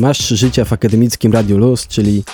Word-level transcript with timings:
Masz 0.00 0.28
życia 0.28 0.64
w 0.64 0.72
akademickim 0.72 1.32
Radiu 1.32 1.58
Luz, 1.58 1.86
czyli 1.86 2.24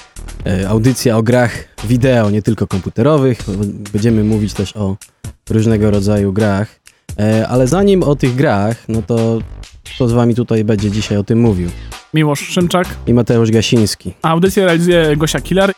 e, 0.47 0.69
audycja 0.69 1.17
o 1.17 1.23
grach 1.23 1.65
wideo, 1.85 2.31
nie 2.31 2.43
tylko 2.43 2.67
komputerowych. 2.67 3.39
Będziemy 3.93 4.25
mówić 4.25 4.55
też 4.55 4.77
o 4.77 4.97
różnego 5.51 5.91
rodzaju 5.91 6.33
grach. 6.33 6.81
E, 7.19 7.49
ale 7.49 7.67
zanim 7.67 8.03
o 8.03 8.17
tych 8.17 8.35
grach, 8.35 8.89
no 8.89 9.03
to 9.03 9.39
kto 9.95 10.09
z 10.09 10.13
wami 10.13 10.35
tutaj 10.35 10.65
będzie 10.65 10.91
dzisiaj 10.91 11.19
o 11.19 11.25
tym 11.25 11.41
mówił? 11.41 11.71
Miłosz 12.15 12.41
Szymczak. 12.41 12.87
I 13.07 13.15
Mateusz 13.15 13.51
Gasiński. 13.51 14.13
A 14.23 14.29
audycję 14.29 14.65
realizuje 14.65 15.17
Gosia 15.17 15.41
Killer. 15.41 15.73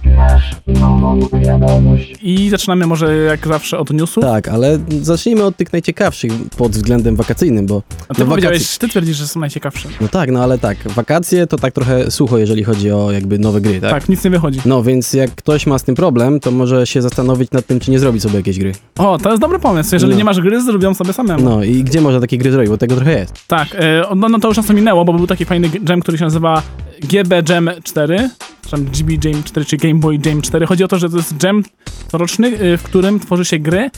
I 2.23 2.51
zaczynamy 2.51 2.87
może 2.87 3.17
jak 3.17 3.47
zawsze 3.47 3.79
od 3.79 3.91
newsów. 3.91 4.25
Tak, 4.25 4.49
ale 4.49 4.79
zacznijmy 5.03 5.45
od 5.45 5.57
tych 5.57 5.73
najciekawszych 5.73 6.33
pod 6.57 6.73
względem 6.73 7.17
wakacyjnym, 7.17 7.67
bo 7.67 7.83
A 8.09 8.15
ty 8.15 8.21
no, 8.25 8.27
powiedziałeś, 8.27 8.63
wakac- 8.63 8.79
ty 8.81 8.89
twierdzisz, 8.89 9.17
że 9.17 9.27
są 9.29 9.41
najciekawsze. 9.41 9.89
no 10.01 10.09
tak, 10.09 10.31
no 10.31 10.43
ale 10.43 10.59
tak, 10.59 10.77
wakacje 10.89 11.47
to 11.47 11.57
tak 11.57 11.75
trochę 11.75 12.11
sucho, 12.11 12.39
jeżeli 12.39 12.65
chodzi 12.65 12.91
o 12.93 13.11
jakby 13.13 13.39
nowe 13.39 13.61
gry, 13.61 13.81
tak? 13.81 13.91
Tak, 13.91 14.09
nic 14.09 14.25
nie 14.25 14.31
wychodzi. 14.31 14.61
No 14.67 14.83
więc 14.83 15.13
jak 15.13 15.31
ktoś 15.35 15.67
ma 15.67 15.79
z 15.79 15.83
tym 15.85 15.95
problem, 15.95 16.41
to 16.41 16.51
może 16.51 16.87
się 16.87 17.03
zastanowić 17.03 17.51
nad 17.51 17.67
tym, 17.67 17.81
czy 17.81 17.91
nie 17.91 17.99
zrobić 17.99 18.23
sobie 18.23 18.37
jakiejś 18.37 18.59
gry. 18.59 18.73
O, 18.99 19.19
to 19.19 19.31
jest 19.31 19.41
dobry 19.43 19.59
pomysł. 19.59 19.91
Jeżeli 19.95 20.13
No. 20.13 20.19
nie 20.19 20.25
masz 20.25 20.41
gry, 20.41 20.63
zrobią 20.63 20.95
sobie 20.95 21.13
samemu. 21.13 21.45
No 21.45 21.65
i 21.65 21.85
gdzie 21.85 22.01
można 22.01 22.21
takie 22.21 22.39
gry 22.39 22.53
zrobić, 22.53 22.71
bo 22.71 22.79
tego 22.79 22.95
trochę 22.97 23.19
jest. 23.19 23.33
Tak, 23.47 23.69
e, 23.75 24.03
no, 24.17 24.29
no 24.29 24.39
to 24.39 24.49
już 24.49 24.57
nas 24.57 24.67
to 24.67 24.73
minęło, 24.75 25.05
bo 25.05 25.13
był 25.13 25.27
taki 25.27 25.45
fajny 25.45 25.71
jam, 25.89 26.01
który 26.01 26.18
się 26.19 26.25
nazywa 26.25 26.63
GB 27.01 27.43
Jam 27.49 27.71
4, 27.83 28.31
czy 28.63 28.71
tam 28.71 28.85
GB 28.85 29.29
Jam 29.29 29.43
4, 29.43 29.67
czy 29.67 29.77
Game 29.77 29.95
Boy 29.95 30.19
Jam 30.27 30.43
4. 30.43 30.67
Chodzi 30.67 30.85
o 30.85 30.89
to, 30.89 30.99
że 30.99 31.09
to 31.09 31.17
jest 31.17 31.43
jam 31.43 31.63
coroczny, 32.11 32.49
e, 32.49 32.77
w 32.77 32.83
którym 32.83 33.21
tworzy 33.21 33.45
się 33.45 33.59
gry, 33.59 33.91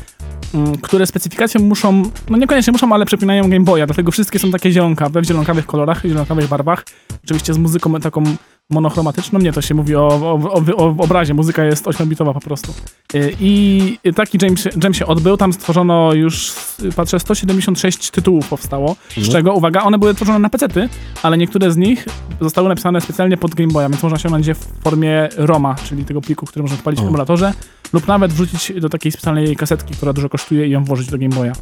mm, 0.54 0.76
które 0.76 1.06
specyfikacją 1.06 1.60
muszą, 1.60 2.02
no 2.30 2.38
niekoniecznie 2.38 2.72
muszą, 2.72 2.92
ale 2.92 3.06
przepinają 3.06 3.50
Game 3.50 3.64
Boya, 3.64 3.86
dlatego 3.86 4.10
wszystkie 4.10 4.38
są 4.38 4.50
takie 4.50 4.72
zielonkawe, 4.72 5.20
w 5.20 5.24
zielonkawych 5.24 5.66
kolorach, 5.66 6.02
zielonkawych 6.02 6.48
barwach. 6.48 6.84
Oczywiście 7.24 7.54
z 7.54 7.58
muzyką 7.58 8.00
taką 8.00 8.24
monochromatyczną, 8.70 9.38
nie, 9.38 9.52
to 9.52 9.62
się 9.62 9.74
mówi 9.74 9.96
o, 9.96 10.08
o, 10.08 10.52
o, 10.52 10.62
o 10.76 10.86
obrazie, 10.98 11.34
muzyka 11.34 11.64
jest 11.64 11.84
8-bitowa 11.86 12.34
po 12.34 12.40
prostu. 12.40 12.74
Y, 13.14 13.36
I 13.40 13.98
taki 14.14 14.38
jam 14.42 14.56
się, 14.56 14.70
jam 14.82 14.94
się 14.94 15.06
odbył, 15.06 15.36
tam 15.36 15.52
stworzono 15.52 16.12
już, 16.14 16.52
patrzę, 16.96 17.20
176 17.20 18.10
tytułów 18.10 18.48
powstało, 18.48 18.96
z 19.08 19.18
Mhm. 19.18 19.32
czego, 19.32 19.54
uwaga, 19.54 19.82
one 19.82 19.98
były 19.98 20.14
tworzone 20.14 20.38
na 20.38 20.50
pecety, 20.50 20.88
ale 21.22 21.38
niektóre 21.38 21.70
z 21.72 21.76
nich 21.76 22.06
zostały 22.40 22.68
napisane 22.68 23.00
specjalnie 23.00 23.36
pod 23.36 23.54
Game 23.54 23.72
Boya, 23.72 23.88
więc 23.88 24.02
można 24.02 24.16
osiągnąć 24.16 24.46
je 24.46 24.54
w 24.54 24.66
formie 24.82 25.28
ROMa, 25.36 25.74
czyli 25.74 26.04
tego 26.04 26.20
pliku, 26.20 26.46
który 26.46 26.62
można 26.62 26.76
odpalić 26.76 27.00
w 27.00 27.04
emulatorze, 27.06 27.52
lub 27.92 28.08
nawet 28.08 28.32
wrzucić 28.32 28.80
do 28.80 28.88
takiej 28.88 29.12
specjalnej 29.12 29.56
kasetki, 29.56 29.94
która 29.94 30.12
dużo 30.12 30.28
kosztuje 30.28 30.66
i 30.66 30.70
ją 30.70 30.84
włożyć 30.84 31.08
do 31.10 31.18
Game 31.18 31.34
Boya. 31.34 31.52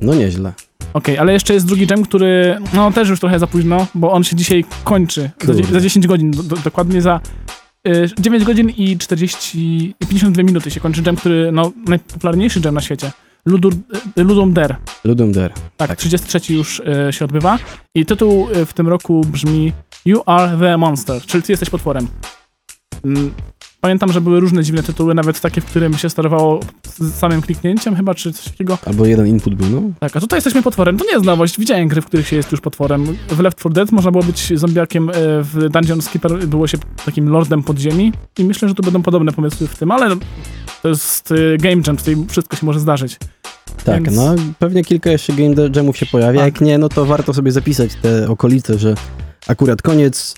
No 0.00 0.14
nieźle. 0.14 0.52
Okej, 0.92 1.18
ale 1.18 1.32
jeszcze 1.32 1.54
jest 1.54 1.66
drugi 1.66 1.86
jam, 1.90 2.02
który, 2.02 2.58
no 2.72 2.90
też 2.90 3.08
już 3.08 3.20
trochę 3.20 3.38
za 3.38 3.46
późno, 3.46 3.86
bo 3.94 4.12
on 4.12 4.24
się 4.24 4.36
dzisiaj 4.36 4.64
kończy. 4.84 5.30
Za, 5.40 5.46
Kurde. 5.52 5.72
za 5.72 5.80
10 5.80 6.06
godzin, 6.06 6.30
do, 6.30 6.42
do, 6.42 6.56
dokładnie 6.56 7.02
za 7.02 7.20
y, 7.88 8.10
9 8.20 8.44
godzin 8.44 8.70
i 8.70 8.98
40, 8.98 9.58
i 10.00 10.06
52 10.08 10.42
minuty 10.42 10.70
się 10.70 10.80
kończy 10.80 11.02
jam, 11.06 11.16
który, 11.16 11.52
no, 11.52 11.72
najpopularniejszy 11.86 12.60
jam 12.64 12.74
na 12.74 12.80
świecie. 12.80 13.12
Ludur, 13.46 13.74
y, 14.18 14.22
Ludum 14.24 14.52
Dare. 14.52 14.76
Ludum 15.04 15.32
Dare. 15.32 15.54
Tak, 15.76 15.88
Tak. 15.88 15.98
33 15.98 16.54
już 16.54 16.80
y, 17.08 17.12
się 17.12 17.24
odbywa. 17.24 17.58
I 17.94 18.06
tytuł 18.06 18.48
y, 18.56 18.66
w 18.66 18.72
tym 18.72 18.88
roku 18.88 19.20
brzmi 19.20 19.72
You 20.04 20.22
are 20.26 20.58
the 20.58 20.76
monster, 20.76 21.22
czyli 21.22 21.42
ty 21.42 21.52
jesteś 21.52 21.70
potworem. 21.70 22.08
Pamiętam, 23.80 24.12
że 24.12 24.20
były 24.20 24.40
różne 24.40 24.64
dziwne 24.64 24.82
tytuły, 24.82 25.14
nawet 25.14 25.40
takie, 25.40 25.60
w 25.60 25.64
którym 25.64 25.94
się 25.98 26.10
sterowało 26.10 26.60
z 26.98 27.14
samym 27.14 27.42
kliknięciem 27.42 27.96
chyba, 27.96 28.14
czy 28.14 28.32
coś 28.32 28.44
takiego. 28.44 28.78
Albo 28.86 29.06
jeden 29.06 29.26
input 29.26 29.54
był, 29.54 29.70
no. 29.70 29.82
Tak, 30.00 30.16
a 30.16 30.20
tutaj 30.20 30.36
jesteśmy 30.36 30.62
potworem. 30.62 30.96
To 30.98 31.04
nie 31.04 31.12
jest 31.12 31.24
nowość. 31.24 31.58
Widziałem 31.58 31.88
gry, 31.88 32.00
w 32.00 32.06
których 32.06 32.28
się 32.28 32.36
jest 32.36 32.52
już 32.52 32.60
potworem. 32.60 33.16
W 33.28 33.40
Left 33.40 33.58
4 33.58 33.74
Dead 33.74 33.92
można 33.92 34.10
było 34.10 34.24
być 34.24 34.52
zombiakiem, 34.58 35.10
e, 35.10 35.12
w 35.42 35.68
Dungeon 35.70 36.02
Skipper 36.02 36.46
było 36.46 36.66
się 36.66 36.78
takim 37.04 37.28
lordem 37.28 37.62
podziemi 37.62 38.12
i 38.38 38.44
myślę, 38.44 38.68
że 38.68 38.74
tu 38.74 38.82
będą 38.82 39.02
podobne 39.02 39.32
pomysły 39.32 39.68
w 39.68 39.76
tym, 39.76 39.90
ale 39.90 40.16
to 40.82 40.88
jest 40.88 41.32
e, 41.32 41.56
game 41.58 41.82
jam, 41.86 41.96
tutaj 41.96 42.16
wszystko 42.28 42.56
się 42.56 42.66
może 42.66 42.80
zdarzyć. 42.80 43.18
Tak, 43.84 44.02
Więc- 44.02 44.16
no 44.16 44.34
pewnie 44.58 44.84
kilka 44.84 45.10
jeszcze 45.10 45.32
game 45.32 45.54
jamów 45.76 45.96
się 45.96 46.06
pojawia. 46.06 46.40
Tak. 46.40 46.54
Jak 46.54 46.60
nie, 46.60 46.78
no 46.78 46.88
to 46.88 47.04
warto 47.04 47.34
sobie 47.34 47.52
zapisać 47.52 47.90
te 48.02 48.28
okolice, 48.28 48.78
że 48.78 48.94
akurat 49.48 49.82
koniec 49.82 50.34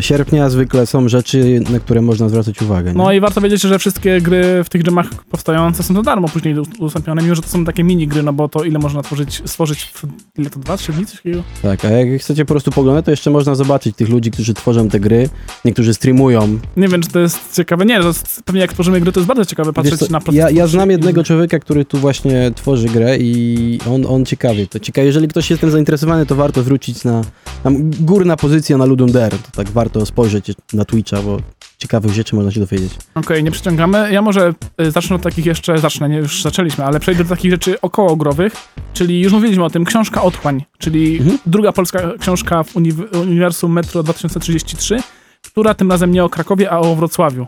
sierpnia 0.00 0.50
zwykle 0.50 0.86
są 0.86 1.08
rzeczy, 1.08 1.60
na 1.70 1.80
które 1.80 2.02
można 2.02 2.28
zwracać 2.28 2.62
uwagę. 2.62 2.90
Nie? 2.92 2.98
No 2.98 3.12
i 3.12 3.20
warto 3.20 3.40
wiedzieć, 3.40 3.62
że 3.62 3.78
wszystkie 3.78 4.20
gry 4.20 4.64
w 4.64 4.68
tych 4.68 4.86
jamach 4.86 5.10
powstające 5.30 5.82
są 5.82 5.94
za 5.94 6.02
darmo 6.02 6.28
później 6.28 6.54
udostępnione, 6.78 7.22
mimo 7.22 7.34
że 7.34 7.42
to 7.42 7.48
są 7.48 7.64
takie 7.64 7.84
mini 7.84 8.08
gry, 8.08 8.22
no 8.22 8.32
bo 8.32 8.48
to 8.48 8.64
ile 8.64 8.78
można 8.78 9.02
tworzyć, 9.02 9.42
stworzyć 9.46 9.84
w, 9.84 10.04
ile 10.38 10.50
to, 10.50 10.60
dwa, 10.60 10.76
trzy 10.76 10.92
dni, 10.92 11.06
coś 11.06 11.16
takiego? 11.16 11.42
Tak, 11.62 11.84
a 11.84 11.88
jak 11.90 12.20
chcecie 12.20 12.44
po 12.44 12.54
prostu 12.54 12.70
poglądać, 12.70 13.04
to 13.04 13.10
jeszcze 13.10 13.30
można 13.30 13.54
zobaczyć 13.54 13.96
tych 13.96 14.08
ludzi, 14.08 14.30
którzy 14.30 14.54
tworzą 14.54 14.88
te 14.88 15.00
gry. 15.00 15.28
Niektórzy 15.64 15.94
streamują. 15.94 16.58
Nie 16.76 16.88
wiem, 16.88 17.02
czy 17.02 17.08
to 17.10 17.18
jest 17.18 17.54
ciekawe. 17.56 17.84
Nie, 17.84 18.00
to 18.00 18.06
jest, 18.08 18.42
pewnie 18.44 18.60
jak 18.60 18.72
tworzymy 18.72 19.00
gry, 19.00 19.12
to 19.12 19.20
jest 19.20 19.28
bardzo 19.28 19.44
ciekawe 19.44 19.72
patrzeć 19.72 19.98
co, 20.00 20.06
na 20.10 20.20
proces 20.20 20.38
ja, 20.38 20.50
ja 20.50 20.66
znam 20.66 20.88
i- 20.88 20.92
jednego 20.92 21.24
człowieka, 21.24 21.58
który 21.58 21.84
tu 21.84 21.98
właśnie 21.98 22.50
tworzy 22.54 22.88
grę 22.88 23.16
i 23.18 23.78
on, 23.90 24.06
on 24.06 24.24
ciekawie. 24.24 24.66
To 24.66 24.78
ciekawe, 24.80 25.06
jeżeli 25.06 25.28
ktoś 25.28 25.50
jest 25.50 25.60
tym 25.60 25.70
zainteresowany, 25.70 26.26
to 26.26 26.34
warto 26.34 26.62
zwrócić 26.62 27.04
na 27.04 27.22
tam 27.62 27.90
górna 28.00 28.36
pozycja 28.36 28.76
na 28.76 28.84
Ludum 28.84 29.12
Dare. 29.12 29.38
To 29.38 29.50
tak 29.56 29.68
warto 29.78 30.06
spojrzeć 30.06 30.52
na 30.72 30.84
Twitcha, 30.84 31.22
bo 31.22 31.36
ciekawych 31.78 32.12
rzeczy 32.12 32.36
można 32.36 32.50
się 32.50 32.60
dowiedzieć. 32.60 32.92
Okej, 33.14 33.44
nie 33.44 33.50
przyciągamy. 33.50 34.12
Ja 34.12 34.22
może 34.22 34.54
y, 34.80 34.90
zacznę 34.90 35.16
od 35.16 35.22
takich 35.22 35.46
jeszcze, 35.46 35.78
zacznę, 35.78 36.08
nie, 36.08 36.16
już 36.16 36.42
zaczęliśmy, 36.42 36.84
ale 36.84 37.00
przejdę 37.00 37.24
do 37.24 37.30
takich 37.30 37.50
rzeczy 37.50 37.80
okołogrowych, 37.80 38.52
czyli 38.92 39.20
już 39.20 39.32
mówiliśmy 39.32 39.64
o 39.64 39.70
tym, 39.70 39.84
książka 39.84 40.22
Otchłań, 40.22 40.64
czyli 40.78 41.18
Mhm. 41.18 41.38
druga 41.46 41.72
polska 41.72 41.98
książka 42.20 42.62
w 42.62 42.76
uni 42.76 42.92
uniwersum 43.22 43.72
Metro 43.72 44.02
2033, 44.02 45.02
która 45.46 45.74
tym 45.74 45.90
razem 45.90 46.12
nie 46.12 46.24
o 46.24 46.28
Krakowie, 46.28 46.70
a 46.70 46.78
o 46.78 46.94
Wrocławiu. 46.96 47.46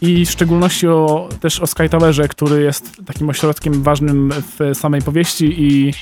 I 0.00 0.26
w 0.26 0.30
szczególności 0.30 0.88
o, 0.88 1.28
też 1.40 1.60
o 1.60 1.66
Sky 1.66 1.88
Towerze, 1.88 2.28
który 2.28 2.62
jest 2.62 2.96
takim 3.06 3.28
ośrodkiem 3.28 3.82
ważnym 3.82 4.32
w 4.32 4.78
samej 4.78 5.02
powieści 5.02 5.54
i, 5.58 5.92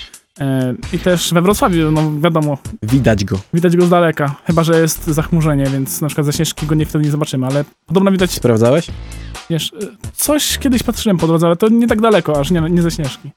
i 0.92 0.98
też 0.98 1.34
we 1.34 1.42
Wrocławiu, 1.42 1.90
no 1.90 2.20
wiadomo, 2.20 2.58
Widać 2.82 3.24
go. 3.24 3.38
widać 3.54 3.76
go 3.76 3.86
z 3.86 3.90
daleka, 3.90 4.34
chyba, 4.44 4.64
że 4.64 4.80
jest 4.80 5.06
zachmurzenie, 5.06 5.66
więc 5.72 6.00
na 6.00 6.08
przykład 6.08 6.26
ze 6.26 6.32
Śnieżki 6.32 6.66
go 6.66 6.74
nie, 6.74 6.86
wtedy 6.86 7.04
nie 7.04 7.10
zobaczymy, 7.10 7.46
ale 7.46 7.64
podobno 7.86 8.10
widać 8.12 8.30
Sprawdzałeś? 8.30 8.86
Wiesz, 9.50 9.72
y, 9.82 9.88
coś 10.14 10.58
kiedyś 10.58 10.82
patrzyłem 10.82 11.18
po 11.18 11.26
drodze, 11.26 11.46
ale 11.46 11.56
to 11.56 11.68
nie 11.68 11.86
tak 11.86 12.00
daleko, 12.00 12.40
aż 12.40 12.50
nie, 12.50 12.60
nie 12.60 12.82
ze 12.82 12.90
Śnieżki. 12.90 13.30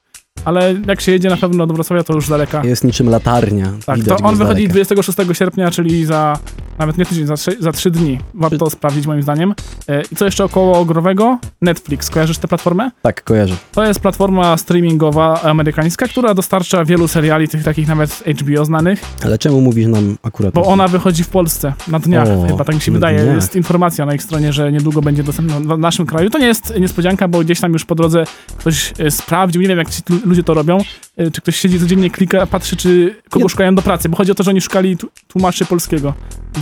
Ale 0.44 0.74
jak 0.86 1.00
się 1.00 1.12
jedzie 1.12 1.28
na 1.28 1.36
pewno 1.36 1.66
do 1.66 1.74
Wrocławia, 1.74 2.04
to 2.04 2.14
już 2.14 2.26
z 2.26 2.28
daleka. 2.28 2.64
Jest 2.64 2.84
niczym 2.84 3.08
latarnia. 3.08 3.72
Tak, 3.86 3.98
Widać 3.98 4.18
to 4.18 4.24
on 4.24 4.36
wychodzi 4.36 4.68
daleka. 4.68 4.72
26 4.74 5.18
sierpnia, 5.38 5.70
czyli 5.70 6.04
za 6.04 6.38
nawet 6.78 6.98
nie 6.98 7.06
tydzień, 7.06 7.26
za, 7.26 7.34
trzy- 7.34 7.56
za 7.62 7.72
trzy 7.72 7.90
dni. 7.90 8.18
Warto 8.34 8.70
sprawdzić 8.70 9.06
moim 9.06 9.22
zdaniem. 9.22 9.54
E, 9.88 10.02
I 10.12 10.16
co 10.16 10.24
jeszcze 10.24 10.44
około 10.44 10.78
ogrowego? 10.78 11.38
Netflix. 11.62 12.10
Kojarzysz 12.10 12.38
tę 12.38 12.48
platformę? 12.48 12.90
Tak, 13.02 13.24
kojarzę. 13.24 13.54
To 13.72 13.84
jest 13.86 14.00
platforma 14.00 14.56
streamingowa 14.56 15.42
amerykańska, 15.42 16.08
która 16.08 16.34
dostarcza 16.34 16.84
wielu 16.84 17.08
seriali, 17.08 17.48
tych 17.48 17.64
takich 17.64 17.88
nawet 17.88 18.22
HBO 18.40 18.64
znanych, 18.64 19.00
Ale 19.24 19.38
czemu 19.38 19.60
mówisz 19.60 19.86
nam 19.86 20.16
akurat 20.22 20.54
bo 20.54 20.64
ona 20.64 20.88
wychodzi 20.88 21.24
w 21.24 21.28
Polsce 21.28 21.72
na 21.88 21.98
dniach, 21.98 22.28
O, 22.28 22.46
chyba 22.46 22.64
tak 22.64 22.74
mi 22.74 22.80
się 22.80 22.92
wydaje. 22.92 23.22
dniach. 23.22 23.34
Jest 23.34 23.56
informacja 23.56 24.06
na 24.06 24.14
ich 24.14 24.22
stronie, 24.22 24.52
że 24.52 24.72
niedługo 24.72 25.02
będzie 25.02 25.22
dostępna 25.24 25.60
w 25.76 25.78
naszym 25.78 26.06
kraju. 26.06 26.30
To 26.30 26.38
nie 26.38 26.46
jest 26.46 26.74
niespodzianka, 26.80 27.28
bo 27.28 27.40
gdzieś 27.40 27.60
tam 27.60 27.72
już 27.72 27.84
po 27.84 27.94
drodze 27.94 28.24
ktoś 28.58 28.92
e, 28.98 29.10
sprawdził, 29.10 29.62
nie 29.62 29.68
wiem 29.68 29.78
jak 29.78 29.90
ci 29.90 30.02
ludzie 30.24 30.42
to 30.42 30.54
robią, 30.54 30.78
e, 31.16 31.30
czy 31.30 31.40
ktoś 31.40 31.56
siedzi 31.56 31.80
codziennie, 31.80 32.10
klika, 32.10 32.46
patrzy, 32.46 32.76
czy 32.76 33.14
kogo 33.30 33.44
Nie. 33.44 33.48
szukają 33.50 33.74
do 33.74 33.82
pracy, 33.82 34.08
bo 34.08 34.16
chodzi 34.16 34.32
o 34.32 34.34
to, 34.34 34.42
że 34.42 34.50
oni 34.50 34.60
szukali 34.60 34.96
tłumaczy 35.28 35.64
polskiego 35.64 36.14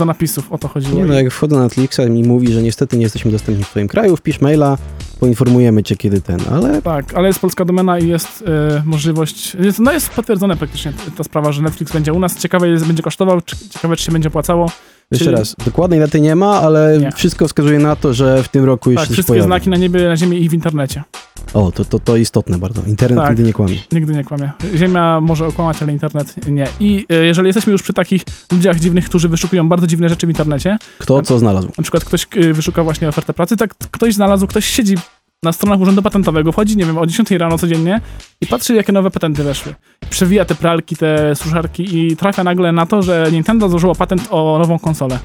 do 0.03 0.07
napisów, 0.07 0.53
o 0.53 0.59
to 0.59 0.69
chodziło. 0.69 0.99
Nie 0.99 1.05
no, 1.05 1.15
jak 1.15 1.33
wchodzę 1.33 1.57
na 1.57 1.63
Netflixa 1.63 2.01
i 2.09 2.11
mi 2.11 2.23
mówi, 2.23 2.53
że 2.53 2.63
niestety 2.63 2.97
nie 2.97 3.03
jesteśmy 3.03 3.31
dostępni 3.31 3.65
w 3.65 3.69
twoim 3.69 3.89
kraju, 3.89 4.17
wpisz 4.17 4.41
maila, 4.41 4.79
poinformujemy 5.21 5.83
cię 5.83 5.97
kiedy 5.97 6.21
ten, 6.21 6.41
ale 6.53 6.83
Tak, 6.83 7.15
ale 7.15 7.29
jest 7.29 7.41
polska 7.41 7.65
domena 7.65 7.99
i 7.99 8.09
jest 8.09 8.45
e, 8.47 8.83
możliwość, 8.85 9.55
jest, 9.55 9.79
no 9.79 9.93
jest 9.93 10.11
potwierdzone 10.11 10.57
praktycznie 10.57 10.93
ta 11.17 11.25
sprawa, 11.25 11.53
że 11.53 11.63
Netflix 11.63 11.93
będzie 11.93 12.13
u 12.13 12.19
nas. 12.19 12.37
Ciekawe 12.39 12.69
jest, 12.69 12.87
będzie 12.87 13.03
kosztował, 13.03 13.41
ciekawe 13.71 13.97
czy 13.97 14.05
się 14.05 14.13
będzie 14.13 14.29
opłacało. 14.29 14.71
Jeszcze 15.13 15.25
Czyli- 15.25 15.37
raz, 15.37 15.57
dokładnej 15.65 16.01
daty 16.01 16.21
nie 16.21 16.37
ma, 16.37 16.61
ale 16.61 16.99
Nie. 17.01 17.13
wszystko 17.13 17.49
wskazuje 17.49 17.79
na 17.79 17.97
to, 17.97 18.15
że 18.15 18.43
w 18.43 18.49
tym 18.49 18.65
roku 18.65 18.91
już 18.91 19.01
Tak, 19.01 19.09
się 19.09 19.13
wszystkie 19.13 19.31
pojawi. 19.31 19.47
znaki 19.47 19.71
na 19.71 19.77
niebie, 19.77 20.09
na 20.09 20.17
ziemi 20.17 20.45
i 20.45 20.49
w 20.49 20.55
internecie. 20.55 21.03
O, 21.55 21.73
to, 21.73 21.85
to, 21.85 21.99
to 21.99 22.17
istotne 22.17 22.59
bardzo. 22.59 22.83
Internet 22.87 23.19
Tak. 23.19 23.29
nigdy 23.31 23.43
nie 23.43 23.53
kłamie. 23.53 23.77
Nigdy 23.93 24.13
nie 24.15 24.25
kłamie. 24.25 24.51
Ziemia 24.77 25.21
może 25.21 25.47
okłamać, 25.47 25.83
ale 25.83 25.93
internet 25.93 26.35
nie. 26.49 26.67
I 26.81 27.07
e, 27.09 27.15
jeżeli 27.15 27.47
jesteśmy 27.49 27.73
już 27.73 27.83
przy 27.83 27.93
takich 27.93 28.23
ludziach 28.53 28.81
dziwnych, 28.81 29.05
którzy 29.05 29.29
wyszukują 29.29 29.69
bardzo 29.69 29.87
dziwne 29.87 30.09
rzeczy 30.09 30.27
w 30.27 30.31
internecie, 30.31 30.77
Kto 30.99 31.23
co 31.23 31.39
znalazł? 31.39 31.69
na 31.79 31.83
przykład 31.83 32.05
ktoś 32.05 32.27
e, 32.37 32.53
wyszuka 32.53 32.85
właśnie 32.85 33.09
ofertę 33.09 33.33
pracy, 33.35 33.57
tak 33.57 33.75
ktoś 33.91 34.15
znalazł, 34.15 34.47
ktoś 34.47 34.65
siedzi 34.67 34.95
na 35.45 35.53
stronach 35.53 35.81
Urzędu 35.81 36.03
Patentowego, 36.03 36.53
wchodzi, 36.53 36.77
nie 36.77 36.85
wiem, 36.85 36.99
o 36.99 37.07
10 37.07 37.31
rano 37.31 37.59
codziennie 37.59 38.01
i 38.41 38.47
patrzy, 38.47 38.75
jakie 38.75 38.93
nowe 38.93 39.11
patenty 39.11 39.45
weszły. 39.45 39.75
Przewija 40.11 40.45
te 40.45 40.55
pralki, 40.55 40.97
te 40.97 41.37
suszarki 41.37 41.99
i 41.99 42.17
trafia 42.17 42.45
nagle 42.45 42.73
na 42.73 42.87
to, 42.87 43.03
że 43.03 43.29
Nintendo 43.33 43.69
złożyło 43.69 43.95
patent 43.95 44.29
o 44.31 44.59
nową 44.59 44.79
konsolę. 44.79 45.19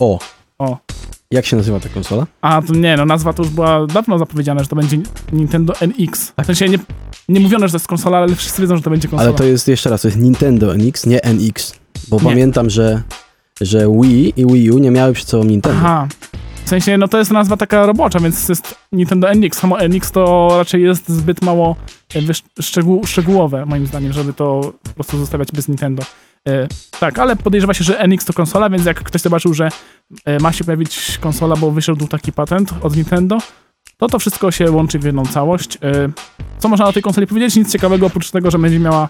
O. 0.00 0.18
O. 0.58 0.78
Jak 1.30 1.46
się 1.46 1.56
nazywa 1.56 1.80
ta 1.80 1.88
konsola? 1.88 2.26
A 2.40 2.62
to 2.62 2.74
nie, 2.74 2.96
no 2.96 3.04
nazwa 3.06 3.32
to 3.32 3.42
już 3.42 3.52
była 3.52 3.86
dawno 3.86 4.18
zapowiedziana, 4.18 4.62
że 4.62 4.68
to 4.68 4.76
będzie 4.76 4.98
Nintendo 5.32 5.74
NX. 5.80 6.32
W 6.42 6.46
sensie 6.46 6.68
nie, 6.68 6.78
nie 7.28 7.40
mówiono, 7.40 7.68
że 7.68 7.72
to 7.72 7.76
jest 7.76 7.88
konsola, 7.88 8.18
ale 8.18 8.34
wszyscy 8.34 8.62
wiedzą, 8.62 8.76
że 8.76 8.82
to 8.82 8.90
będzie 8.90 9.08
konsola. 9.08 9.28
Ale 9.28 9.38
to 9.38 9.44
jest 9.44 9.68
jeszcze 9.68 9.90
raz, 9.90 10.02
to 10.02 10.08
jest 10.08 10.18
Nintendo 10.18 10.74
NX, 10.74 11.06
nie 11.06 11.20
NX. 11.22 11.74
Bo 12.08 12.16
Nie. 12.16 12.22
pamiętam, 12.22 12.70
że 12.70 13.02
że 13.60 13.88
Wii 14.00 14.32
i 14.36 14.46
Wii 14.46 14.70
U 14.70 14.78
nie 14.78 14.90
miały 14.90 15.12
przy 15.12 15.24
sobą 15.24 15.44
Nintendo. 15.44 15.78
Aha. 15.78 16.08
Sensie, 16.70 16.98
no 16.98 17.08
to 17.08 17.18
jest 17.18 17.30
nazwa 17.30 17.56
taka 17.56 17.86
robocza, 17.86 18.20
więc 18.20 18.48
jest 18.48 18.74
Nintendo 18.92 19.34
NX. 19.34 19.58
Samo 19.58 19.80
NX 19.80 20.10
to 20.10 20.48
raczej 20.58 20.82
jest 20.82 21.08
zbyt 21.08 21.42
mało 21.42 21.76
jakby 22.14 22.32
szczegół, 22.60 23.06
szczegółowe, 23.06 23.66
moim 23.66 23.86
zdaniem, 23.86 24.12
żeby 24.12 24.32
to 24.32 24.72
po 24.82 24.90
prostu 24.90 25.18
zostawiać 25.18 25.52
bez 25.52 25.68
Nintendo. 25.68 26.02
E, 26.48 26.68
tak, 27.00 27.18
ale 27.18 27.36
podejrzewa 27.36 27.74
się, 27.74 27.84
że 27.84 27.98
NX 27.98 28.24
to 28.24 28.32
konsola, 28.32 28.70
więc 28.70 28.84
jak 28.84 29.02
ktoś 29.02 29.20
zobaczył, 29.20 29.54
że 29.54 29.68
e, 30.24 30.38
ma 30.38 30.52
się 30.52 30.64
pojawić 30.64 31.18
konsola, 31.20 31.56
bo 31.56 31.70
wyszedł 31.70 32.06
taki 32.06 32.32
patent 32.32 32.74
od 32.82 32.96
Nintendo, 32.96 33.38
to 33.96 34.08
to 34.08 34.18
wszystko 34.18 34.50
się 34.50 34.70
łączy 34.70 34.98
w 34.98 35.04
jedną 35.04 35.26
całość. 35.26 35.78
E, 35.82 36.08
co 36.58 36.68
można 36.68 36.88
o 36.88 36.92
tej 36.92 37.02
konsoli 37.02 37.26
powiedzieć? 37.26 37.56
Nic 37.56 37.72
ciekawego, 37.72 38.06
oprócz 38.06 38.30
tego, 38.30 38.50
że 38.50 38.58
będzie 38.58 38.78
miała 38.78 39.08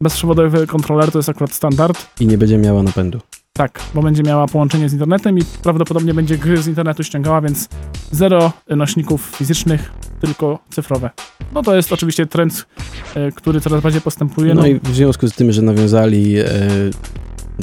bezprzewodowy 0.00 0.66
kontroler, 0.66 1.12
to 1.12 1.18
jest 1.18 1.28
akurat 1.28 1.52
standard. 1.52 2.06
I 2.20 2.26
nie 2.26 2.38
będzie 2.38 2.58
miała 2.58 2.82
napędu. 2.82 3.20
Tak, 3.56 3.80
bo 3.94 4.02
będzie 4.02 4.22
miała 4.22 4.46
połączenie 4.46 4.88
z 4.88 4.92
internetem 4.92 5.38
i 5.38 5.42
prawdopodobnie 5.62 6.14
będzie 6.14 6.38
gry 6.38 6.62
z 6.62 6.66
internetu 6.66 7.04
ściągała, 7.04 7.40
więc 7.40 7.68
zero 8.10 8.52
nośników 8.68 9.32
fizycznych, 9.36 9.92
tylko 10.20 10.58
cyfrowe. 10.70 11.10
No 11.54 11.62
to 11.62 11.76
jest 11.76 11.92
oczywiście 11.92 12.26
trend, 12.26 12.66
e, 13.14 13.32
który 13.32 13.60
coraz 13.60 13.82
bardziej 13.82 14.00
postępuje. 14.00 14.54
No, 14.54 14.66
i 14.66 14.80
w 14.80 14.94
związku 14.94 15.28
z 15.28 15.32
tym, 15.32 15.52
że 15.52 15.62
nawiązali 15.62 16.38
e, 16.38 16.44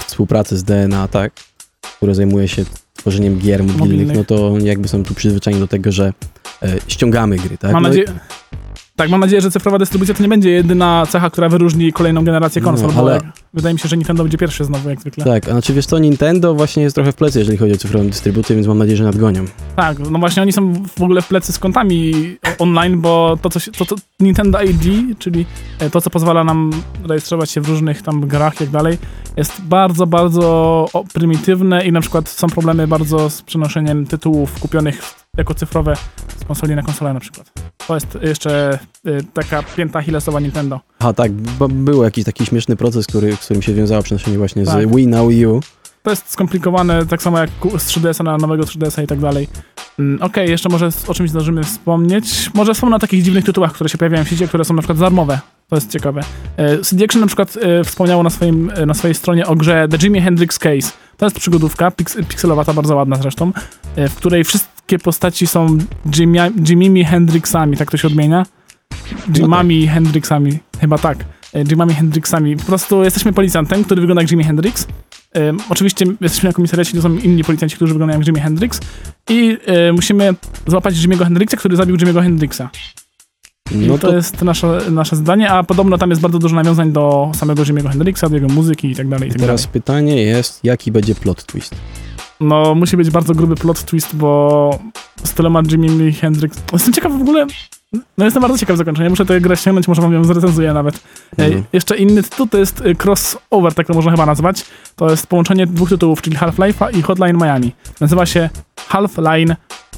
współpracę 0.07 0.57
z 0.57 0.63
DNA, 0.63 1.07
tak, 1.07 1.33
które 1.97 2.15
zajmuje 2.15 2.47
się 2.47 2.65
tworzeniem 2.93 3.39
gier 3.39 3.63
mobilnych, 3.63 3.79
Mobilnych. 3.79 4.17
no 4.17 4.23
to 4.23 4.57
jakby 4.59 4.87
są 4.87 5.03
tu 5.03 5.13
przyzwyczajeni 5.13 5.61
do 5.61 5.67
tego, 5.67 5.91
że 5.91 6.13
e, 6.63 6.75
ściągamy 6.87 7.37
gry, 7.37 7.57
tak? 7.57 7.73
Mam 7.73 7.83
no, 7.83 7.89
i- 7.89 7.91
nadzieję... 7.91 8.19
Tak, 8.95 9.09
mam 9.09 9.19
nadzieję, 9.19 9.41
że 9.41 9.51
cyfrowa 9.51 9.79
dystrybucja 9.79 10.13
to 10.15 10.23
nie 10.23 10.29
będzie 10.29 10.49
jedyna 10.49 11.05
cecha, 11.09 11.29
która 11.29 11.49
wyróżni 11.49 11.93
kolejną 11.93 12.23
generację 12.23 12.61
No, 12.61 12.67
konsol, 12.67 12.91
bo 12.91 12.99
ale- 12.99 13.19
wydaje 13.53 13.73
mi 13.73 13.79
się, 13.79 13.89
że 13.89 13.97
Nintendo 13.97 14.23
będzie 14.23 14.37
pierwszy 14.37 14.65
znowu, 14.65 14.89
jak 14.89 15.01
zwykle. 15.01 15.25
Tak, 15.25 15.47
a 15.47 15.51
znaczy 15.51 15.73
wiesz 15.73 15.85
co, 15.85 15.99
Nintendo 15.99 16.53
właśnie 16.55 16.83
jest 16.83 16.95
trochę 16.95 17.11
w 17.11 17.15
plecy, 17.15 17.39
jeżeli 17.39 17.57
chodzi 17.57 17.73
o 17.73 17.77
cyfrową 17.77 18.07
dystrybucję, 18.07 18.55
więc 18.55 18.67
mam 18.67 18.77
nadzieję, 18.77 18.97
że 18.97 19.03
nadgonią. 19.03 19.45
Tak, 19.75 19.99
no 19.99 20.19
właśnie 20.19 20.41
oni 20.41 20.53
są 20.53 20.73
w 20.97 21.01
ogóle 21.01 21.21
w 21.21 21.27
plecy 21.27 21.53
z 21.53 21.59
kontami 21.59 22.13
online, 22.59 23.01
bo 23.01 23.37
to, 23.41 23.49
co 23.49 23.59
się, 23.59 23.71
to, 23.71 23.85
to 23.85 23.95
Nintendo 24.19 24.61
ID, 24.61 24.83
czyli 25.19 25.45
e, 25.79 25.89
to, 25.89 26.01
co 26.01 26.09
pozwala 26.09 26.43
nam 26.43 26.71
rejestrować 27.07 27.51
się 27.51 27.61
w 27.61 27.69
różnych 27.69 28.01
tam 28.01 28.21
grach 28.27 28.55
i 28.55 28.57
tak 28.57 28.69
dalej, 28.69 28.97
jest 29.37 29.61
bardzo, 29.61 30.07
bardzo 30.07 30.85
prymitywne 31.13 31.85
i 31.85 31.91
na 31.91 32.01
przykład 32.01 32.29
są 32.29 32.47
problemy 32.47 32.87
bardzo 32.87 33.29
z 33.29 33.41
przenoszeniem 33.41 34.05
tytułów 34.05 34.59
kupionych 34.59 35.22
jako 35.37 35.53
cyfrowe 35.53 35.95
z 36.41 36.45
konsoli 36.45 36.75
na 36.75 36.83
konsolę 36.83 37.13
na 37.13 37.19
przykład. 37.19 37.51
To 37.87 37.95
jest 37.95 38.17
jeszcze 38.21 38.79
y, 39.07 39.23
taka 39.33 39.63
pięta 39.63 39.99
Achillesowa 39.99 40.39
Nintendo. 40.39 40.79
A 40.99 41.13
tak, 41.13 41.31
bo 41.31 41.67
był 41.67 42.03
jakiś 42.03 42.25
taki 42.25 42.45
śmieszny 42.45 42.75
proces, 42.75 43.07
który, 43.07 43.35
z 43.35 43.39
którym 43.39 43.61
się 43.61 43.73
wiązało 43.73 44.03
przenoszenie 44.03 44.37
właśnie 44.37 44.65
Tak. 44.65 44.89
z 44.89 44.95
Wii 44.95 45.07
na 45.07 45.27
Wii 45.27 45.45
U. 45.45 45.61
To 46.03 46.09
jest 46.09 46.29
skomplikowane, 46.29 47.05
tak 47.05 47.21
samo 47.21 47.39
jak 47.39 47.49
z 47.77 47.87
3DS-a 47.87 48.23
na 48.23 48.37
nowego 48.37 48.63
3DS-a 48.63 49.01
i 49.01 49.07
tak 49.07 49.19
dalej. 49.19 49.47
Mm, 49.99 50.21
Okej, 50.21 50.49
jeszcze 50.49 50.69
może 50.69 50.89
o 51.07 51.13
czymś 51.13 51.29
zdążymy 51.29 51.63
wspomnieć. 51.63 52.49
Może 52.53 52.73
wspomnę 52.73 52.95
o 52.95 52.99
takich 52.99 53.23
dziwnych 53.23 53.45
tytułach, 53.45 53.73
które 53.73 53.89
się 53.89 53.97
pojawiają 53.97 54.25
w 54.25 54.29
sieci, 54.29 54.47
które 54.47 54.65
są 54.65 54.73
na 54.73 54.81
przykład 54.81 54.99
darmowe. 54.99 55.39
To 55.69 55.75
jest 55.75 55.91
ciekawe. 55.91 56.21
E, 56.57 56.77
CD 56.77 57.05
Action 57.05 57.21
na 57.21 57.27
przykład 57.27 57.57
e, 57.61 57.83
wspomniało 57.83 58.23
na, 58.23 58.29
swoim, 58.29 58.71
e, 58.75 58.85
na 58.85 58.93
swojej 58.93 59.15
stronie 59.15 59.47
o 59.47 59.55
grze 59.55 59.87
The 59.87 59.97
Jimi 59.97 60.21
Hendrix 60.21 60.59
Case. 60.59 60.91
To 61.17 61.25
jest 61.25 61.39
przygodówka, 61.39 61.91
piks, 61.91 62.17
pikselowata, 62.27 62.73
bardzo 62.73 62.95
ładna 62.95 63.15
zresztą, 63.15 63.51
e, 63.95 64.09
w 64.09 64.15
której 64.15 64.43
wszystkie 64.83 65.03
postaci 65.03 65.47
są 65.47 65.77
Jimia, 66.15 66.49
Jimimi 66.69 67.03
Hendrixami, 67.03 67.77
tak 67.77 67.91
to 67.91 67.97
się 67.97 68.07
odmienia? 68.07 68.45
Jimami 69.37 69.87
Hendrixami, 69.87 70.59
chyba 70.79 70.97
tak. 70.97 71.17
E, 71.53 71.63
Jimami 71.63 71.93
Hendrixami. 71.93 72.57
Po 72.57 72.63
prostu 72.63 73.03
jesteśmy 73.03 73.33
policjantem, 73.33 73.83
który 73.83 74.01
wygląda 74.01 74.21
jak 74.21 74.31
Jimi 74.31 74.43
Hendrix. 74.43 74.87
Ym, 75.37 75.57
oczywiście 75.69 76.05
jesteśmy 76.21 76.49
na 76.49 76.53
komisariacie, 76.53 76.95
to 76.95 77.01
są 77.01 77.15
inni 77.15 77.43
policjanci, 77.43 77.75
którzy 77.75 77.93
wyglądają 77.93 78.19
jak 78.19 78.27
Jimi 78.27 78.39
Hendrix 78.39 78.79
i 79.29 79.57
y, 79.89 79.93
musimy 79.93 80.33
złapać 80.67 80.95
Jimmy'ego 80.95 81.23
Hendrixa, 81.23 81.57
który 81.57 81.75
zabił 81.75 81.95
Jimmy'ego 81.95 82.21
Hendrixa. 82.23 82.69
No 83.71 83.97
to, 83.97 84.07
to, 84.07 84.15
jest 84.15 84.41
nasze, 84.41 84.81
nasze 84.91 85.15
zdanie, 85.15 85.51
a 85.51 85.63
podobno 85.63 85.97
tam 85.97 86.09
jest 86.09 86.21
bardzo 86.21 86.39
dużo 86.39 86.55
nawiązań 86.55 86.91
do 86.91 87.31
samego 87.35 87.63
Jimmy'ego 87.63 87.89
Hendrixa, 87.89 88.29
do 88.29 88.35
jego 88.35 88.47
muzyki 88.47 88.91
i 88.91 88.95
tak 88.95 89.07
dalej, 89.07 89.29
i 89.29 89.31
tak 89.31 89.41
teraz 89.41 89.61
dalej. 89.61 89.73
pytanie 89.73 90.23
jest, 90.23 90.59
jaki 90.63 90.91
będzie 90.91 91.15
plot 91.15 91.45
twist? 91.45 91.75
No, 92.43 92.75
musi 92.75 92.97
być 92.97 93.09
bardzo 93.09 93.33
gruby 93.33 93.55
plot 93.55 93.83
twist, 93.85 94.15
bo 94.15 94.79
z 95.23 95.33
tyloma 95.33 95.61
Jimmy'mi 95.61 96.13
Hendrix... 96.13 96.63
Jestem 96.73 96.93
ciekaw 96.93 97.11
w 97.11 97.21
ogóle... 97.21 97.47
No 98.17 98.25
jestem 98.25 98.41
bardzo 98.41 98.57
ciekaw 98.57 98.77
zakończenia, 98.77 99.09
muszę 99.09 99.25
tę 99.25 99.41
grę 99.41 99.57
ściągnąć, 99.57 99.87
może 99.87 100.01
wam 100.01 100.13
ją 100.13 100.23
zrecenzuję 100.23 100.73
nawet. 100.73 101.03
Mhm. 101.37 101.63
Jeszcze 101.73 101.97
inny 101.97 102.23
tytuł 102.23 102.47
to 102.47 102.57
jest 102.57 102.81
y, 102.81 102.95
crossover, 103.03 103.73
tak 103.73 103.87
to 103.87 103.93
można 103.93 104.11
chyba 104.11 104.25
nazwać. 104.25 104.65
To 104.95 105.09
jest 105.09 105.27
połączenie 105.27 105.67
dwóch 105.67 105.89
tytułów, 105.89 106.21
czyli 106.21 106.37
Half-Life'a 106.37 106.97
i 106.97 107.01
Hotline 107.01 107.37
Miami. 107.37 107.71
Nazywa 108.01 108.25
się 108.25 108.49
Half-Line 108.89 109.51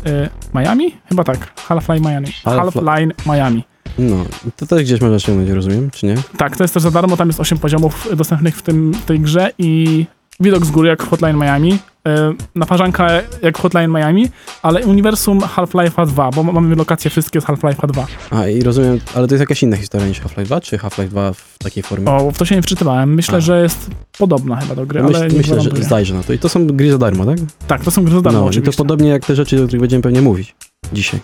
y, 0.08 0.30
Miami? 0.54 0.96
Chyba 1.10 1.24
tak. 1.24 1.54
Half-Line 1.68 2.02
Miami. 2.02 2.28
Half- 2.28 2.72
Half-Line 2.72 3.12
Miami. 3.26 3.64
No, 4.00 4.26
to 4.56 4.66
też 4.66 4.84
gdzieś 4.84 5.02
można 5.02 5.20
ściągnąć, 5.20 5.50
rozumiem, 5.50 5.92
czy 5.92 6.06
nie? 6.06 6.16
Tak, 6.38 6.58
to 6.58 6.64
jest 6.64 6.74
też 6.74 6.84
za 6.84 6.92
darmo, 6.92 7.18
tam 7.18 7.28
jest 7.28 7.40
8 7.40 7.58
poziomów 7.58 8.08
dostępnych 8.16 8.58
w, 8.58 8.62
tym, 8.62 8.92
tej 9.06 9.20
grze 9.20 9.52
i 9.58 10.06
widok 10.40 10.66
z 10.66 10.72
góry 10.72 10.90
jak 10.90 11.04
Hotline 11.04 11.38
Miami, 11.38 11.80
y, 12.08 12.12
naparzanka 12.56 13.08
jak 13.42 13.58
Hotline 13.58 13.92
Miami, 13.92 14.30
ale 14.62 14.86
uniwersum 14.86 15.40
Half-Life'a 15.40 16.08
2, 16.08 16.32
bo 16.32 16.44
mamy 16.44 16.76
lokacje 16.76 17.12
wszystkie 17.12 17.42
z 17.42 17.44
Half-Life'a 17.44 17.88
2. 17.88 18.08
A, 18.32 18.48
i 18.48 18.62
rozumiem, 18.62 19.00
ale 19.16 19.28
to 19.28 19.34
jest 19.34 19.42
jakaś 19.42 19.64
inna 19.64 19.78
historia 19.78 20.08
niż 20.08 20.22
Half-Life 20.22 20.46
2, 20.46 20.62
czy 20.62 20.78
Half-Life 20.78 21.08
2 21.08 21.34
w 21.34 21.58
takiej 21.60 21.84
formie? 21.84 22.12
O, 22.12 22.32
w 22.32 22.38
to 22.38 22.46
się 22.46 22.56
nie 22.56 22.62
wczytywałem. 22.62 23.14
Myślę, 23.14 23.38
A. 23.38 23.42
że 23.42 23.64
jest 23.64 23.90
podobna 24.18 24.56
chyba 24.56 24.76
do 24.76 24.86
gry, 24.86 25.04
Myśl, 25.04 25.16
ale 25.16 25.28
myślę, 25.28 25.62
że 25.62 25.70
zajrzę 25.84 26.14
na 26.14 26.24
to. 26.24 26.34
I 26.34 26.40
to 26.40 26.50
są 26.50 26.68
gry 26.68 26.92
za 26.92 26.98
darmo, 26.98 27.26
tak? 27.26 27.38
Tak, 27.68 27.84
to 27.84 27.92
są 27.92 28.04
gry 28.04 28.14
za 28.16 28.22
darmo 28.22 28.40
no, 28.40 28.46
i 28.46 28.50
oczywiście. 28.50 28.78
to 28.78 28.84
podobnie 28.84 29.10
jak 29.10 29.26
te 29.26 29.36
rzeczy, 29.36 29.64
o 29.64 29.68
których 29.68 29.82
będziemy 29.82 30.04
pewnie 30.04 30.22
mówić 30.22 30.56
dzisiaj. 30.94 31.20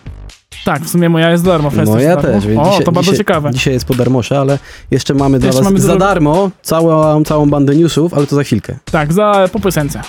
Tak, 0.66 0.84
w 0.84 0.90
sumie 0.90 1.10
moja 1.10 1.32
jest 1.32 1.44
za 1.44 1.52
darmo. 1.52 1.72
No 1.86 2.00
jest 2.00 2.16
darmo. 2.16 2.22
też, 2.22 2.48
więc 2.48 2.60
O, 2.62 2.70
dzisiaj, 2.70 2.86
to 2.86 2.92
bardzo 2.92 3.12
dzisiaj, 3.12 3.18
ciekawe. 3.18 3.52
Dzisiaj 3.52 3.74
jest 3.74 3.86
po 3.86 3.94
darmosze, 3.94 4.40
ale 4.40 4.60
jeszcze 4.92 5.14
mamy 5.14 5.40
dla 5.40 5.48
Jeszcze 5.48 5.64
was 5.64 5.72
mamy 5.72 5.80
za 5.80 5.96
darmo 5.96 6.52
całą, 6.62 7.24
całą 7.24 7.50
bandę 7.50 7.76
newsów, 7.76 8.14
ale 8.14 8.28
to 8.28 8.36
za 8.36 8.44
chwilkę. 8.44 8.80
Tak, 8.92 9.14
za 9.14 9.50
po 9.52 9.60
piosence. 9.60 10.02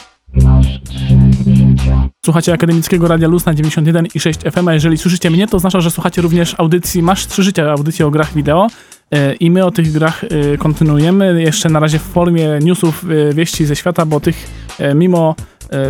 Słuchacie 2.25 2.53
Akademickiego 2.53 3.09
Radia 3.09 3.29
Luz 3.29 3.47
na 3.47 3.55
91 3.55 4.07
i 4.15 4.21
6 4.21 4.41
FM, 4.41 4.69
a 4.69 4.75
jeżeli 4.75 4.99
słyszycie 4.99 5.31
mnie, 5.31 5.49
to 5.49 5.57
oznacza, 5.57 5.81
że 5.81 5.91
słuchacie 5.91 6.23
również 6.23 6.55
audycji 6.59 7.03
Masz 7.03 7.27
Trzy 7.27 7.43
Życia, 7.43 7.71
audycji 7.71 8.05
o 8.05 8.11
grach 8.11 8.35
wideo 8.35 8.69
E, 9.13 9.35
i 9.35 9.51
my 9.51 9.65
o 9.65 9.71
tych 9.71 9.93
grach 9.93 10.25
e, 10.25 10.59
kontynuujemy, 10.59 11.43
jeszcze 11.43 11.69
na 11.69 11.81
razie 11.81 11.99
w 11.99 12.03
formie 12.03 12.59
newsów, 12.63 13.05
e, 13.31 13.35
wieści 13.35 13.67
ze 13.67 13.77
świata, 13.77 14.07
bo 14.07 14.21
tych 14.21 14.63
mimo 14.95 15.35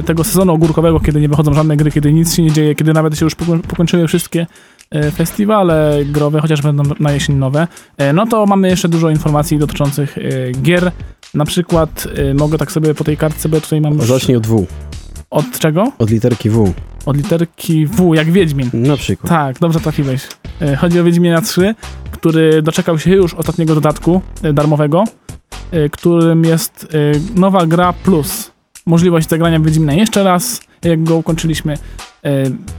tego 0.06 0.24
sezonu 0.24 0.52
ogórkowego, 0.52 1.00
kiedy 1.00 1.20
nie 1.20 1.28
wychodzą 1.28 1.54
żadne 1.54 1.76
gry, 1.76 1.90
kiedy 1.90 2.12
nic 2.12 2.34
się 2.34 2.42
nie 2.42 2.52
dzieje, 2.52 2.74
kiedy 2.74 2.92
nawet 2.92 3.18
się 3.18 3.26
już 3.26 3.36
poko- 3.36 3.58
pokończyły 3.58 4.08
wszystkie 4.08 4.46
festiwale 5.14 5.98
growe, 6.04 6.40
chociaż 6.40 6.62
będą 6.62 6.82
na 7.00 7.12
jesień 7.12 7.36
nowe, 7.36 7.68
no 8.14 8.26
to 8.26 8.46
mamy 8.46 8.68
jeszcze 8.68 8.88
dużo 8.88 9.10
informacji 9.10 9.58
dotyczących 9.58 10.16
gier, 10.62 10.92
na 11.34 11.44
przykład 11.44 12.08
mogę 12.34 12.58
tak 12.58 12.72
sobie 12.72 12.94
po 12.94 13.04
tej 13.04 13.16
kartce, 13.16 13.48
bo 13.48 13.60
tutaj 13.60 13.80
mam. 13.80 14.02
Zacznij 14.02 14.36
od 14.36 14.46
W, 14.46 14.66
Od 15.32 15.58
czego? 15.58 15.92
od 15.98 16.10
literki 16.10 16.50
W, 16.50 16.72
Od 17.06 17.16
literki 17.16 17.86
W, 17.86 18.14
jak 18.14 18.30
Wiedźmin. 18.32 18.70
na 18.72 18.96
przykład. 18.96 19.28
Tak, 19.30 19.58
dobrze 19.58 19.80
trafiłeś. 19.80 20.28
Y, 20.62 20.76
Chodzi 20.76 21.00
o 21.00 21.04
Wiedźmina 21.04 21.40
3, 21.40 21.74
który 22.10 22.62
doczekał 22.62 22.98
się 22.98 23.10
już 23.10 23.34
ostatniego 23.34 23.74
dodatku 23.74 24.20
y, 24.44 24.52
darmowego, 24.52 25.04
y, 25.74 25.90
którym 25.90 26.44
jest 26.44 26.86
nowa 27.34 27.66
gra 27.66 27.92
plus. 27.92 28.50
Możliwość 28.86 29.28
zagrania 29.28 29.60
Wiedźmina 29.60 29.92
jeszcze 29.94 30.22
raz, 30.24 30.60
jak 30.84 31.02
go 31.04 31.16
ukończyliśmy, 31.16 31.76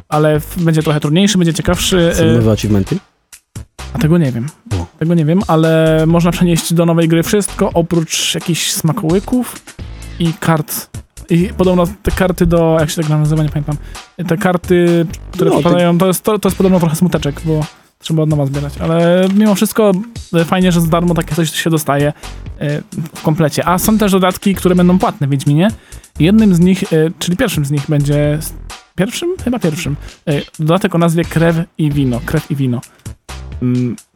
ale 0.10 0.42
będzie 0.58 0.84
trochę 0.84 1.00
trudniejszy, 1.00 1.38
będzie 1.38 1.54
ciekawszy. 1.54 2.12
Są 2.16 2.26
nowe 2.26 2.52
achievementy? 2.52 2.98
A 3.94 4.00
tego 4.00 4.18
nie 4.18 4.32
wiem. 4.32 4.48
Tego 5.00 5.14
nie 5.14 5.26
wiem, 5.26 5.42
ale 5.48 6.04
można 6.08 6.32
przenieść 6.32 6.74
do 6.74 6.86
nowej 6.86 7.08
gry 7.08 7.24
wszystko 7.24 7.70
oprócz 7.74 8.36
jakichś 8.36 8.72
smakołyków 8.72 9.56
i 10.20 10.34
kart. 10.40 10.90
I 11.30 11.50
podobno 11.58 11.88
te 12.04 12.12
karty 12.12 12.46
do. 12.46 12.78
Jak 12.80 12.90
się 12.90 13.02
tak 13.02 13.10
nazywa, 13.10 13.44
nie 13.44 13.50
pamiętam. 13.50 13.78
Te 14.28 14.38
karty, 14.38 15.06
które 15.32 15.52
No, 15.52 15.60
wpadają, 15.60 15.98
to, 15.98 16.08
jest, 16.08 16.24
to, 16.24 16.40
to 16.40 16.50
jest 16.50 16.58
podobno 16.58 16.80
trochę 16.80 16.96
smuteczek, 16.96 17.42
bo 17.46 17.66
trzeba 18.00 18.24
od 18.24 18.30
nowa 18.30 18.46
zbierać. 18.46 18.74
Ale 18.78 19.28
mimo 19.36 19.56
wszystko 19.56 19.92
e, 20.34 20.46
fajnie, 20.46 20.72
że 20.72 20.82
za 20.82 20.88
darmo 20.88 21.14
takie 21.14 21.36
coś 21.36 21.52
się 21.52 21.70
dostaje 21.70 22.14
e, 22.60 22.82
w 23.16 23.22
komplecie. 23.22 23.66
A 23.66 23.78
są 23.78 23.98
też 23.98 24.12
dodatki, 24.12 24.56
które 24.56 24.76
będą 24.76 25.00
płatne 25.00 25.28
w 25.28 25.30
Wiedźminie. 25.30 25.68
Jednym 26.20 26.56
z 26.56 26.60
nich, 26.60 26.84
e, 26.84 26.88
czyli 27.20 27.38
pierwszym 27.38 27.66
z 27.66 27.72
nich 27.72 27.86
będzie. 27.90 28.40
Pierwszym? 28.96 29.30
Chyba 29.44 29.60
pierwszym. 29.60 29.96
Dodatek 30.60 30.96
o 30.96 30.98
nazwie 30.98 31.24
Krew 31.24 31.58
i 31.78 31.92
Wino. 31.92 32.22
Krew 32.26 32.52
i 32.52 32.56
Wino. 32.56 32.82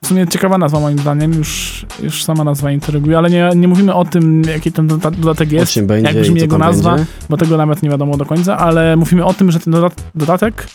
W 0.04 0.08
sumie 0.08 0.27
ciekawa 0.27 0.58
nazwa 0.58 0.80
moim 0.80 1.00
zdaniem, 1.00 1.34
już, 1.34 1.86
już 2.04 2.24
sama 2.24 2.44
nazwa 2.44 2.72
intryguje, 2.72 3.18
ale 3.18 3.30
nie, 3.30 3.50
nie 3.56 3.68
mówimy 3.68 3.94
o 3.94 4.06
tym, 4.06 4.42
jaki 4.42 4.72
ten 4.72 4.88
doda- 4.88 5.12
dodatek 5.12 5.51
jest, 5.51 5.82
będzie 5.82 6.12
jak 6.12 6.22
brzmi 6.22 6.42
jego 6.42 6.58
nazwa, 6.58 6.96
będzie? 6.96 7.12
bo 7.30 7.38
tego 7.38 7.58
nawet 7.58 7.84
nie 7.84 7.89
wiadomo 7.89 8.18
do 8.18 8.25
końca, 8.25 8.58
ale 8.58 8.96
mówimy 8.96 9.25
o 9.25 9.34
tym, 9.34 9.51
że 9.51 9.60
ten 9.60 9.74
dodat 9.74 9.94
dodatek 10.16 10.68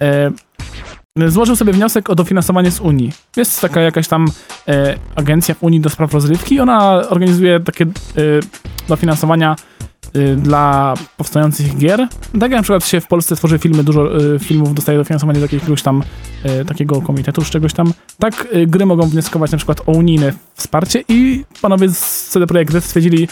e, 0.00 0.30
złożył 1.26 1.56
sobie 1.56 1.72
wniosek 1.72 2.10
o 2.10 2.14
dofinansowanie 2.14 2.70
z 2.70 2.80
Unii. 2.80 3.12
Jest 3.36 3.60
taka 3.60 3.80
jakaś 3.80 4.08
tam 4.08 4.26
e, 4.68 4.98
agencja 5.16 5.54
w 5.54 5.62
Unii 5.62 5.80
do 5.80 5.90
spraw 5.90 6.14
rozrywki, 6.14 6.60
ona 6.60 6.90
organizuje 7.08 7.60
takie 7.60 7.84
e, 7.84 7.88
dofinansowania 8.88 9.56
dla 10.36 10.94
powstających 11.16 11.78
gier. 11.78 12.08
Tak 12.32 12.42
jak 12.42 12.50
na 12.50 12.62
przykład 12.62 12.86
się 12.86 13.00
w 13.00 13.06
Polsce 13.06 13.36
tworzy 13.36 13.58
filmy, 13.58 13.84
dużo 13.84 14.20
y, 14.34 14.38
filmów 14.38 14.74
dostaje 14.74 14.98
dofinansowanie 14.98 15.40
do 15.40 15.46
jakiegoś 15.52 15.82
tam 15.82 16.02
y, 16.60 16.64
takiego 16.64 17.02
komitetu, 17.02 17.42
czy 17.42 17.50
czegoś 17.50 17.72
tam. 17.72 17.92
Tak 18.18 18.48
y, 18.54 18.66
gry 18.66 18.86
mogą 18.86 19.06
wnioskować 19.06 19.50
na 19.50 19.58
przykład 19.58 19.80
o 19.86 19.92
unijne 19.92 20.32
wsparcie 20.54 21.04
i 21.08 21.44
panowie 21.62 21.88
z 21.88 22.28
CD 22.28 22.46
Projekt 22.46 22.74
Red 22.74 22.84
stwierdzili, 22.84 23.28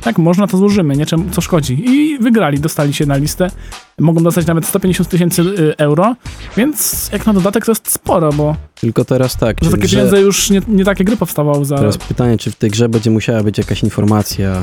tak, 0.00 0.18
można, 0.18 0.46
to 0.46 0.56
złożymy, 0.56 0.96
nie 0.96 1.06
czemu, 1.06 1.30
co 1.30 1.40
szkodzi. 1.40 1.90
I 1.90 2.18
wygrali, 2.18 2.60
dostali 2.60 2.94
się 2.94 3.06
na 3.06 3.16
listę. 3.16 3.50
Mogą 3.98 4.22
dostać 4.22 4.46
nawet 4.46 4.66
150 4.66 5.08
tysięcy 5.08 5.42
y, 5.42 5.76
euro, 5.76 6.16
więc 6.56 7.08
jak 7.12 7.26
na 7.26 7.32
dodatek 7.32 7.64
to 7.64 7.72
jest 7.72 7.92
sporo, 7.92 8.32
bo 8.32 8.56
Tylko 8.80 9.04
teraz 9.04 9.36
tak. 9.36 9.64
za 9.64 9.70
takie 9.70 9.88
pieniądze 9.88 10.20
już 10.20 10.50
nie, 10.50 10.60
nie 10.68 10.84
takie 10.84 11.04
gry 11.04 11.16
powstawały 11.16 11.64
za... 11.64 11.76
Teraz 11.76 11.98
pytanie, 11.98 12.38
czy 12.38 12.50
w 12.50 12.56
tej 12.56 12.70
grze 12.70 12.88
będzie 12.88 13.10
musiała 13.10 13.42
być 13.42 13.58
jakaś 13.58 13.82
informacja, 13.82 14.62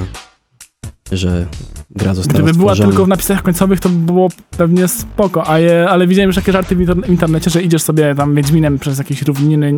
że 1.11 1.45
gra 1.89 2.13
została 2.13 2.39
Gdyby 2.43 2.57
była 2.57 2.71
stworzona. 2.71 2.89
tylko 2.91 3.05
w 3.05 3.07
napisach 3.07 3.41
końcowych, 3.43 3.79
to 3.79 3.89
by 3.89 3.95
było 3.95 4.29
pewnie 4.57 4.87
spoko, 4.87 5.49
a 5.49 5.59
je, 5.59 5.89
ale 5.89 6.07
widziałem 6.07 6.29
już 6.29 6.35
takie 6.35 6.51
żarty 6.51 6.75
w 6.75 6.79
inter- 6.79 7.09
internecie, 7.09 7.49
że 7.49 7.61
idziesz 7.61 7.81
sobie 7.81 8.15
tam 8.15 8.35
Wiedźminem 8.35 8.79
przez 8.79 8.97
jakieś 8.97 9.21
równiny 9.21 9.77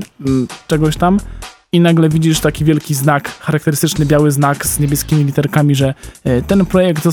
czegoś 0.67 0.98
tam 0.98 1.17
i 1.71 1.79
nagle 1.79 2.09
widzisz 2.09 2.39
taki 2.39 2.65
wielki 2.65 2.93
znak, 2.93 3.29
charakterystyczny 3.39 4.05
biały 4.05 4.31
znak 4.31 4.65
z 4.65 4.79
niebieskimi 4.79 5.23
literkami, 5.23 5.75
że 5.75 5.93
e, 6.23 6.41
ten 6.41 6.65
projekt 6.65 7.07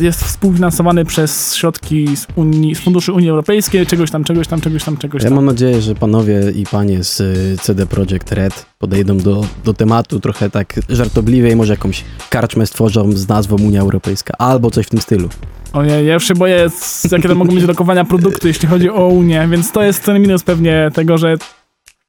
jest 0.00 0.24
współfinansowany 0.24 1.04
przez 1.04 1.54
środki 1.54 2.16
z, 2.16 2.26
Unii, 2.36 2.74
z 2.74 2.80
funduszy 2.80 3.12
Unii 3.12 3.30
Europejskiej, 3.30 3.86
czegoś 3.86 4.10
tam, 4.10 4.24
czegoś 4.24 4.46
tam, 4.46 4.60
czegoś 4.60 4.84
tam, 4.84 4.96
czegoś 4.96 5.22
Ja 5.22 5.28
tam. 5.28 5.36
mam 5.36 5.44
nadzieję, 5.44 5.82
że 5.82 5.94
panowie 5.94 6.40
i 6.54 6.66
panie 6.66 7.04
z 7.04 7.20
y, 7.20 7.56
CD 7.62 7.86
Projekt 7.86 8.32
Red 8.32 8.66
podejdą 8.78 9.18
do, 9.18 9.44
do 9.64 9.74
tematu 9.74 10.20
trochę 10.20 10.50
tak 10.50 10.80
żartobliwie 10.88 11.50
i 11.50 11.56
może 11.56 11.72
jakąś 11.72 12.04
karczmę 12.30 12.66
stworzą 12.66 13.12
z 13.12 13.28
nazwą 13.28 13.56
Unia 13.56 13.80
Europejska 13.80 14.34
albo 14.38 14.70
coś 14.70 14.86
w 14.86 14.90
tym 14.90 15.00
stylu. 15.00 15.28
Ojej, 15.72 16.06
ja 16.06 16.14
już 16.14 16.28
się 16.28 16.34
boję, 16.34 16.70
jakie 17.12 17.28
to 17.28 17.34
mogą 17.34 17.54
być 17.54 17.64
lokowania 17.64 18.04
produktu, 18.04 18.48
jeśli 18.48 18.68
chodzi 18.68 18.90
o 18.90 19.06
Unię, 19.08 19.48
więc 19.50 19.72
to 19.72 19.82
jest 19.82 20.04
ten 20.04 20.22
minus 20.22 20.42
pewnie 20.42 20.90
tego, 20.94 21.18
że 21.18 21.36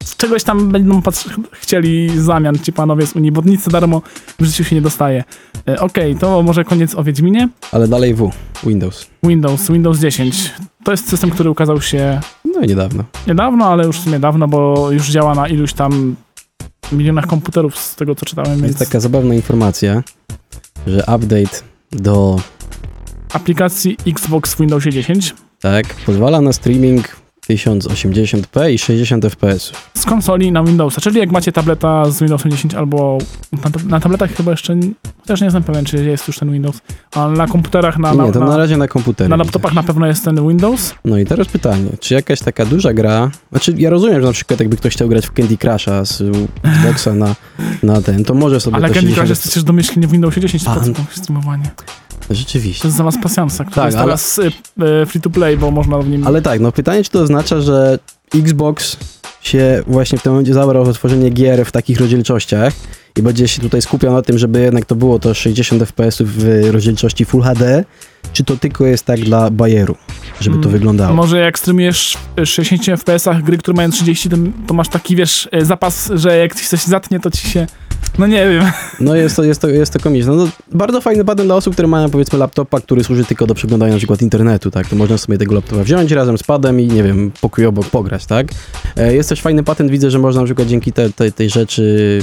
z 0.03 0.17
czegoś 0.17 0.43
tam 0.43 0.69
będą 0.69 1.01
chcieli 1.51 2.19
zamian 2.22 2.55
ci 2.60 2.74
panowie 2.74 3.07
z 3.07 3.15
Unii, 3.15 3.31
bo 3.31 3.41
nic 3.45 3.69
darmo 3.69 4.01
w 4.39 4.45
życiu 4.45 4.63
się 4.63 4.75
nie 4.75 4.81
dostaje. 4.81 5.24
E, 5.67 5.79
Okej, 5.79 6.15
to 6.15 6.43
może 6.43 6.63
koniec 6.63 6.95
o 6.95 7.03
Wiedźminie. 7.03 7.50
Ale 7.72 7.88
dalej 7.88 8.13
W, 8.13 8.31
Windows. 8.63 9.07
Windows, 9.24 9.72
Windows 9.72 10.00
10. 10.00 10.53
To 10.83 10.91
jest 10.91 11.10
system, 11.10 11.29
który 11.29 11.50
ukazał 11.50 11.81
się 11.81 12.19
No 12.55 12.62
i 12.62 12.67
niedawno. 12.67 13.03
niedawno, 13.27 13.65
ale 13.65 13.86
już 13.86 14.00
w 14.00 14.03
sumie 14.03 14.19
dawno, 14.19 14.48
bo 14.48 14.91
już 14.91 15.10
działa 15.10 15.36
na 15.36 15.48
iluś 15.48 15.74
tam 15.74 16.15
milionach 16.91 17.27
komputerów 17.27 17.77
z 17.77 17.95
tego, 17.95 18.15
co 18.15 18.25
czytałem, 18.25 18.51
więc 18.55 18.67
Jest 18.67 18.79
taka 18.79 19.00
zabawna 19.00 19.33
informacja, 19.36 20.03
że 20.88 21.00
update 21.00 21.62
do, 21.91 22.39
aplikacji 23.33 23.98
Xbox 24.07 24.53
w 24.53 24.57
Windowsie 24.60 24.91
10 24.91 25.36
tak, 25.60 25.86
pozwala 26.05 26.41
na 26.41 26.53
streaming 26.53 27.15
1080p 27.50 28.71
i 28.71 28.77
60 28.77 29.25
fps. 29.25 29.71
z 29.93 30.05
konsoli 30.05 30.51
na 30.51 30.63
Windowsa, 30.63 31.01
czyli 31.01 31.19
jak 31.19 31.31
macie 31.31 31.51
tableta 31.51 32.12
z 32.12 32.19
Windowsem 32.19 32.51
10 32.51 32.73
albo 32.73 33.17
na, 33.51 33.69
na 33.89 34.00
tabletach 34.00 34.31
chyba 34.33 34.51
jeszcze, 34.51 34.75
chociaż 35.21 35.41
nie 35.41 35.45
jestem 35.45 35.63
pewien, 35.63 35.85
czy 35.85 36.05
jest 36.05 36.27
już 36.27 36.39
ten 36.39 36.51
Windows, 36.51 36.81
ale 37.15 37.33
na 37.38 37.47
komputerach, 37.47 37.97
na, 38.00 38.13
na, 38.13 38.25
Nie, 38.25 38.31
to 38.31 38.39
na 38.39 38.45
na, 38.45 38.57
razie 38.57 38.77
na 38.77 38.88
komputerze. 38.88 39.29
na 39.29 39.35
laptopach 39.35 39.73
na 39.73 39.83
pewno 39.83 40.07
jest 40.07 40.25
ten 40.25 40.47
Windows. 40.47 40.95
No 41.05 41.17
i 41.17 41.25
teraz 41.25 41.47
pytanie, 41.47 41.89
czy 42.00 42.13
jakaś 42.13 42.39
taka 42.39 42.65
duża 42.65 42.93
gra, 42.93 43.31
znaczy 43.51 43.73
ja 43.77 43.89
rozumiem, 43.89 44.21
że 44.21 44.27
na 44.27 44.33
przykład 44.33 44.59
jakby 44.59 44.77
ktoś 44.77 44.93
chciał 44.93 45.09
grać 45.09 45.25
w 45.27 45.31
Candy 45.31 45.57
Crusha 45.57 46.05
z 46.05 46.23
Xboxa 46.63 47.13
na, 47.13 47.35
na 47.83 48.01
ten, 48.01 48.23
to 48.23 48.33
może 48.33 48.59
sobie 48.59 48.75
Ale 48.77 48.88
to 48.88 48.93
Candy 48.93 49.09
60 49.09 49.17
Crush 49.19 49.29
jest 49.29 49.41
przecież 49.41 49.63
domyślnie 49.63 50.07
w 50.07 50.12
Windowsie 50.12 50.41
10 50.41 50.63
A, 50.67 50.75
pod 50.75 50.85
streamowanie. 51.12 51.71
Rzeczywiście. 52.36 52.82
To 52.82 52.88
jest 52.88 52.98
za 52.98 53.04
was 53.04 53.16
pasjansa, 53.24 53.63
który 53.63 53.75
Tak, 53.75 53.86
jest 53.86 53.98
ale- 53.98 54.06
teraz 54.06 54.38
y, 54.38 54.48
y, 55.02 55.06
free 55.06 55.22
to 55.22 55.30
play, 55.30 55.58
bo 55.58 55.72
można 55.72 55.98
w 55.98 56.08
nim... 56.10 56.28
Ale 56.28 56.42
tak, 56.42 56.60
no 56.60 56.72
pytanie, 56.72 57.04
czy 57.04 57.10
to 57.10 57.20
oznacza, 57.22 57.62
że 57.62 58.00
Xbox 58.36 58.98
się 59.42 59.84
właśnie 59.88 60.18
w 60.18 60.22
tym 60.24 60.32
momencie 60.32 60.54
zabrał 60.54 60.86
za 60.86 60.94
tworzenie 60.94 61.30
gier 61.30 61.66
w 61.66 61.72
takich 61.72 62.00
rozdzielczościach 62.00 62.74
i 63.18 63.22
będzie 63.22 63.48
się 63.48 63.62
tutaj 63.62 63.82
skupiał 63.82 64.13
na 64.13 64.22
tym, 64.22 64.38
żeby 64.38 64.62
jednak 64.62 64.86
to 64.86 64.96
było 64.96 65.20
to 65.20 65.34
60 65.34 65.84
fps 65.84 66.22
w 66.22 66.70
rozdzielczości 66.72 67.25
Full 67.25 67.42
HD, 67.44 67.84
czy 68.34 68.44
to 68.44 68.58
tylko 68.58 68.86
jest 68.86 69.06
tak 69.06 69.20
dla 69.20 69.50
bajeru, 69.50 69.96
żeby 70.42 70.56
to 70.56 70.62
Mm, 70.62 70.72
wyglądało? 70.72 71.13
Może 71.16 71.40
jak 71.40 71.60
streamujesz 71.60 72.18
w 72.38 72.46
60 72.46 73.00
FPS-ach 73.02 73.44
gry, 73.44 73.58
które 73.58 73.75
mają 73.75 73.92
30, 73.92 74.30
to, 74.30 74.38
to 74.68 74.74
masz 74.74 74.90
taki, 74.90 75.16
wiesz, 75.16 75.50
y, 75.62 75.66
zapas, 75.66 76.12
że 76.16 76.38
jak 76.38 76.56
coś 76.56 76.84
zatnie, 76.84 77.20
to 77.20 77.32
ci 77.32 77.50
się... 77.50 77.68
No 78.19 78.27
nie 78.27 78.50
wiem. 78.50 78.63
No 79.00 79.15
jest 79.15 79.36
to, 79.36 79.43
jest 79.43 79.62
to, 79.62 79.69
jest 79.69 79.93
to 79.93 80.00
komiczne. 80.00 80.33
No, 80.33 80.48
bardzo 80.72 81.01
fajny 81.01 81.25
patent 81.25 81.48
dla 81.48 81.55
osób, 81.55 81.74
które 81.74 81.88
mają 81.88 82.10
powiedzmy 82.10 82.39
laptopa, 82.39 82.79
który 82.79 83.03
służy 83.03 83.25
tylko 83.25 83.48
do 83.48 83.53
przeglądania 83.53 83.91
na 83.93 83.98
przykład 83.98 84.22
internetu, 84.22 84.72
tak? 84.72 84.88
To 84.88 84.95
można 84.95 85.17
sobie 85.17 85.38
tego 85.38 85.55
laptopa 85.55 85.83
wziąć 85.83 86.12
razem 86.12 86.38
z 86.38 86.43
padem 86.43 86.79
i 86.79 86.88
nie 86.88 87.03
wiem, 87.03 87.31
pokój 87.41 87.65
obok 87.65 87.86
pograć, 87.86 88.25
tak? 88.25 88.48
E, 88.98 89.15
jest 89.15 89.29
też 89.29 89.41
fajny 89.41 89.63
patent, 89.63 89.91
widzę, 89.91 90.12
że 90.12 90.19
można 90.19 90.41
na 90.41 90.45
przykład 90.45 90.67
dzięki 90.67 90.93
te, 90.93 91.10
te, 91.10 91.31
tej 91.31 91.50
rzeczy, 91.50 92.19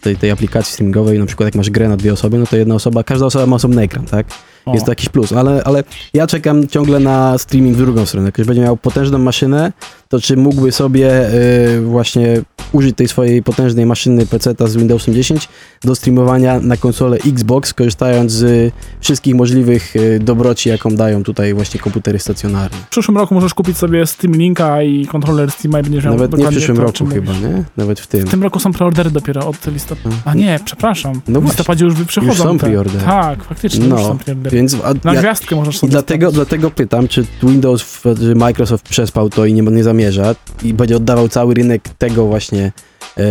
tej, 0.00 0.16
tej 0.16 0.30
aplikacji 0.30 0.72
streamingowej, 0.72 1.18
na 1.18 1.26
przykład 1.26 1.46
jak 1.46 1.54
masz 1.54 1.70
grę 1.70 1.88
na 1.88 1.96
dwie 1.96 2.12
osoby, 2.12 2.38
no 2.38 2.46
to 2.46 2.56
jedna 2.56 2.74
osoba, 2.74 3.04
każda 3.04 3.26
osoba 3.26 3.46
ma 3.46 3.56
osobny 3.56 3.82
ekran, 3.82 4.06
tak? 4.06 4.26
O. 4.68 4.74
Jest 4.74 4.86
to 4.86 4.92
jakiś 4.92 5.08
plus, 5.08 5.32
ale, 5.32 5.64
ale 5.64 5.84
ja 6.14 6.26
czekam 6.26 6.66
ciągle 6.66 7.00
na 7.00 7.38
streaming 7.38 7.76
w 7.76 7.78
drugą 7.78 8.06
stronę. 8.06 8.26
Jak 8.26 8.34
ktoś 8.34 8.46
będzie 8.46 8.62
miał 8.62 8.76
potężną 8.76 9.18
maszynę, 9.18 9.72
to 10.08 10.20
czy 10.20 10.36
mógłby 10.36 10.72
sobie 10.72 11.34
y, 11.34 11.80
właśnie 11.80 12.42
użyć 12.72 12.96
tej 12.96 13.08
swojej 13.08 13.42
potężnej 13.42 13.86
maszyny 13.86 14.26
PC 14.26 14.54
z 14.66 14.76
Windowsem 14.76 15.14
10 15.14 15.48
do 15.84 15.94
streamowania 15.94 16.60
na 16.60 16.76
konsolę 16.76 17.16
Xbox, 17.26 17.74
korzystając 17.74 18.32
z 18.32 18.72
wszystkich 19.00 19.34
możliwych 19.34 19.96
y, 19.96 20.20
dobroci, 20.20 20.68
jaką 20.68 20.90
dają 20.90 21.22
tutaj 21.22 21.54
właśnie 21.54 21.80
komputery 21.80 22.18
stacjonarne. 22.18 22.78
W 22.86 22.88
przyszłym 22.90 23.16
roku 23.16 23.34
możesz 23.34 23.54
kupić 23.54 23.76
sobie 23.78 24.06
Steam 24.06 24.34
Linka 24.34 24.82
i 24.82 25.06
kontroler 25.06 25.50
Steama 25.50 25.80
i 25.80 25.82
będziesz 25.82 26.04
miał 26.04 26.14
Nawet 26.14 26.38
nie 26.38 26.46
w 26.46 26.48
przyszłym 26.50 26.76
to, 26.76 26.82
roku 26.82 27.06
chyba, 27.06 27.32
mówisz. 27.32 27.48
nie? 27.48 27.64
Nawet 27.76 28.00
w 28.00 28.06
tym. 28.06 28.26
W 28.26 28.30
tym 28.30 28.42
roku 28.42 28.60
są 28.60 28.72
preordery 28.72 29.10
dopiero 29.10 29.46
od 29.46 29.66
listopada. 29.66 30.16
A 30.24 30.34
nie, 30.34 30.60
przepraszam. 30.64 31.20
No 31.28 31.40
w 31.40 31.44
listopadzie 31.44 31.84
już 31.84 31.94
przychodzą 31.94 32.32
Już 32.32 32.38
są 32.38 32.58
preordery. 32.58 33.04
Tak, 33.04 33.44
faktycznie 33.44 33.80
już 33.80 33.90
No, 33.90 33.98
są 33.98 34.18
preordery. 34.18 34.57
Więc 34.58 34.76
Na 35.04 35.14
ja, 35.14 35.20
gwiazdkę 35.20 35.56
możesz 35.56 35.78
sobie 35.78 35.90
dlatego, 35.90 36.32
dlatego 36.32 36.70
pytam, 36.70 37.08
czy 37.08 37.26
Windows, 37.42 38.02
że 38.20 38.34
Microsoft 38.34 38.88
przespał 38.88 39.30
to 39.30 39.46
i 39.46 39.54
nie, 39.54 39.62
nie 39.62 39.84
zamierza 39.84 40.34
i 40.62 40.74
będzie 40.74 40.96
oddawał 40.96 41.28
cały 41.28 41.54
rynek 41.54 41.82
tego 41.98 42.26
właśnie 42.26 42.72
e, 43.16 43.22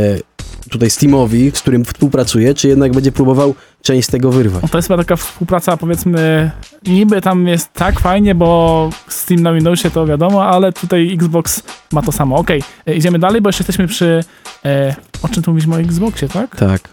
tutaj 0.69 0.89
Steamowi, 0.89 1.51
z 1.53 1.61
którym 1.61 1.85
współpracuje, 1.85 2.53
czy 2.53 2.67
jednak 2.67 2.91
będzie 2.91 3.11
próbował 3.11 3.55
część 3.81 4.07
z 4.07 4.11
tego 4.11 4.31
wyrwać. 4.31 4.61
No 4.61 4.69
to 4.69 4.77
jest 4.77 4.87
chyba 4.87 4.97
taka 4.97 5.15
współpraca, 5.15 5.77
powiedzmy, 5.77 6.51
niby 6.85 7.21
tam 7.21 7.47
jest 7.47 7.73
tak 7.73 7.99
fajnie, 7.99 8.35
bo 8.35 8.89
Steam 9.07 9.41
na 9.41 9.53
Windowsie 9.53 9.91
to 9.91 10.05
wiadomo, 10.05 10.45
ale 10.45 10.73
tutaj 10.73 11.13
Xbox 11.13 11.63
ma 11.91 12.01
to 12.01 12.11
samo. 12.11 12.35
Okej, 12.35 12.63
e, 12.85 12.95
idziemy 12.95 13.19
dalej, 13.19 13.41
bo 13.41 13.49
jeszcze 13.49 13.61
jesteśmy 13.61 13.87
przy... 13.87 14.23
E, 14.65 14.95
o 15.21 15.27
czym 15.27 15.43
tu 15.43 15.51
mówiliśmy 15.51 15.75
o 15.75 15.79
Xboxie, 15.79 16.27
tak? 16.27 16.55
Tak. 16.55 16.89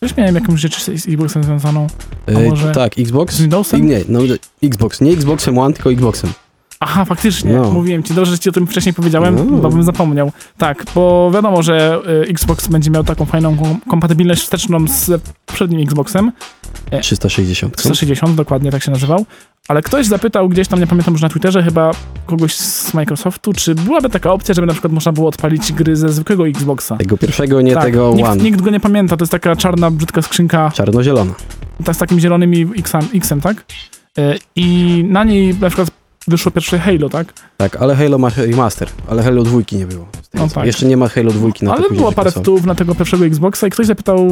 Też 0.00 0.16
miałem 0.16 0.34
jakąś 0.34 0.60
rzecz 0.60 0.84
z 0.84 0.88
Xboxem 0.88 1.44
związaną. 1.44 1.86
E, 2.26 2.48
może 2.48 2.72
tak, 2.72 2.98
Xbox? 2.98 3.34
Z 3.34 3.40
Windowsem? 3.40 3.80
I 3.80 3.82
nie, 3.82 4.00
no, 4.08 4.20
Xbox. 4.62 5.00
Nie 5.00 5.12
Xboxem 5.12 5.58
One, 5.58 5.74
tylko 5.74 5.92
Xboxem. 5.92 6.32
Aha, 6.80 7.04
faktycznie, 7.04 7.52
No. 7.52 7.70
mówiłem 7.70 8.02
ci, 8.02 8.14
dobrze, 8.14 8.32
że 8.32 8.38
ci 8.38 8.48
o 8.48 8.52
tym 8.52 8.66
wcześniej 8.66 8.94
powiedziałem, 8.94 9.34
No. 9.50 9.58
bo 9.58 9.68
bym 9.68 9.82
zapomniał. 9.82 10.32
Tak, 10.58 10.84
bo 10.94 11.30
wiadomo, 11.34 11.62
że 11.62 12.00
y, 12.24 12.28
Xbox 12.30 12.68
będzie 12.68 12.90
miał 12.90 13.04
taką 13.04 13.24
fajną 13.24 13.56
kom- 13.56 13.80
kompatybilność 13.90 14.42
wsteczną 14.42 14.88
z 14.88 15.22
poprzednim 15.46 15.80
Xboxem, 15.80 16.32
360. 17.00 17.76
360 17.76 18.34
dokładnie 18.36 18.70
tak 18.70 18.82
się 18.82 18.90
nazywał, 18.90 19.26
ale 19.68 19.82
ktoś 19.82 20.06
zapytał 20.06 20.48
gdzieś 20.48 20.68
tam, 20.68 20.80
nie 20.80 20.86
pamiętam 20.86 21.14
już 21.14 21.22
na 21.22 21.28
Twitterze, 21.28 21.62
chyba 21.62 21.90
kogoś 22.26 22.54
z 22.56 22.94
Microsoftu, 22.94 23.52
czy 23.52 23.74
byłaby 23.74 24.10
taka 24.10 24.32
opcja, 24.32 24.54
żeby 24.54 24.66
na 24.66 24.72
przykład 24.72 24.92
można 24.92 25.12
było 25.12 25.28
odpalić 25.28 25.72
gry 25.72 25.96
ze 25.96 26.08
zwykłego 26.08 26.48
Xboxa. 26.48 26.96
Tego 26.96 27.16
pierwszego, 27.16 27.60
nie 27.60 27.74
tak, 27.74 27.84
tego 27.84 28.12
nikt, 28.16 28.28
One. 28.28 28.42
nikt 28.42 28.60
go 28.60 28.70
nie 28.70 28.80
pamięta, 28.80 29.16
to 29.16 29.22
jest 29.22 29.32
taka 29.32 29.56
czarna, 29.56 29.90
brzydka 29.90 30.22
skrzynka 30.22 30.70
Czarno-zielona. 30.74 31.34
tak 31.84 31.94
z 31.96 31.98
takim 31.98 32.20
zielonym 32.20 32.52
X-em, 33.14 33.40
tak? 33.40 33.64
Y, 34.18 34.38
I 34.56 35.04
na 35.08 35.24
niej 35.24 35.54
na 35.60 35.68
przykład 35.68 35.90
wyszło 36.28 36.52
pierwsze 36.52 36.78
Halo, 36.78 37.08
tak? 37.08 37.32
Tak, 37.56 37.76
ale 37.76 37.96
Halo 37.96 38.18
ma 38.18 38.28
remaster, 38.36 38.88
ale 39.08 39.22
Halo 39.22 39.42
dwójki 39.42 39.76
nie 39.76 39.86
było. 39.86 40.06
No 40.34 40.48
tak. 40.48 40.66
Jeszcze 40.66 40.86
nie 40.86 40.96
ma 40.96 41.08
Halo 41.08 41.30
dwójki 41.30 41.64
na 41.64 41.74
Ale 41.74 41.90
było 41.90 42.12
parę 42.12 42.32
tytułów 42.32 42.66
na 42.66 42.74
tego 42.74 42.94
pierwszego 42.94 43.26
Xboxa 43.26 43.66
i 43.66 43.70
ktoś 43.70 43.86
zapytał, 43.86 44.28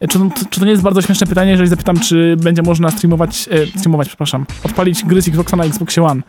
e, 0.00 0.08
czy 0.08 0.18
to, 0.18 0.28
czy 0.50 0.60
to 0.60 0.66
nie 0.66 0.70
jest 0.70 0.82
bardzo 0.82 1.02
śmieszne 1.02 1.26
pytanie, 1.26 1.50
jeżeli 1.50 1.68
zapytam, 1.68 2.00
czy 2.00 2.36
będzie 2.36 2.62
można 2.62 2.90
streamować, 2.90 3.48
e, 3.50 3.78
streamować, 3.78 4.08
przepraszam, 4.08 4.46
odpalić 4.64 5.04
gry 5.04 5.22
z 5.22 5.28
Xboxa 5.28 5.56
na 5.56 5.64
Xboxie 5.64 6.02
One. 6.02 6.22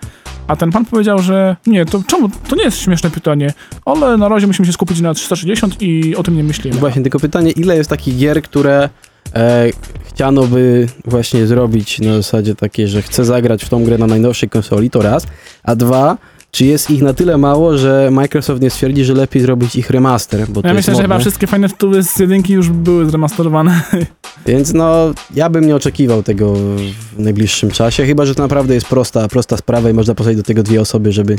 A 0.47 0.55
ten 0.55 0.71
pan 0.71 0.85
powiedział, 0.85 1.19
że 1.19 1.55
nie, 1.67 1.85
to 1.85 2.03
czemu? 2.07 2.29
To 2.49 2.55
nie 2.55 2.63
jest 2.63 2.77
śmieszne 2.77 3.09
pytanie, 3.09 3.53
ale 3.85 4.17
na 4.17 4.29
razie 4.29 4.47
musimy 4.47 4.65
się 4.65 4.73
skupić 4.73 5.01
na 5.01 5.13
360 5.13 5.81
i 5.81 6.15
o 6.15 6.23
tym 6.23 6.35
nie 6.35 6.43
myślimy. 6.43 6.77
Właśnie, 6.77 7.01
tylko 7.01 7.19
pytanie, 7.19 7.51
ile 7.51 7.75
jest 7.75 7.89
takich 7.89 8.17
gier, 8.17 8.41
które 8.41 8.89
e, 9.35 9.69
chciano 10.07 10.47
by 10.47 10.87
właśnie 11.05 11.47
zrobić 11.47 11.99
na 11.99 12.15
zasadzie 12.15 12.55
takiej, 12.55 12.87
że 12.87 13.01
chcę 13.01 13.25
zagrać 13.25 13.63
w 13.65 13.69
tą 13.69 13.83
grę 13.83 13.97
na 13.97 14.07
najnowszej 14.07 14.49
konsoli, 14.49 14.89
to 14.89 15.01
raz, 15.01 15.27
a 15.63 15.75
dwa, 15.75 16.17
czy 16.51 16.65
jest 16.65 16.91
ich 16.91 17.01
na 17.01 17.13
tyle 17.13 17.37
mało, 17.37 17.77
że 17.77 18.09
Microsoft 18.11 18.61
nie 18.61 18.69
stwierdzi, 18.69 19.05
że 19.05 19.13
lepiej 19.13 19.41
zrobić 19.41 19.75
ich 19.75 19.89
remaster, 19.89 20.47
bo 20.47 20.61
Ja 20.63 20.73
myślę, 20.73 20.95
że 20.95 21.01
chyba 21.01 21.19
wszystkie 21.19 21.47
fajne 21.47 21.69
tytuły 21.69 22.03
z 22.03 22.19
jedynki 22.19 22.53
już 22.53 22.69
były 22.69 23.09
zremasterowane. 23.09 23.81
Więc 24.47 24.73
no, 24.73 25.13
ja 25.35 25.49
bym 25.49 25.67
nie 25.67 25.75
oczekiwał 25.75 26.23
tego 26.23 26.53
w 26.53 27.19
najbliższym 27.19 27.71
czasie, 27.71 28.05
chyba, 28.05 28.25
że 28.25 28.35
to 28.35 28.43
naprawdę 28.43 28.73
jest 28.73 28.87
prosta, 28.87 29.27
prosta 29.27 29.57
sprawa 29.57 29.89
i 29.89 29.93
można 29.93 30.15
posadzić 30.15 30.37
do 30.37 30.43
tego 30.43 30.63
dwie 30.63 30.81
osoby, 30.81 31.11
żeby 31.11 31.35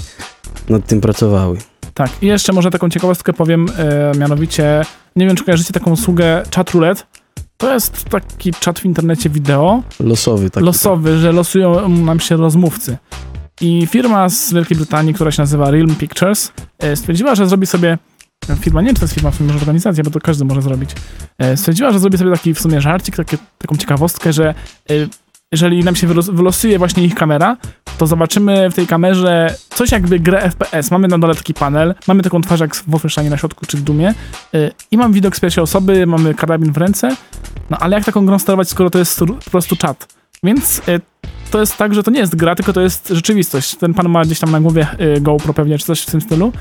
nad 0.68 0.86
tym 0.86 1.00
pracowały. 1.00 1.58
Tak, 1.94 2.10
i 2.22 2.26
jeszcze 2.26 2.52
może 2.52 2.70
taką 2.70 2.90
ciekawostkę 2.90 3.32
powiem, 3.32 3.66
e, 3.78 4.18
mianowicie, 4.18 4.82
nie 5.16 5.26
wiem 5.26 5.36
czy 5.36 5.44
kojarzycie 5.44 5.72
taką 5.72 5.90
usługę 5.90 6.42
Chat 6.54 6.70
Roulette. 6.70 7.02
To 7.60 7.74
jest 7.74 8.04
taki 8.04 8.52
czat 8.60 8.78
w 8.78 8.84
internecie 8.84 9.30
wideo, 9.30 9.82
Losowy 10.00 10.50
taki. 10.50 10.66
losowy, 10.66 11.18
że 11.18 11.32
losują 11.32 11.88
nam 11.88 12.20
się 12.20 12.36
rozmówcy. 12.36 12.96
I 13.60 13.86
firma 13.86 14.28
z 14.28 14.52
Wielkiej 14.52 14.76
Brytanii, 14.76 15.14
która 15.14 15.30
się 15.30 15.42
nazywa 15.42 15.70
Realm 15.70 15.94
Pictures, 15.94 16.52
e, 16.78 16.96
stwierdziła, 16.96 17.34
że 17.34 17.46
zrobi 17.46 17.66
sobie. 17.66 17.98
Firma, 18.60 18.80
nie 18.80 18.86
wiem, 18.86 18.94
czy 18.94 19.00
to 19.00 19.04
jest 19.04 19.14
firma, 19.14 19.30
w 19.30 19.34
sumie 19.34 19.46
może 19.46 19.58
organizacja, 19.58 20.04
bo 20.04 20.10
to 20.10 20.20
każdy 20.20 20.44
może 20.44 20.62
zrobić. 20.62 20.90
E, 21.38 21.56
Stwierdziła, 21.56 21.92
że 21.92 21.98
zrobi 21.98 22.18
sobie 22.18 22.30
taki 22.32 22.54
w 22.54 22.60
sumie 22.60 22.80
żarcik, 22.80 23.16
takie, 23.16 23.38
taką 23.58 23.76
ciekawostkę, 23.76 24.32
że 24.32 24.48
e, 24.90 24.94
jeżeli 25.52 25.84
nam 25.84 25.96
się 25.96 26.06
wylos- 26.08 26.34
wylosuje 26.34 26.78
właśnie 26.78 27.04
ich 27.04 27.14
kamera, 27.14 27.56
to 28.00 28.06
zobaczymy 28.06 28.70
w 28.70 28.74
tej 28.74 28.86
kamerze 28.86 29.54
coś 29.68 29.92
jakby 29.92 30.20
grę 30.20 30.50
FPS. 30.50 30.90
Mamy 30.90 31.08
na 31.08 31.18
dole 31.18 31.34
taki 31.34 31.54
panel, 31.54 31.94
mamy 32.08 32.22
taką 32.22 32.40
twarz 32.40 32.60
jak 32.60 32.76
w 32.76 32.90
Wolfensteinie 32.90 33.30
na 33.30 33.36
środku 33.36 33.66
czy 33.66 33.76
w 33.76 33.82
Dumie 33.82 34.14
e, 34.54 34.70
i 34.90 34.96
mam 34.96 35.12
widok 35.12 35.36
z 35.36 35.40
pierwszej 35.40 35.64
osoby, 35.64 36.06
mamy 36.06 36.34
karabin 36.34 36.72
w 36.72 36.76
ręce, 36.76 37.16
no 37.70 37.78
ale 37.80 37.96
jak 37.96 38.04
taką 38.04 38.26
grą 38.26 38.38
sterować, 38.38 38.68
skoro 38.68 38.90
to 38.90 38.98
jest 38.98 39.18
po 39.44 39.50
prostu 39.50 39.76
czat? 39.76 40.14
Więc 40.42 40.82
e, 40.88 41.00
to 41.50 41.60
jest 41.60 41.76
tak, 41.76 41.94
że 41.94 42.02
to 42.02 42.10
nie 42.10 42.20
jest 42.20 42.36
gra, 42.36 42.54
tylko 42.54 42.72
to 42.72 42.80
jest 42.80 43.08
rzeczywistość. 43.08 43.76
Ten 43.76 43.94
pan 43.94 44.08
ma 44.08 44.24
gdzieś 44.24 44.38
tam 44.38 44.50
na 44.50 44.60
głowie 44.60 44.86
e, 44.98 45.20
GoPro 45.20 45.54
pewnie, 45.54 45.78
czy 45.78 45.84
coś 45.84 46.00
w 46.00 46.10
tym 46.10 46.20
stylu 46.20 46.52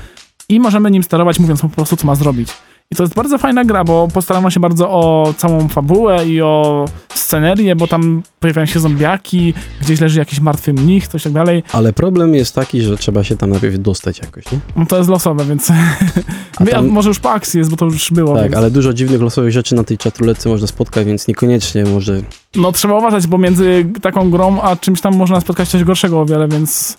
i 0.48 0.60
możemy 0.60 0.90
nim 0.90 1.02
sterować, 1.02 1.38
mówiąc 1.38 1.60
po 1.60 1.68
prostu, 1.68 1.96
co 1.96 2.06
ma 2.06 2.14
zrobić. 2.14 2.48
I 2.92 2.96
to 2.96 3.02
jest 3.02 3.14
bardzo 3.14 3.38
fajna 3.38 3.64
gra, 3.64 3.84
bo 3.84 4.08
postarano 4.14 4.50
się 4.50 4.60
bardzo 4.60 4.90
o 4.90 5.34
całą 5.36 5.68
fabułę 5.68 6.28
i 6.28 6.42
o 6.42 6.84
scenerię, 7.14 7.76
bo 7.76 7.86
tam 7.86 8.22
pojawiają 8.40 8.66
się 8.66 8.80
zombiaki, 8.80 9.54
gdzieś 9.80 10.00
leży 10.00 10.18
jakiś 10.18 10.40
martwy 10.40 10.72
mnich, 10.72 11.08
coś 11.08 11.22
tak 11.22 11.32
dalej. 11.32 11.62
Ale 11.72 11.92
problem 11.92 12.34
jest 12.34 12.54
taki, 12.54 12.82
że 12.82 12.96
trzeba 12.96 13.24
się 13.24 13.36
tam 13.36 13.50
najpierw 13.50 13.78
dostać 13.78 14.18
jakoś, 14.18 14.52
nie? 14.52 14.58
No 14.76 14.86
to 14.86 14.98
jest 14.98 15.10
losowe, 15.10 15.44
więc 15.44 15.68
tam- 16.70 16.88
może 16.88 17.08
już 17.08 17.18
po 17.18 17.30
akcji 17.30 17.58
jest, 17.58 17.70
bo 17.70 17.76
to 17.76 17.84
już 17.84 18.10
było. 18.10 18.34
Tak, 18.34 18.42
więc... 18.42 18.56
ale 18.56 18.70
dużo 18.70 18.92
dziwnych 18.92 19.20
losowych 19.20 19.52
rzeczy 19.52 19.74
na 19.74 19.84
tej 19.84 19.98
czatrulece 19.98 20.48
można 20.48 20.66
spotkać, 20.66 21.06
więc 21.06 21.28
niekoniecznie 21.28 21.84
może... 21.84 22.22
No 22.56 22.72
trzeba 22.72 22.98
uważać, 22.98 23.26
bo 23.26 23.38
między 23.38 23.86
taką 24.02 24.30
grą 24.30 24.60
a 24.62 24.76
czymś 24.76 25.00
tam 25.00 25.16
można 25.16 25.40
spotkać 25.40 25.68
coś 25.68 25.84
gorszego 25.84 26.20
o 26.20 26.26
wiele, 26.26 26.48
więc... 26.48 26.96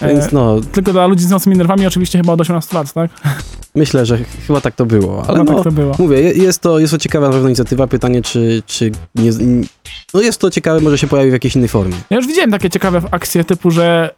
E, 0.00 0.08
Więc 0.08 0.32
no, 0.32 0.60
tylko 0.72 0.92
dla 0.92 1.06
ludzi 1.06 1.24
z 1.24 1.30
mocnymi 1.30 1.58
nerwami 1.58 1.86
oczywiście 1.86 2.18
chyba 2.18 2.32
od 2.32 2.40
18 2.40 2.76
lat, 2.76 2.92
tak? 2.92 3.10
myślę, 3.74 4.06
że 4.06 4.18
ch- 4.18 4.46
chyba 4.46 4.60
tak 4.60 4.74
to 4.74 4.86
było, 4.86 5.24
ale 5.28 5.38
Chyba 5.38 5.52
no, 5.52 5.54
tak 5.54 5.64
to 5.64 5.70
było. 5.72 5.94
mówię, 5.98 6.20
je- 6.20 6.32
jest 6.32 6.60
to, 6.60 6.78
jest 6.78 6.90
to 6.92 6.98
ciekawa 6.98 7.26
na 7.26 7.32
pewno 7.32 7.48
inicjatywa, 7.48 7.86
pytanie 7.86 8.22
czy, 8.22 8.62
czy 8.66 8.90
nie... 9.14 9.30
No 10.14 10.20
jest 10.20 10.40
to 10.40 10.50
ciekawe, 10.50 10.80
może 10.80 10.98
się 10.98 11.06
pojawi 11.06 11.30
w 11.30 11.32
jakiejś 11.32 11.56
innej 11.56 11.68
formie. 11.68 11.94
Ja 12.10 12.16
już 12.16 12.26
widziałem 12.26 12.50
takie 12.50 12.70
ciekawe 12.70 13.02
akcje 13.10 13.44
typu, 13.44 13.70
że 13.70 14.10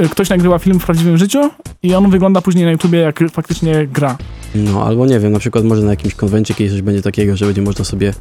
y, 0.00 0.08
ktoś 0.08 0.28
nagrywa 0.28 0.58
film 0.58 0.80
w 0.80 0.84
prawdziwym 0.84 1.18
życiu 1.18 1.50
i 1.82 1.94
on 1.94 2.10
wygląda 2.10 2.40
później 2.40 2.64
na 2.64 2.70
YouTubie 2.70 2.98
jak 2.98 3.20
faktycznie 3.32 3.86
gra. 3.86 4.16
No, 4.54 4.84
albo 4.86 5.06
nie 5.06 5.20
wiem, 5.20 5.32
na 5.32 5.38
przykład 5.38 5.64
może 5.64 5.82
na 5.82 5.90
jakimś 5.90 6.14
konwencie 6.14 6.54
kiedyś 6.54 6.72
coś 6.72 6.82
będzie 6.82 7.02
takiego, 7.02 7.36
że 7.36 7.46
będzie 7.46 7.62
można 7.62 7.84
sobie 7.84 8.14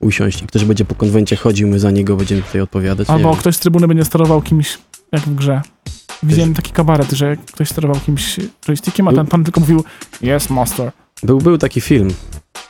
usiąść 0.00 0.42
i 0.42 0.46
ktoś 0.46 0.64
będzie 0.64 0.84
po 0.84 0.94
konwencie 0.94 1.36
chodził, 1.36 1.68
my 1.68 1.78
za 1.78 1.90
niego 1.90 2.16
będziemy 2.16 2.42
tutaj 2.42 2.60
odpowiadać. 2.60 3.10
Albo 3.10 3.36
ktoś 3.36 3.56
z 3.56 3.58
trybuny 3.58 3.88
będzie 3.88 4.04
sterował 4.04 4.42
kimś 4.42 4.78
jak 5.12 5.22
w 5.22 5.34
grze. 5.34 5.60
Widziałem 6.22 6.54
taki 6.54 6.72
kabaret, 6.72 7.10
że 7.12 7.36
ktoś 7.36 7.68
sterował 7.68 8.00
kimś 8.06 8.36
joystickiem, 8.68 9.08
a 9.08 9.12
ten 9.12 9.26
pan 9.26 9.44
tylko 9.44 9.60
mówił 9.60 9.84
Yes, 10.22 10.50
master. 10.50 10.92
Był, 11.22 11.38
był 11.38 11.58
taki 11.58 11.80
film, 11.80 12.08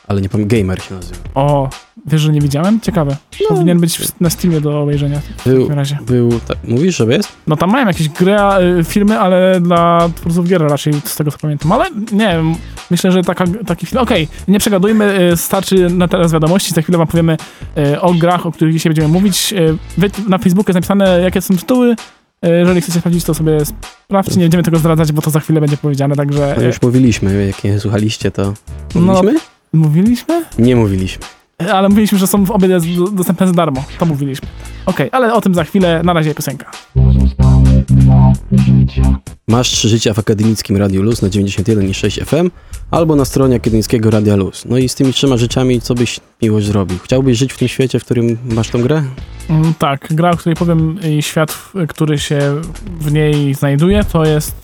ale 0.07 0.21
nie 0.21 0.29
pamiętam, 0.29 0.59
Gamer 0.59 0.81
się 0.81 0.95
nazywa. 0.95 1.17
O, 1.35 1.69
wiesz, 2.05 2.21
że 2.21 2.31
nie 2.31 2.41
widziałem? 2.41 2.81
Ciekawe. 2.81 3.17
Powinien 3.49 3.79
być 3.79 3.97
w- 3.97 4.21
na 4.21 4.29
Steamie 4.29 4.61
do 4.61 4.81
obejrzenia 4.81 5.19
w 5.37 5.43
Był, 5.49 5.61
takim 5.61 5.75
razie. 5.75 5.97
był, 6.01 6.39
tak, 6.47 6.57
mówisz, 6.63 6.95
że 6.97 7.05
jest? 7.05 7.31
No 7.47 7.55
tam 7.57 7.69
mają 7.71 7.87
jakieś 7.87 8.09
gry, 8.09 8.35
a, 8.39 8.59
y, 8.61 8.83
filmy, 8.83 9.19
ale 9.19 9.61
dla 9.61 10.09
twórców 10.15 10.47
gier 10.47 10.61
raczej, 10.61 10.93
z 11.05 11.15
tego 11.15 11.31
co 11.31 11.37
pamiętam. 11.37 11.71
Ale 11.71 11.85
nie 12.11 12.27
wiem, 12.27 12.55
myślę, 12.91 13.11
że 13.11 13.21
taka, 13.23 13.45
taki 13.65 13.85
film... 13.85 14.01
Okej, 14.01 14.27
nie 14.47 14.59
przegadujmy, 14.59 15.19
y, 15.33 15.37
starczy 15.37 15.89
na 15.89 16.07
teraz 16.07 16.33
wiadomości, 16.33 16.73
za 16.73 16.81
chwilę 16.81 16.97
wam 16.97 17.07
powiemy 17.07 17.37
y, 17.77 18.01
o 18.01 18.13
grach, 18.13 18.45
o 18.45 18.51
których 18.51 18.73
dzisiaj 18.73 18.89
będziemy 18.89 19.07
mówić. 19.07 19.53
Wy- 19.97 20.09
Na 20.29 20.37
Facebooku 20.37 20.69
jest 20.69 20.75
napisane, 20.75 21.21
jakie 21.21 21.41
są 21.41 21.57
tytuły. 21.57 21.95
Y, 22.45 22.49
Jeżeli 22.49 22.81
chcecie 22.81 22.99
sprawdzić, 22.99 23.23
to 23.23 23.33
sobie 23.33 23.57
sprawdźcie. 24.05 24.35
Nie 24.35 24.43
będziemy 24.45 24.63
tego 24.63 24.77
zdradzać, 24.79 25.11
bo 25.11 25.21
to 25.21 25.29
za 25.29 25.39
chwilę 25.39 25.61
będzie 25.61 25.77
powiedziane, 25.77 26.15
także... 26.15 26.55
No 26.57 26.63
już 26.63 26.81
mówiliśmy, 26.81 27.45
jak 27.47 27.63
nie 27.63 27.79
słuchaliście, 27.79 28.31
to... 28.31 28.53
No. 28.95 29.01
Mówiliśmy? 29.01 29.39
Mówiliśmy? 29.73 30.45
Nie 30.59 30.75
mówiliśmy. 30.75 31.25
Y, 31.63 31.73
Ale 31.73 31.89
mówiliśmy, 31.89 32.17
że 32.17 32.27
są 32.27 32.45
w 32.45 32.51
obie 32.51 32.67
do- 32.67 33.07
dostępne 33.11 33.47
za 33.47 33.53
darmo. 33.53 33.83
To 33.99 34.05
mówiliśmy. 34.05 34.47
Okej, 34.85 35.09
ale 35.11 35.33
o 35.33 35.41
tym 35.41 35.53
za 35.53 35.63
chwilę. 35.63 36.01
Na 36.03 36.13
razie 36.13 36.35
piosenka. 36.35 36.71
Masz 39.47 39.69
trzy 39.69 39.89
życia 39.89 40.13
w 40.13 40.19
akademickim 40.19 40.77
Radiu 40.77 41.01
Luz 41.03 41.21
na 41.21 41.27
91,6 41.29 42.25
FM 42.25 42.51
albo 42.91 43.15
na 43.15 43.25
stronie 43.25 43.55
akademickiego 43.55 44.11
Radia 44.11 44.35
Luz. 44.35 44.65
No 44.65 44.77
i 44.77 44.89
z 44.89 44.95
tymi 44.95 45.13
trzema 45.13 45.37
rzeczami 45.37 45.81
co 45.81 45.95
byś 45.95 46.19
miłość 46.41 46.67
zrobił? 46.67 46.97
Chciałbyś 47.03 47.37
żyć 47.37 47.53
w 47.53 47.57
tym 47.57 47.67
świecie, 47.67 47.99
w 47.99 48.05
którym 48.05 48.37
masz 48.45 48.69
tą 48.69 48.81
grę? 48.81 49.03
Mm, 49.49 49.73
Tak, 49.73 50.07
gra, 50.11 50.31
o 50.31 50.37
której 50.37 50.55
powiem 50.55 50.99
i 51.09 51.21
świat, 51.23 51.57
który 51.87 52.19
się 52.19 52.61
w 52.99 53.11
niej 53.11 53.53
znajduje, 53.53 54.03
to 54.03 54.25
jest... 54.25 54.55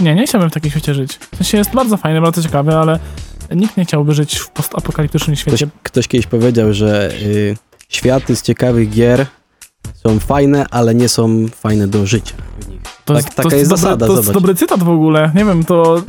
Nie, 0.00 0.14
nie 0.14 0.26
chciałbym 0.26 0.50
w 0.50 0.54
takim 0.54 0.70
świecie 0.70 0.94
żyć. 0.94 1.12
W 1.32 1.36
sensie 1.36 1.58
jest 1.58 1.70
bardzo 1.74 1.96
fajne, 1.96 2.20
bardzo 2.20 2.42
ciekawe, 2.42 2.78
ale 2.78 2.98
nikt 3.56 3.76
nie 3.76 3.84
chciałby 3.84 4.14
żyć 4.14 4.36
w 4.38 4.48
postapokaliptycznym 4.50 5.36
Ktoś, 5.36 5.40
świecie. 5.40 5.68
ktoś 5.82 6.08
kiedyś 6.08 6.26
powiedział, 6.26 6.72
że 6.72 7.10
y, 7.22 7.56
światy 7.88 8.36
z 8.36 8.42
ciekawych 8.42 8.90
gier 8.90 9.26
są 9.94 10.18
fajne, 10.18 10.66
ale 10.70 10.94
nie 10.94 11.08
są 11.08 11.46
fajne 11.48 11.88
do 11.88 12.06
życia. 12.06 12.34
To 13.04 13.14
tak- 13.14 13.34
taka 13.34 13.56
jest 13.56 13.70
dobry, 13.70 13.82
zasada, 13.82 14.06
To 14.06 14.16
jest 14.16 14.32
dobry 14.32 14.54
cytat 14.54 14.82
w 14.82 14.88
ogóle. 14.88 15.32
Nie 15.34 15.44
wiem, 15.44 15.64
to 15.64 16.02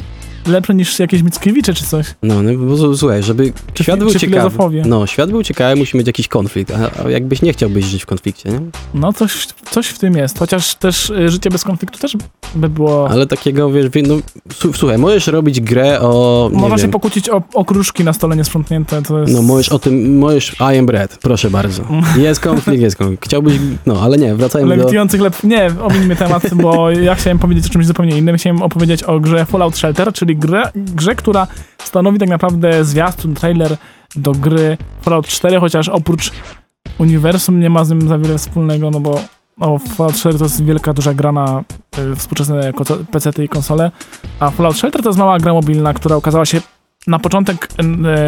lepsze 0.48 0.76
niż 0.76 1.00
jakieś 1.00 1.22
Mickiewicze 1.22 1.74
czy 1.74 1.86
coś. 1.86 2.06
No, 2.24 2.44
no 2.44 2.52
bo 2.58 2.94
z- 2.94 3.00
słuchaj, 3.00 3.24
żeby 3.24 3.54
Czy 3.74 3.84
świat 3.84 4.00
był 4.00 4.08
czy 4.12 4.20
ciekawy. 4.20 4.38
filozofowie. 4.38 4.84
No, 4.86 5.08
świat 5.08 5.32
był 5.32 5.44
ciekawy, 5.44 5.76
musi 5.76 5.98
mieć 5.98 6.08
jakiś 6.08 6.28
konflikt, 6.28 6.72
a, 6.72 7.04
a 7.06 7.10
jakbyś 7.10 7.42
nie 7.42 7.54
chciałbyś 7.54 7.86
żyć 7.86 8.04
w 8.04 8.06
konflikcie, 8.06 8.50
nie? 8.50 8.60
No 8.94 9.14
coś, 9.14 9.48
coś 9.72 9.88
w 9.88 10.00
tym 10.00 10.16
jest. 10.18 10.40
Chociaż 10.40 10.76
też 10.76 11.10
y, 11.10 11.30
życie 11.30 11.50
bez 11.50 11.64
konfliktu 11.64 12.00
też 12.00 12.18
by 12.56 12.70
było... 12.70 13.10
Ale 13.10 13.28
takiego, 13.28 13.72
wiesz, 13.72 13.90
wie- 13.90 14.04
no, 14.04 14.16
słuchaj, 14.76 14.98
możesz 14.98 15.28
robić 15.28 15.62
grę 15.62 16.00
o, 16.02 16.50
Można 16.54 16.78
się 16.78 16.88
pokłócić 16.92 17.30
o, 17.30 17.42
o 17.54 17.66
kruszki 17.66 18.04
na 18.04 18.14
stole 18.14 18.36
niesprzątnięte, 18.36 19.02
to 19.02 19.20
jest... 19.20 19.34
no 19.34 19.42
możesz 19.42 19.70
o 19.70 19.80
tym, 19.80 20.18
możesz, 20.18 20.56
I 20.74 20.78
am 20.78 20.86
bread, 20.86 21.18
proszę 21.22 21.50
bardzo. 21.50 21.84
Jest 22.18 22.40
konflikt, 22.40 22.82
jest 22.82 22.96
konflikt. 22.96 23.26
Chciałbyś, 23.26 23.54
no, 23.86 24.02
ale 24.02 24.18
nie, 24.18 24.36
wracajmy 24.36 24.70
do... 24.70 24.76
Lewitujących 24.76 25.22
lep... 25.22 25.44
Nie, 25.44 25.72
ominijmy 25.84 26.16
temat, 26.16 26.54
bo 26.54 26.92
ja 26.92 27.16
chciałem 27.16 27.40
powiedzieć 27.40 27.66
o 27.66 27.70
czymś 27.70 27.86
zupełnie 27.86 28.18
innym. 28.18 28.36
Chciałem 28.38 28.62
opowiedzieć 28.62 29.04
o 29.04 29.20
grze 29.20 29.46
Fallout 29.46 29.78
Shelter, 29.78 30.14
czyli 30.14 30.35
grze, 30.36 30.72
grze, 30.76 31.16
która 31.16 31.48
stanowi 31.78 32.20
tak 32.20 32.30
naprawdę 32.30 32.86
zwiastun, 32.86 33.36
trailer 33.36 33.78
do 34.16 34.32
gry 34.32 34.78
Fallout 35.02 35.28
4, 35.28 35.60
chociaż 35.60 35.90
oprócz 35.90 36.32
uniwersum 37.00 37.60
nie 37.60 37.70
ma 37.70 37.86
z 37.86 37.90
nim 37.90 38.08
za 38.08 38.18
wiele 38.18 38.38
wspólnego, 38.38 38.92
no 38.92 39.00
bo 39.00 39.20
no, 39.58 39.78
Fallout 39.78 40.16
4 40.16 40.38
to 40.38 40.44
jest 40.46 40.66
wielka, 40.66 40.94
duża 40.94 41.14
gra 41.14 41.32
na 41.32 41.64
y, 41.98 42.16
współczesne 42.16 42.74
PC 43.12 43.44
i 43.44 43.50
konsole, 43.50 43.92
a 44.40 44.50
Fallout 44.50 44.78
Shelter 44.78 45.02
to 45.02 45.10
jest 45.10 45.20
mała 45.20 45.40
gra 45.40 45.54
mobilna, 45.54 45.94
która 45.94 46.16
okazała 46.16 46.46
się 46.46 46.62
na 47.08 47.20
początek 47.20 47.70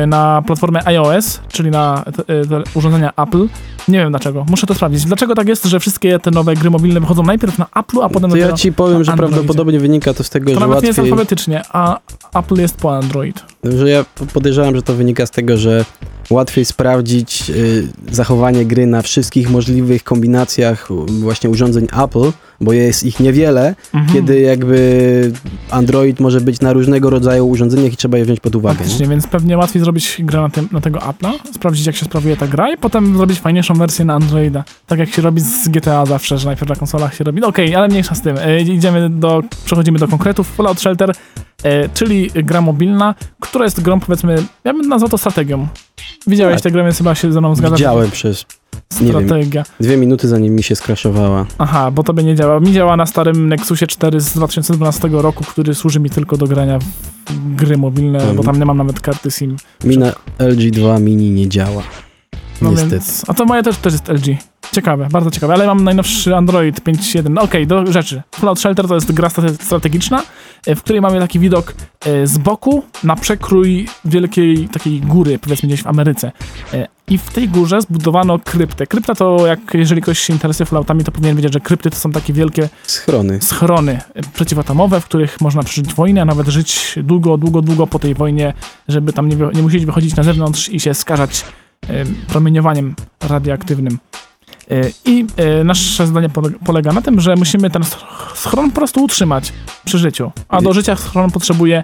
y, 0.03 0.07
na 0.07 0.41
platformę 0.47 0.79
iOS, 0.85 1.41
czyli 1.47 1.71
na 1.71 2.03
y, 2.07 2.47
te 2.47 2.63
urządzenia 2.73 3.11
Apple. 3.17 3.47
Nie 3.87 3.99
wiem 3.99 4.09
dlaczego, 4.09 4.45
muszę 4.49 4.67
to 4.67 4.73
sprawdzić. 4.73 5.05
Dlaczego 5.05 5.35
tak 5.35 5.47
jest, 5.47 5.65
że 5.65 5.79
wszystkie 5.79 6.19
te 6.19 6.31
nowe 6.31 6.55
gry 6.55 6.69
mobilne 6.69 6.99
wychodzą 6.99 7.23
najpierw 7.23 7.57
na 7.57 7.65
Apple'u, 7.65 8.03
a 8.03 8.09
potem 8.09 8.29
To 8.29 8.37
ja 8.37 8.53
ci 8.53 8.73
powiem, 8.73 9.03
że 9.03 9.11
Androidzie. 9.11 9.35
prawdopodobnie 9.35 9.79
wynika 9.79 10.13
to 10.13 10.23
z 10.23 10.29
tego, 10.29 10.45
To 10.53 10.59
że 10.59 10.67
nawet 10.67 10.81
nie 10.81 10.87
jest 10.87 10.99
łatwiej, 10.99 11.11
alfabetycznie, 11.11 11.61
a 11.73 11.99
Apple 12.33 12.55
jest 12.61 12.77
po 12.77 12.97
Android. 12.97 13.43
że 13.63 13.89
ja 13.89 14.05
po- 14.15 14.25
podejrzewam, 14.25 14.75
że 14.75 14.81
to 14.81 14.93
wynika 14.93 15.25
z 15.25 15.31
tego, 15.31 15.57
że 15.57 15.85
łatwiej 16.29 16.65
sprawdzić 16.65 17.49
y, 17.49 17.87
zachowanie 18.11 18.65
gry 18.65 18.85
na 18.85 19.01
wszystkich 19.01 19.49
możliwych 19.49 20.03
kombinacjach 20.03 20.87
właśnie 21.07 21.49
urządzeń 21.49 21.87
Apple, 22.03 22.31
bo 22.61 22.73
jest 22.73 23.03
ich 23.03 23.19
niewiele, 23.19 23.75
Mhm. 23.93 24.13
kiedy 24.13 24.39
jakby 24.39 25.31
Android 25.71 26.19
może 26.19 26.41
być 26.41 26.61
na 26.61 26.73
różnego 26.73 27.09
rodzaju 27.09 27.47
urządzeniach 27.47 27.93
i 27.93 27.97
trzeba 27.97 28.17
je 28.17 28.25
wziąć 28.25 28.39
pod 28.39 28.55
uwagę. 28.55 28.73
Nie? 28.73 28.83
Faktycznie, 28.83 29.07
więc 29.07 29.27
pewnie 29.27 29.57
łatwiej 29.57 29.81
zrobić 29.83 30.17
grę 30.19 30.41
na, 30.41 30.49
tym, 30.49 30.67
na 30.71 30.81
tego 30.81 30.99
Apple'a, 30.99 31.31
sprawdzić 31.55 31.85
jak 31.85 31.95
się 31.95 32.05
sprawuje 32.05 32.37
ta 32.37 32.47
gra 32.47 32.73
i 32.73 32.77
potem 32.77 33.17
zrobić 33.17 33.39
fajniejszą 33.39 33.73
wersję 33.77 34.05
na 34.05 34.13
Androida. 34.13 34.63
Tak 34.87 34.99
jak 34.99 35.09
się 35.09 35.21
robi 35.21 35.41
z 35.41 35.69
GTA 35.69 36.05
zawsze, 36.05 36.37
że 36.37 36.45
najpierw 36.45 36.69
na 36.69 36.75
konsolach 36.75 37.15
się 37.15 37.23
robi. 37.23 37.41
No 37.41 37.47
Okej, 37.47 37.75
ale 37.75 37.87
mniejsza 37.87 38.15
z 38.15 38.21
tym. 38.21 38.37
E, 38.37 38.61
idziemy 38.61 39.09
do, 39.09 39.43
przechodzimy 39.65 39.99
do 39.99 40.07
konkretów. 40.07 40.55
Fallout 40.55 40.79
Shelter, 40.79 41.11
e, 41.63 41.89
czyli 41.89 42.31
gra 42.35 42.61
mobilna, 42.61 43.15
która 43.39 43.65
jest 43.65 43.81
grą 43.81 43.99
powiedzmy, 43.99 44.35
ja 44.63 44.73
bym 44.73 44.87
nazwał 44.89 45.09
to 45.09 45.17
strategią. 45.17 45.67
Widziałeś 46.27 46.55
Tak. 46.55 46.63
tę 46.63 46.71
grę, 46.71 46.83
więc 46.83 46.97
chyba 46.97 47.15
się 47.15 47.33
ze 47.33 47.39
mną 47.39 47.55
zgadzasz. 47.55 47.79
Widziałem 47.79 48.11
przez 48.11 48.45
Nie 49.01 49.13
wiem. 49.13 49.25
strategia. 49.27 49.63
Dwie 49.79 49.97
minuty 49.97 50.27
zanim 50.27 50.55
mi 50.55 50.63
się 50.63 50.75
skraszowała. 50.75 51.45
Aha, 51.57 51.91
bo 51.91 52.03
tobie 52.03 52.23
nie 52.23 52.35
działa. 52.35 52.59
Mi 52.59 52.73
działa 52.73 52.97
na 52.97 53.05
starym 53.05 53.49
Nexusie 53.49 53.87
4 53.87 54.21
z 54.21 54.33
2012 54.33 55.09
roku, 55.21 55.43
który 55.43 55.75
służy 55.75 55.99
mi 55.99 56.09
tylko 56.09 56.37
do 56.37 56.47
grania 56.47 56.79
w 56.79 57.55
gry 57.55 57.77
mobilne, 57.77 58.19
Mhm. 58.19 58.37
bo 58.37 58.43
tam 58.43 58.59
nie 58.59 58.65
mam 58.65 58.77
nawet 58.77 58.99
karty 58.99 59.31
SIM. 59.31 59.57
Mi 59.83 59.97
na 59.97 60.11
LG2 60.39 61.01
Mini 61.01 61.29
nie 61.31 61.49
działa. 61.49 61.83
Niestety. 62.61 63.05
A 63.27 63.33
to 63.33 63.45
moje 63.45 63.63
też, 63.63 63.77
też 63.77 63.93
jest 63.93 64.07
LG. 64.09 64.37
Ciekawe, 64.71 65.07
bardzo 65.11 65.31
ciekawe, 65.31 65.53
ale 65.53 65.67
mam 65.67 65.83
najnowszy 65.83 66.35
Android 66.35 66.81
5.1. 66.81 67.29
No 67.29 67.41
okej, 67.41 67.67
do 67.67 67.91
rzeczy. 67.91 68.21
Fallout 68.35 68.59
Shelter 68.59 68.87
to 68.87 68.95
jest 68.95 69.11
gra 69.11 69.27
strate- 69.29 69.63
strategiczna, 69.63 70.23
e, 70.65 70.75
w 70.75 70.83
której 70.83 71.01
mamy 71.01 71.19
taki 71.19 71.39
widok 71.39 71.73
e, 72.05 72.27
z 72.27 72.37
boku 72.37 72.83
na 73.03 73.15
przekrój 73.15 73.87
wielkiej 74.05 74.69
takiej 74.69 75.01
góry, 75.01 75.39
powiedzmy 75.39 75.67
gdzieś 75.67 75.83
w 75.83 75.87
Ameryce. 75.87 76.31
E, 76.73 76.87
I 77.07 77.17
w 77.17 77.29
tej 77.29 77.49
górze 77.49 77.81
zbudowano 77.81 78.39
kryptę. 78.39 78.87
Krypta 78.87 79.15
to, 79.15 79.47
jak 79.47 79.59
jeżeli 79.73 80.01
ktoś 80.01 80.19
się 80.19 80.33
interesuje 80.33 80.67
Falloutami, 80.67 81.03
to 81.03 81.11
powinien 81.11 81.35
wiedzieć, 81.35 81.53
że 81.53 81.59
krypty 81.59 81.89
to 81.89 81.95
są 81.95 82.11
takie 82.11 82.33
wielkie 82.33 82.69
Schrony. 82.87 83.41
schrony 83.41 84.01
przeciwatomowe, 84.33 85.01
w 85.01 85.05
których 85.05 85.41
można 85.41 85.63
przeżyć 85.63 85.93
wojnę, 85.93 86.21
a 86.21 86.25
nawet 86.25 86.47
żyć 86.47 86.95
długo, 87.03 87.37
długo, 87.37 87.61
długo 87.61 87.87
po 87.87 87.99
tej 87.99 88.13
wojnie, 88.15 88.53
żeby 88.87 89.13
tam 89.13 89.29
nie, 89.29 89.35
nie 89.53 89.61
musieć 89.61 89.85
wychodzić 89.85 90.15
na 90.15 90.23
zewnątrz 90.23 90.69
i 90.69 90.79
się 90.79 90.93
skażać 90.93 91.45
promieniowaniem 92.27 92.95
radioaktywnym. 93.21 93.99
E, 94.71 94.89
I 95.05 95.25
e, 95.37 95.63
nasze 95.63 96.07
zdanie 96.07 96.29
pole- 96.29 96.59
polega 96.65 96.93
na 96.93 97.01
tym, 97.01 97.21
że 97.21 97.35
musimy 97.35 97.69
ten 97.69 97.81
sch- 97.81 98.35
schron 98.35 98.69
po 98.69 98.75
prostu 98.75 99.03
utrzymać 99.03 99.53
przy 99.85 99.97
życiu. 99.97 100.31
A 100.49 100.61
do 100.61 100.73
życia 100.73 100.95
schron 100.95 101.31
potrzebuje 101.31 101.83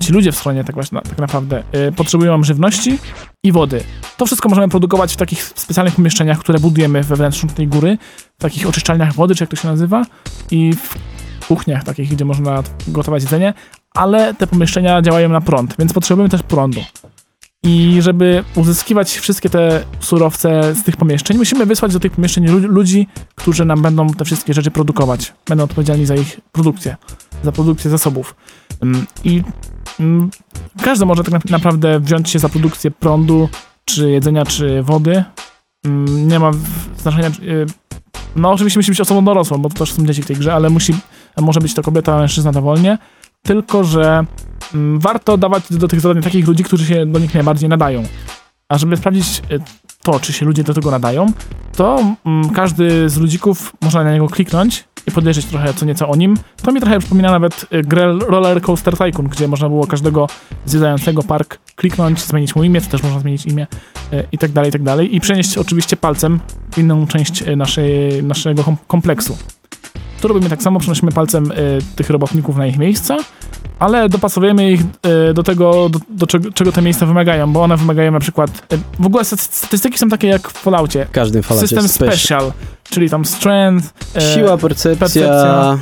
ci 0.00 0.12
ludzie 0.12 0.32
w 0.32 0.36
schronie 0.36 0.64
tak, 0.64 0.74
właśnie, 0.74 1.00
tak 1.00 1.18
naprawdę 1.18 1.62
potrzebują 1.96 2.42
żywności 2.42 2.98
i 3.44 3.52
wody. 3.52 3.84
To 4.16 4.26
wszystko 4.26 4.48
możemy 4.48 4.68
produkować 4.68 5.12
w 5.12 5.16
takich 5.16 5.42
specjalnych 5.42 5.94
pomieszczeniach, 5.94 6.38
które 6.38 6.58
budujemy 6.58 7.02
we 7.02 7.16
wnętrzu 7.16 7.46
tej 7.46 7.68
góry, 7.68 7.98
w 8.38 8.42
takich 8.42 8.68
oczyszczalniach 8.68 9.14
wody, 9.14 9.34
czy 9.34 9.42
jak 9.42 9.50
to 9.50 9.56
się 9.56 9.68
nazywa, 9.68 10.04
i 10.50 10.72
w 10.72 10.94
kuchniach 11.48 11.84
takich, 11.84 12.08
gdzie 12.10 12.24
można 12.24 12.62
gotować 12.88 13.22
jedzenie, 13.22 13.54
ale 13.94 14.34
te 14.34 14.46
pomieszczenia 14.46 15.02
działają 15.02 15.28
na 15.28 15.40
prąd, 15.40 15.74
więc 15.78 15.92
potrzebujemy 15.92 16.28
też 16.28 16.42
prądu. 16.42 16.80
I 17.66 17.96
żeby 18.02 18.44
uzyskiwać 18.54 19.16
wszystkie 19.18 19.50
te 19.50 19.84
surowce 20.00 20.74
z 20.74 20.82
tych 20.84 20.96
pomieszczeń, 20.96 21.36
musimy 21.36 21.66
wysłać 21.66 21.92
do 21.92 22.00
tych 22.00 22.12
pomieszczeń 22.12 22.46
lu- 22.48 22.68
ludzi, 22.68 23.06
którzy 23.34 23.64
nam 23.64 23.82
będą 23.82 24.10
te 24.10 24.24
wszystkie 24.24 24.54
rzeczy 24.54 24.70
produkować. 24.70 25.32
Będą 25.48 25.64
odpowiedzialni 25.64 26.06
za 26.06 26.14
ich 26.14 26.40
produkcję, 26.52 26.96
za 27.42 27.52
produkcję 27.52 27.90
zasobów. 27.90 28.34
Ym, 28.82 29.06
I 29.24 29.42
ym, 30.00 30.30
każdy 30.82 31.06
może 31.06 31.24
tak 31.24 31.32
na- 31.32 31.40
naprawdę 31.58 32.00
wziąć 32.00 32.30
się 32.30 32.38
za 32.38 32.48
produkcję 32.48 32.90
prądu, 32.90 33.48
czy 33.84 34.10
jedzenia, 34.10 34.44
czy 34.46 34.82
wody. 34.82 35.24
Ym, 35.86 36.28
Nie 36.28 36.38
ma 36.38 36.50
znaczenia, 36.98 37.28
y, 37.28 37.66
no 38.36 38.52
oczywiście 38.52 38.78
musi 38.78 38.90
być 38.90 39.00
osobą 39.00 39.24
dorosłą, 39.24 39.58
bo 39.58 39.68
to 39.68 39.74
też 39.74 39.92
są 39.92 40.06
dzieci 40.06 40.22
w 40.22 40.26
tej 40.26 40.36
grze, 40.36 40.54
ale 40.54 40.70
musi, 40.70 40.94
może 41.40 41.60
być 41.60 41.74
to 41.74 41.82
kobieta, 41.82 42.18
mężczyzna 42.18 42.52
dowolnie, 42.52 42.98
tylko 43.46 43.84
że 43.84 44.24
mm, 44.74 44.98
warto 44.98 45.36
dawać 45.36 45.64
do 45.70 45.88
tych 45.88 46.00
zadań 46.00 46.22
takich 46.22 46.46
ludzi, 46.48 46.64
którzy 46.64 46.86
się 46.86 47.06
do 47.06 47.18
nich 47.18 47.34
najbardziej 47.34 47.68
nadają. 47.68 48.02
A 48.68 48.78
żeby 48.78 48.96
sprawdzić 48.96 49.42
y, 49.50 49.60
to, 50.02 50.20
czy 50.20 50.32
się 50.32 50.46
ludzie 50.46 50.64
do 50.64 50.74
tego 50.74 50.90
nadają, 50.90 51.26
to 51.76 52.16
mm, 52.26 52.50
każdy 52.50 53.08
z 53.08 53.16
ludzików 53.16 53.72
można 53.80 54.04
na 54.04 54.12
niego 54.12 54.28
kliknąć 54.28 54.84
i 55.06 55.10
podejrzeć 55.10 55.46
trochę 55.46 55.74
co 55.74 55.86
nieco 55.86 56.08
o 56.08 56.16
nim. 56.16 56.36
To 56.62 56.72
mi 56.72 56.80
trochę 56.80 56.98
przypomina 56.98 57.30
nawet 57.30 57.66
y, 57.72 57.82
grę 57.82 58.18
Roller 58.28 58.62
Coaster 58.62 58.96
Tycoon, 58.96 59.28
gdzie 59.28 59.48
można 59.48 59.68
było 59.68 59.86
każdego 59.86 60.28
zwiedzającego 60.66 61.22
park 61.22 61.58
kliknąć, 61.76 62.20
zmienić 62.20 62.56
mu 62.56 62.64
imię, 62.64 62.80
to 62.80 62.90
też 62.90 63.02
można 63.02 63.20
zmienić 63.20 63.46
imię 63.46 63.66
y, 64.12 64.26
i 64.32 64.38
tak 64.38 64.52
dalej, 64.52 64.68
i 64.68 64.72
tak 64.72 64.82
dalej. 64.82 65.16
I 65.16 65.20
przenieść 65.20 65.58
oczywiście 65.58 65.96
palcem 65.96 66.40
w 66.72 66.78
inną 66.78 67.06
część 67.06 67.44
naszej, 67.56 68.22
naszego 68.22 68.64
kom- 68.64 68.76
kompleksu. 68.86 69.36
Tu 70.20 70.28
robimy 70.28 70.50
tak 70.50 70.62
samo, 70.62 70.80
przenosimy 70.80 71.12
palcem 71.12 71.50
y, 71.52 71.78
tych 71.96 72.10
robotników 72.10 72.56
na 72.56 72.66
ich 72.66 72.78
miejsca, 72.78 73.16
ale 73.78 74.08
dopasowujemy 74.08 74.70
ich 74.72 74.80
y, 75.30 75.34
do 75.34 75.42
tego, 75.42 75.88
do, 75.88 75.98
do 76.10 76.26
czego, 76.26 76.52
czego 76.52 76.72
te 76.72 76.82
miejsca 76.82 77.06
wymagają, 77.06 77.52
bo 77.52 77.62
one 77.62 77.76
wymagają 77.76 78.12
na 78.12 78.20
przykład... 78.20 78.50
Y, 78.72 78.78
w 78.98 79.06
ogóle 79.06 79.24
stat- 79.24 79.40
statystyki 79.54 79.98
są 79.98 80.08
takie 80.08 80.28
jak 80.28 80.48
w 80.48 80.52
Falloutie. 80.52 81.04
W 81.06 81.10
każdym 81.10 81.42
falacie 81.42 81.68
System 81.68 81.88
special. 81.88 82.16
special, 82.16 82.52
czyli 82.90 83.10
tam 83.10 83.24
strength, 83.24 83.88
Siła, 84.34 84.58
percepcja, 84.58 84.96
percepcja. 84.96 85.78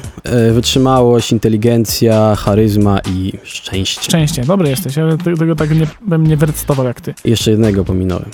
wytrzymałość, 0.52 1.32
inteligencja, 1.32 2.34
charyzma 2.36 2.98
i 3.14 3.32
szczęście. 3.44 4.02
szczęście. 4.02 4.42
Dobry 4.44 4.68
jesteś, 4.68 4.96
ja 4.96 5.04
te- 5.24 5.36
tego 5.36 5.56
tak 5.56 5.70
nie, 5.78 5.86
bym 6.06 6.26
nie 6.26 6.36
wyrecytował 6.36 6.86
jak 6.86 7.00
ty. 7.00 7.14
Jeszcze 7.24 7.50
jednego 7.50 7.84
pominąłem. 7.84 8.30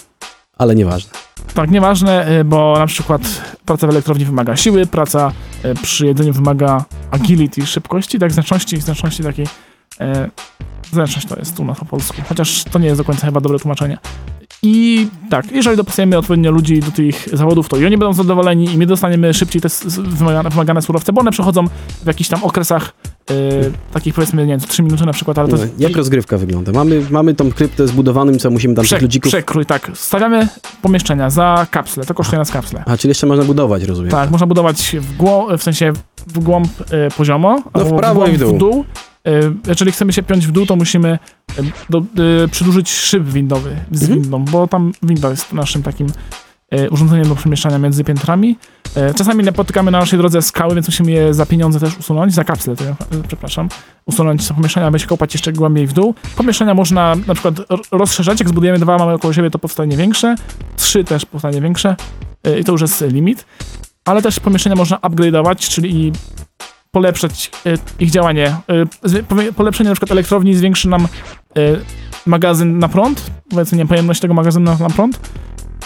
Ale 0.60 0.74
nieważne. 0.74 1.10
Tak, 1.54 1.70
nieważne, 1.70 2.38
y, 2.40 2.44
bo 2.44 2.78
na 2.78 2.86
przykład 2.86 3.22
praca 3.64 3.86
w 3.86 3.90
elektrowni 3.90 4.24
wymaga 4.24 4.56
siły, 4.56 4.86
praca 4.86 5.32
y, 5.64 5.74
przy 5.74 6.06
jedzeniu 6.06 6.32
wymaga 6.32 6.84
agility, 7.10 7.66
szybkości, 7.66 8.18
tak, 8.18 8.32
zręczności, 8.32 8.80
zręczności 8.80 9.22
takiej. 9.22 9.46
E, 10.00 10.30
to 11.28 11.36
jest 11.38 11.60
u 11.60 11.64
nas 11.64 11.78
po 11.78 11.84
polsku, 11.84 12.22
chociaż 12.28 12.64
to 12.64 12.78
nie 12.78 12.86
jest 12.86 13.00
do 13.00 13.04
końca 13.04 13.26
chyba 13.26 13.40
dobre 13.40 13.58
tłumaczenie. 13.58 13.98
I 14.62 15.08
tak, 15.30 15.52
jeżeli 15.52 15.76
dopasujemy 15.76 16.18
odpowiednio 16.18 16.50
ludzi 16.50 16.80
do 16.80 16.90
tych 16.90 17.28
zawodów, 17.32 17.68
to 17.68 17.76
i 17.76 17.86
oni 17.86 17.98
będą 17.98 18.12
zadowoleni 18.12 18.64
i 18.72 18.78
my 18.78 18.86
dostaniemy 18.86 19.34
szybciej 19.34 19.62
te 19.62 19.68
wymagane, 19.98 20.50
wymagane 20.50 20.82
surowce, 20.82 21.12
bo 21.12 21.20
one 21.20 21.30
przechodzą 21.30 21.64
w 22.02 22.06
jakichś 22.06 22.30
tam 22.30 22.44
okresach 22.44 22.92
y, 23.30 23.34
takich 23.92 24.14
powiedzmy, 24.14 24.46
nie 24.46 24.52
wiem, 24.58 24.68
3 24.68 24.82
minuty 24.82 25.06
na 25.06 25.12
przykład, 25.12 25.38
ale 25.38 25.48
to 25.48 25.56
jest 25.56 25.80
jak 25.80 25.96
rozgrywka 25.96 26.38
wygląda? 26.38 26.72
Mamy, 26.72 27.02
mamy 27.10 27.34
tą 27.34 27.52
kryptę 27.52 27.86
zbudowaną, 27.88 28.34
co 28.36 28.50
musimy 28.50 28.74
tam 28.74 28.84
tych 28.84 28.98
Przek- 28.98 29.02
ludzików... 29.02 29.32
przekrój, 29.32 29.66
tak. 29.66 29.90
Stawiamy 29.94 30.48
pomieszczenia 30.82 31.30
za 31.30 31.66
kapsle, 31.70 32.04
to 32.04 32.14
kosztuje 32.14 32.38
nas 32.38 32.50
kapsle. 32.50 32.82
A, 32.86 32.96
czyli 32.96 33.08
jeszcze 33.10 33.26
można 33.26 33.44
budować, 33.44 33.82
rozumiem. 33.82 34.10
Tak, 34.10 34.30
można 34.30 34.46
budować 34.46 34.96
w, 35.00 35.58
w 35.58 35.62
sensie 35.62 35.92
w 36.26 36.38
głąb 36.38 36.68
e, 36.90 37.10
poziomo, 37.10 37.62
No, 37.74 37.84
w 37.84 37.96
prawo 37.96 38.26
i 38.26 38.32
w 38.32 38.42
głąb 38.42 38.58
dół. 38.58 38.84
E, 39.26 39.30
jeżeli 39.66 39.92
chcemy 39.92 40.12
się 40.12 40.22
piąć 40.22 40.46
w 40.46 40.52
dół, 40.52 40.66
to 40.66 40.76
musimy 40.76 41.08
e, 41.08 41.62
do, 41.90 41.98
e, 41.98 42.48
przydłużyć 42.48 42.90
szyb 42.90 43.24
windowy 43.24 43.76
z 43.92 44.02
Mhm. 44.02 44.20
windą, 44.22 44.44
bo 44.44 44.66
tam 44.68 44.92
winda 45.02 45.30
jest 45.30 45.52
naszym 45.52 45.82
takim 45.82 46.06
urządzeniem 46.90 47.28
do 47.28 47.34
przemieszczania 47.34 47.78
między 47.78 48.04
piętrami. 48.04 48.58
Czasami 49.16 49.44
napotykamy 49.44 49.90
na 49.90 49.98
naszej 49.98 50.18
drodze 50.18 50.42
skały, 50.42 50.74
więc 50.74 50.88
musimy 50.88 51.10
je 51.10 51.34
za 51.34 51.46
pieniądze 51.46 51.80
też 51.80 51.98
usunąć, 51.98 52.34
za 52.34 52.44
kapsle, 52.44 52.76
to, 52.76 52.84
przepraszam, 53.28 53.68
usunąć 54.06 54.46
z 54.46 54.52
pomieszczenia, 54.52 54.86
aby 54.86 54.98
się 54.98 55.06
kopać 55.06 55.34
jeszcze 55.34 55.52
głębiej 55.52 55.86
w 55.86 55.92
dół. 55.92 56.14
Pomieszczenia 56.36 56.74
można 56.74 57.14
na 57.26 57.34
przykład 57.34 57.54
rozszerzać, 57.92 58.40
jak 58.40 58.48
zbudujemy 58.48 58.78
dwa 58.78 58.98
mamy 58.98 59.12
około 59.12 59.32
siebie, 59.32 59.50
to 59.50 59.58
powstanie 59.58 59.96
większe, 59.96 60.34
trzy 60.76 61.04
też 61.04 61.26
powstanie 61.26 61.60
większe 61.60 61.96
i 62.60 62.64
to 62.64 62.72
już 62.72 62.80
jest 62.80 63.00
limit. 63.00 63.44
Ale 64.04 64.22
też 64.22 64.40
pomieszczenia 64.40 64.76
można 64.76 64.96
upgrade'ować, 64.96 65.70
czyli 65.70 66.12
polepszać 66.90 67.50
e, 67.66 67.78
ich 67.98 68.10
działanie. 68.10 68.56
E, 69.46 69.52
polepszenie 69.52 69.88
na 69.88 69.94
przykład 69.94 70.10
elektrowni 70.10 70.54
zwiększy 70.54 70.88
nam 70.88 71.04
e, 71.04 71.08
magazyn 72.26 72.78
na 72.78 72.88
prąd, 72.88 73.30
powiedzmy 73.50 73.78
nie 73.78 73.86
pojemność 73.86 74.20
tego 74.20 74.34
magazynu 74.34 74.76
na, 74.78 74.90
prąd 74.90 75.20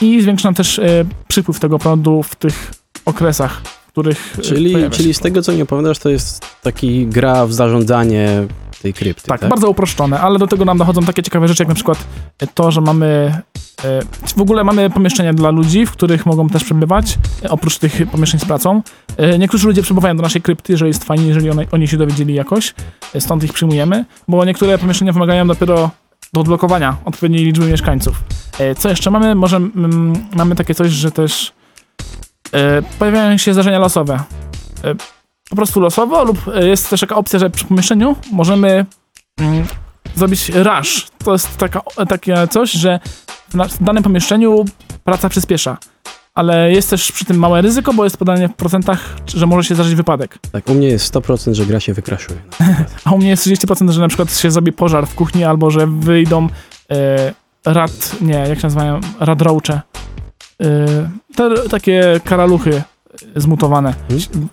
i 0.01 0.23
zwiększy 0.23 0.45
nam 0.45 0.55
też 0.55 0.81
przypływ 1.29 1.61
tego 1.61 1.79
prądu 1.79 2.23
w 2.23 2.35
tych 2.35 2.75
okresach, 3.05 3.61
w 3.87 3.91
których 3.93 4.37
Czyli, 4.43 4.91
czyli 4.91 5.15
z 5.15 5.21
tego, 5.21 5.43
co 5.43 5.53
mi 5.53 5.63
opowiadasz, 5.63 5.99
to 5.99 6.09
jest 6.09 6.47
taki 6.63 7.07
gra 7.07 7.47
w 7.47 7.53
zarządzanie 7.53 8.47
tej 8.83 8.95
krypty, 8.95 9.29
Tak, 9.29 9.41
tak? 9.41 9.51
bardzo 9.51 9.71
uproszczone, 9.71 10.21
ale 10.21 10.39
do 10.39 10.47
tego 10.47 10.65
nam 10.65 10.79
dochodzą 10.79 11.03
takie 11.03 11.23
ciekawe 11.23 11.49
rzeczy, 11.49 11.63
jak 11.63 11.69
na 11.69 11.75
przykład 11.75 11.99
to, 12.55 12.71
że 12.71 12.81
mamy. 12.81 13.41
E, 13.85 14.03
W 14.37 14.41
ogóle 14.41 14.65
mamy 14.65 14.91
pomieszczenia 14.91 15.33
dla 15.33 15.51
ludzi, 15.51 15.87
w 15.87 15.91
których 15.91 16.27
mogą 16.27 16.49
też 16.49 16.65
przebywać, 16.65 17.19
e, 17.45 17.51
oprócz 17.51 17.79
tych 17.79 18.11
pomieszczeń 18.11 18.41
z 18.41 18.45
pracą. 18.45 18.83
E, 19.17 19.39
Niektórzy 19.39 19.67
ludzie 19.67 19.83
przybywają 19.83 20.17
do 20.17 20.23
naszej 20.23 20.43
krypty, 20.43 20.73
jeżeli 20.73 20.89
jest 20.89 21.05
fajnie, 21.05 21.27
jeżeli 21.27 21.51
oni 21.73 21.89
się 21.89 21.97
dowiedzieli 21.97 22.35
jakoś, 22.35 22.75
stąd 23.19 23.45
ich 23.45 23.53
przyjmujemy, 23.53 24.05
bo 24.29 24.45
niektóre 24.45 24.79
pomieszczenia 24.79 25.13
wymagają 25.13 25.47
dopiero 25.47 25.91
do 26.33 26.41
odblokowania 26.41 26.97
odpowiedniej 27.05 27.45
liczby 27.45 27.67
mieszkańców. 27.67 28.23
Co 28.79 28.89
jeszcze 28.89 29.11
mamy? 29.11 29.35
Może 29.35 29.57
mm, 29.57 30.13
mamy 30.35 30.55
takie 30.55 30.75
coś, 30.75 30.91
że 30.93 31.11
też 31.11 31.53
pojawiają 32.99 33.39
się 33.39 33.53
zdarzenia 33.53 33.79
losowe. 33.79 34.21
Po 35.51 35.57
prostu 35.57 35.81
losowo, 35.81 36.25
lub 36.25 36.39
jest 36.61 36.91
też 36.91 37.01
taka 37.01 37.17
opcja, 37.17 37.39
że 37.39 37.51
przy 37.51 37.65
pomieszczeniu 37.65 38.17
możemy 38.33 38.87
mm, 39.41 39.67
zrobić 40.15 40.49
rush. 40.49 41.07
To 41.25 41.33
jest 41.33 41.57
taka, 41.57 41.81
takie 42.09 42.49
coś, 42.51 42.73
że 42.73 43.01
w, 43.55 43.85
danym 43.85 44.03
pomieszczeniu 44.03 44.65
praca 45.05 45.29
przyspiesza. 45.29 45.79
Ale 46.35 46.73
jest 46.73 46.91
też 46.91 47.13
przy 47.13 47.25
tym 47.25 47.37
małe 47.37 47.63
ryzyko, 47.63 47.95
bo 47.95 48.05
jest 48.05 48.17
podanie 48.17 48.49
w 48.49 48.55
procentach, 48.55 49.17
że 49.27 49.47
może 49.47 49.69
się 49.69 49.75
zdarzyć 49.75 49.95
wypadek. 49.95 50.39
Tak, 50.53 50.69
u 50.69 50.75
mnie 50.75 50.89
jest 50.89 51.15
100%, 51.15 51.55
że 51.55 51.67
gra 51.67 51.81
się 51.81 51.95
wykraszuje. 51.95 52.39
A 53.05 53.13
u 53.13 53.19
mnie 53.19 53.29
jest 53.29 53.47
30%, 53.47 53.91
że 53.91 54.01
na 54.01 54.09
przykład 54.09 54.37
się 54.37 54.51
zrobi 54.51 54.73
pożar 54.73 55.07
w 55.07 55.15
kuchni, 55.15 55.45
albo 55.45 55.71
że 55.71 55.87
wyjdą 55.87 56.49
e, 56.91 57.33
rad, 57.65 58.17
nie, 58.21 58.35
jak 58.35 58.59
się 58.59 58.67
nazywają, 58.67 59.01
radrołcze. 59.21 59.81
E, 60.61 60.87
te 61.37 61.69
takie 61.71 62.21
karaluchy 62.25 62.83
zmutowane. 63.37 63.95
Mhm. 64.11 64.49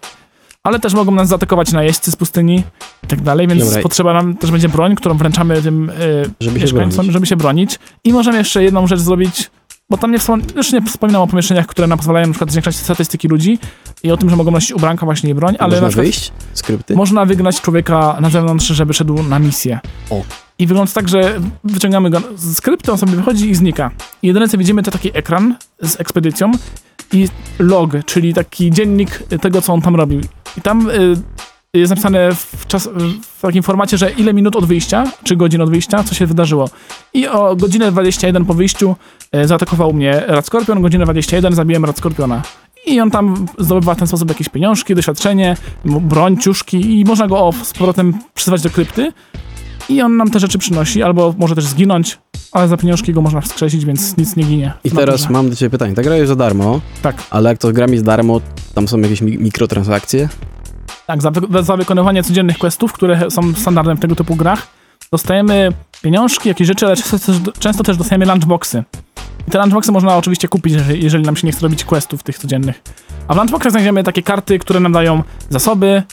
Ale 0.64 0.80
też 0.80 0.94
mogą 0.94 1.12
nas 1.12 1.28
zaatakować 1.28 1.72
najeźdźcy 1.72 2.12
z 2.12 2.16
pustyni 2.16 2.64
i 3.04 3.08
tak 3.08 3.22
dalej, 3.22 3.48
więc 3.48 3.66
Dobra. 3.66 3.82
potrzeba 3.82 4.14
nam 4.14 4.38
też 4.38 4.52
będzie 4.52 4.70
broń, 4.70 4.96
którą 4.96 5.18
wręczamy 5.18 5.62
tym 5.62 5.90
e, 5.90 5.94
Żeby 6.42 6.60
się 6.60 6.64
mieszkańcom, 6.64 6.96
bronić. 6.96 7.14
żeby 7.14 7.26
się 7.26 7.36
bronić. 7.36 7.80
I 8.04 8.14
możemy 8.14 8.38
jeszcze 8.38 8.64
jedną 8.64 8.88
rzecz 8.88 9.00
zrobić, 9.00 9.52
bo 9.90 9.98
tam 9.98 10.12
nie, 10.12 10.18
wspom- 10.20 10.56
już 10.58 10.72
nie 10.72 10.82
wspominam 10.82 11.22
o 11.22 11.28
pomieszczeniach, 11.28 11.66
które 11.68 11.88
nam 11.88 11.98
pozwalają 11.98 12.28
na 12.28 12.34
przykład 12.34 12.52
zwiększać 12.52 12.76
statystyki 12.76 13.28
ludzi 13.28 13.60
i 14.04 14.12
o 14.12 14.18
tym, 14.18 14.30
że 14.30 14.36
mogą 14.36 14.52
nosić 14.52 14.72
ubranka 14.72 15.06
właśnie 15.06 15.30
i 15.30 15.34
broń, 15.34 15.56
ale 15.60 15.70
Można 15.82 15.88
na 15.88 16.04
wyjść? 16.04 16.32
Skrypty? 16.54 16.96
można 16.96 17.26
wygnać 17.26 17.62
człowieka 17.62 18.18
na 18.22 18.30
zewnątrz, 18.30 18.68
żeby 18.68 18.94
szedł 18.94 19.24
na 19.24 19.40
misję. 19.40 19.80
O. 20.10 20.22
I 20.60 20.68
wygląda 20.68 20.92
tak, 20.94 21.10
że 21.10 21.40
wyciągamy 21.64 22.10
go 22.10 22.22
z 22.36 22.58
skrypty, 22.58 22.92
on 22.92 22.98
sobie 22.98 23.16
wychodzi 23.16 23.50
i 23.50 23.56
znika. 23.56 23.92
I 24.22 24.28
jedyne 24.28 24.48
co 24.50 24.58
widzimy 24.58 24.84
to 24.84 24.92
taki 24.92 25.18
ekran 25.18 25.56
z 25.82 26.00
ekspedycją 26.00 26.52
i 27.14 27.28
log, 27.60 27.92
czyli 28.06 28.34
taki 28.34 28.72
dziennik 28.72 29.24
tego, 29.42 29.62
co 29.62 29.74
on 29.74 29.82
tam 29.82 29.96
robił. 29.96 30.22
I 30.58 30.62
tam 30.62 30.90
y, 30.90 31.16
jest 31.74 31.90
napisane 31.90 32.36
w, 32.36 32.68
czas, 32.68 32.90
w 33.22 33.42
takim 33.42 33.64
formacie, 33.64 33.98
że 33.98 34.12
ile 34.12 34.34
minut 34.34 34.56
od 34.56 34.66
wyjścia, 34.66 35.04
czy 35.24 35.36
godzin 35.36 35.62
od 35.62 35.70
wyjścia, 35.70 36.04
co 36.04 36.16
się 36.16 36.26
wydarzyło. 36.26 36.70
I 37.14 37.28
o 37.28 37.56
godzinę 37.56 37.92
21 37.92 38.46
po 38.46 38.54
wyjściu 38.54 38.96
y, 39.36 39.48
zaatakował 39.48 39.94
mnie 39.94 40.24
Rad 40.28 40.46
Skorpion, 40.46 40.82
godzinę 40.82 41.04
21 41.04 41.56
zabiłem 41.56 41.86
Rad 41.86 41.98
Skorpiona. 41.98 42.42
I 42.86 43.00
on 43.00 43.12
tam 43.12 43.48
zdobywa 43.58 43.96
w 43.96 43.98
ten 43.98 44.08
sposób 44.08 44.30
jakieś 44.30 44.50
pieniążki, 44.50 44.96
doświadczenie, 44.96 45.58
broń, 45.86 46.38
ciuszki 46.38 47.00
i 47.00 47.06
można 47.06 47.28
go 47.28 47.52
z 47.64 47.74
powrotem 47.74 48.14
przyzywać 48.34 48.62
do 48.62 48.70
krypty. 48.70 49.12
I 49.90 50.02
on 50.02 50.18
nam 50.18 50.32
te 50.32 50.40
rzeczy 50.40 50.58
przynosi, 50.58 51.04
albo 51.04 51.34
może 51.38 51.56
też 51.56 51.66
zginąć, 51.66 52.18
ale 52.52 52.68
za 52.68 52.78
pieniążki 52.78 53.14
go 53.14 53.22
można 53.22 53.42
wskrzesić, 53.42 53.86
więc 53.86 54.18
nic 54.18 54.36
nie 54.36 54.44
ginie. 54.44 54.74
I 54.84 54.92
teraz 54.92 55.30
mam 55.30 55.50
do 55.50 55.56
ciebie 55.56 55.70
pytanie. 55.70 55.94
Ta 55.96 56.02
gra 56.02 56.16
jest 56.16 56.28
za 56.28 56.36
darmo, 56.36 56.82
Tak, 57.02 57.24
ale 57.30 57.50
jak 57.50 57.58
to 57.58 57.72
gra 57.72 57.86
jest 57.90 58.04
darmo, 58.04 58.42
tam 58.74 58.88
są 58.88 58.98
jakieś 59.00 59.22
mi- 59.22 59.38
mikrotransakcje? 59.38 60.30
tak 61.08 61.22
za, 61.22 61.32
wy- 61.32 61.64
za 61.64 61.78
wykonywanie 61.78 62.24
codziennych 62.24 62.58
questów, 62.58 62.94
które 62.94 63.32
są 63.32 63.54
standardem 63.54 63.98
w 63.98 64.00
tego 64.00 64.16
typu 64.16 64.36
grach, 64.36 64.68
dostajemy 65.12 65.70
pieniążki, 66.02 66.50
jakieś 66.50 66.68
rzeczy, 66.68 66.86
ale 66.86 66.96
często 66.98 67.18
często 67.60 67.84
też 67.84 67.98
dostajemy 67.98 68.26
lunchboxy. 68.26 68.84
I 69.48 69.52
te 69.52 69.58
lunchboxy 69.60 69.92
można 69.92 70.18
oczywiście 70.18 70.48
kupić, 70.48 70.74
jeżeli, 70.94 71.24
nam 71.24 71.36
się 71.36 71.48
nie 71.48 71.52
chce 71.54 71.62
robić 71.62 71.84
questów 71.86 72.24
tych 72.24 72.38
codziennych. 72.38 72.82
A 73.28 73.34
w 73.34 73.38
lunchboxach 73.38 73.72
znajdziemy 73.72 74.04
takie 74.04 74.24
karty, 74.24 74.60
które 74.60 74.80
nam 74.80 74.92
dają 74.92 75.24
zasoby, 75.50 76.04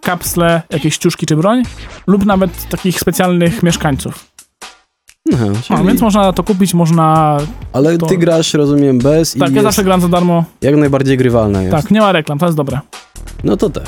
kapsle, 0.00 0.62
jakieś 0.70 0.98
ciuszki 0.98 1.26
czy 1.26 1.36
broń, 1.36 1.62
lub 2.06 2.24
nawet 2.26 2.68
takich 2.68 3.00
specjalnych 3.00 3.62
mieszkańców. 3.62 4.26
Aha, 5.34 5.44
No, 5.48 5.56
czyli... 5.62 5.84
więc 5.88 6.00
można 6.00 6.32
to 6.32 6.42
kupić, 6.42 6.74
można... 6.74 7.38
Ale 7.72 7.98
to- 7.98 8.06
ty 8.06 8.18
grasz, 8.18 8.54
rozumiem, 8.54 8.98
bez 8.98 9.36
i 9.36 9.40
Tak, 9.40 9.48
ja 9.48 9.54
jest 9.54 9.64
zawsze 9.64 9.84
gram 9.84 10.00
za 10.00 10.08
darmo. 10.08 10.44
jak 10.62 10.76
najbardziej 10.76 11.16
grywalna 11.16 11.62
jest. 11.62 11.76
Tak, 11.76 11.90
nie 11.90 12.00
ma 12.00 12.12
reklam, 12.12 12.38
to 12.38 12.46
jest 12.46 12.56
dobre. 12.56 12.80
No 13.44 13.56
to 13.56 13.70
tak. 13.70 13.84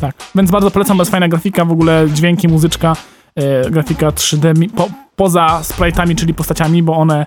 Tak, 0.00 0.14
więc 0.34 0.50
bardzo 0.50 0.70
polecam, 0.70 0.96
bo 0.96 1.00
jest 1.00 1.10
fajna 1.10 1.28
grafika, 1.28 1.64
w 1.64 1.72
ogóle 1.72 2.06
dźwięki, 2.14 2.48
muzyczka, 2.48 2.96
e, 3.36 3.70
grafika 3.70 4.10
3D, 4.10 4.58
mi, 4.58 4.68
po, 4.68 4.88
poza 5.16 5.60
sprite'ami, 5.62 6.14
czyli 6.14 6.34
postaciami, 6.34 6.82
bo 6.82 6.96
one, 6.96 7.26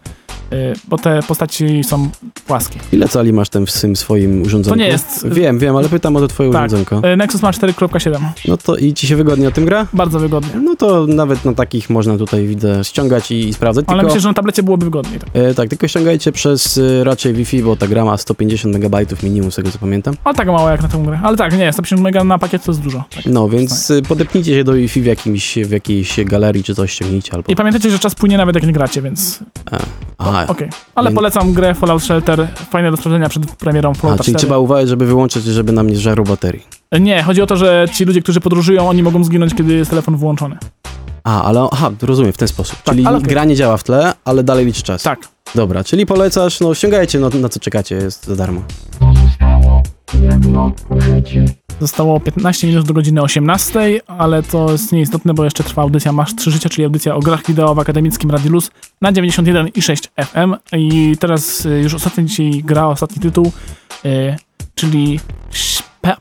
bo 0.87 0.97
te 0.97 1.19
postaci 1.27 1.83
są 1.83 2.09
płaskie. 2.47 2.79
Ile 2.91 3.07
cali 3.07 3.33
masz 3.33 3.49
ten 3.49 3.65
w 3.65 3.81
tym 3.81 3.95
swoim 3.95 4.41
urządzeniu? 4.41 4.75
To 4.75 4.81
nie 4.81 4.87
jest- 4.87 5.27
Wiem, 5.27 5.59
wiem, 5.59 5.75
ale 5.75 5.89
pytam 5.89 6.15
o 6.15 6.19
to 6.19 6.27
twoje 6.27 6.51
Tak. 6.51 6.59
urządzenko. 6.65 7.01
E, 7.07 7.15
Nexus 7.15 7.41
ma 7.41 7.51
4.7, 7.51 8.21
No 8.47 8.57
to 8.57 8.75
i 8.75 8.93
ci 8.93 9.07
się 9.07 9.15
wygodnie 9.15 9.47
o 9.47 9.51
tym 9.51 9.65
gra? 9.65 9.87
bardzo 9.93 10.19
wygodnie. 10.19 10.49
No 10.63 10.75
to 10.75 11.07
nawet 11.07 11.45
na 11.45 11.53
takich 11.53 11.89
można 11.89 12.17
tutaj 12.17 12.47
widzę 12.47 12.83
ściągać 12.83 13.31
i, 13.31 13.49
i 13.49 13.53
sprawdzać. 13.53 13.85
Ale 13.87 13.97
tylko, 13.97 14.07
myślę, 14.07 14.21
że 14.21 14.27
na 14.27 14.33
tablecie 14.33 14.63
byłoby 14.63 14.85
wygodniej. 14.85 15.19
Tak. 15.19 15.29
e, 15.33 15.53
tak, 15.53 15.69
tylko 15.69 15.87
ściągajcie 15.87 16.31
przez 16.31 16.77
e, 16.77 17.03
raczej 17.03 17.33
Wi-Fi, 17.33 17.63
bo 17.63 17.75
ta 17.75 17.87
gra 17.87 18.05
ma 18.05 18.17
150 18.17 18.75
MB 18.75 18.95
minimum, 19.23 19.51
z 19.51 19.55
tego 19.55 19.71
co 19.71 19.79
pamiętam. 19.79 20.15
Ale 20.23 20.35
tak 20.35 20.47
mało 20.47 20.69
jak 20.69 20.81
na 20.81 20.87
tę 20.87 21.03
grę. 21.05 21.19
Ale 21.23 21.37
tak, 21.37 21.57
nie, 21.57 21.73
150 21.73 22.01
mega 22.01 22.23
na 22.23 22.39
pakiet 22.39 22.63
to 22.63 22.71
jest 22.71 22.81
dużo. 22.81 23.03
Tak. 23.15 23.25
No, 23.25 23.49
więc 23.49 23.91
e, 23.91 24.01
podepnijcie 24.01 24.55
się 24.55 24.63
do 24.63 24.73
Wi-Fi 24.73 25.01
w, 25.01 25.05
jakimś, 25.05 25.55
w 25.65 25.71
jakiejś 25.71 26.23
galerii 26.25 26.63
czy 26.63 26.75
coś 26.75 26.91
ściągnijcie 26.91 27.33
albo... 27.33 27.51
I 27.51 27.55
pamiętajcie, 27.55 27.91
że 27.91 27.99
czas 27.99 28.15
płynie 28.15 28.37
nawet 28.37 28.55
jak 28.55 28.67
nie 28.67 28.73
gracie, 28.73 29.01
więc 29.01 29.39
A, 30.17 30.32
okej. 30.47 30.69
Ale 30.95 31.09
Więc- 31.09 31.15
polecam 31.15 31.53
grę 31.53 31.73
Fallout 31.73 32.03
Shelter, 32.03 32.47
fajne 32.69 32.91
do 32.91 32.97
sprawdzenia 32.97 33.29
przed 33.29 33.55
premierą 33.55 33.91
a, 33.91 33.93
Fallouta 33.93 34.23
czyli 34.23 34.35
4. 34.35 34.47
trzeba 34.47 34.57
uważać, 34.57 34.89
żeby 34.89 35.05
wyłączyć, 35.05 35.43
żeby 35.43 35.71
nam 35.71 35.89
nie 35.89 35.95
żarł 35.97 36.23
baterii. 36.23 36.63
Nie, 36.99 37.23
chodzi 37.23 37.41
o 37.41 37.45
to, 37.47 37.57
że 37.57 37.85
ci 37.93 38.05
ludzie, 38.05 38.21
którzy 38.21 38.41
podróżują, 38.41 38.89
oni 38.89 39.03
mogą 39.03 39.23
zginąć, 39.23 39.55
kiedy 39.55 39.73
jest 39.73 39.89
telefon 39.89 40.17
włączony. 40.17 40.57
A, 41.23 41.43
ale 41.43 41.67
aha, 41.71 41.91
rozumiem, 42.01 42.33
w 42.33 42.37
ten 42.37 42.47
sposób. 42.47 42.75
Tak, 42.83 42.95
czyli 42.95 43.07
okej. 43.07 43.21
gra 43.21 43.45
nie 43.45 43.55
działa 43.55 43.77
w 43.77 43.83
tle, 43.83 44.13
ale 44.25 44.43
dalej 44.43 44.65
liczy 44.65 44.83
czas. 44.83 45.03
Tak. 45.03 45.19
Dobra, 45.55 45.83
czyli 45.83 46.05
polecasz, 46.05 46.59
no 46.59 46.75
ściągajcie, 46.75 47.19
no, 47.19 47.29
na 47.29 47.49
co 47.49 47.59
czekacie, 47.59 47.95
jest 47.95 48.27
za 48.27 48.35
darmo. 48.35 48.61
Zostało 51.79 52.19
15 52.19 52.67
minut 52.67 52.87
do 52.87 52.93
godziny 52.93 53.21
18, 53.21 54.01
ale 54.07 54.43
to 54.43 54.71
jest 54.71 54.91
nieistotne, 54.91 55.33
bo 55.33 55.43
jeszcze 55.43 55.63
trwa 55.63 55.81
audycja 55.81 56.11
Masz 56.11 56.35
3 56.35 56.51
Życia, 56.51 56.69
czyli 56.69 56.85
audycja 56.85 57.15
o 57.15 57.19
grach 57.19 57.45
wideo 57.47 57.75
w 57.75 57.79
akademickim 57.79 58.31
Radiu 58.31 58.51
Luz 58.51 58.71
na 59.01 59.11
91,6 59.13 60.07
FM. 60.25 60.55
I 60.77 61.17
teraz 61.19 61.65
y, 61.65 61.69
już 61.83 61.93
ostatni 61.93 62.25
dzisiaj 62.25 62.61
gra, 62.65 62.87
ostatni 62.87 63.21
tytuł, 63.21 63.51
y, 64.05 64.35
czyli 64.75 65.19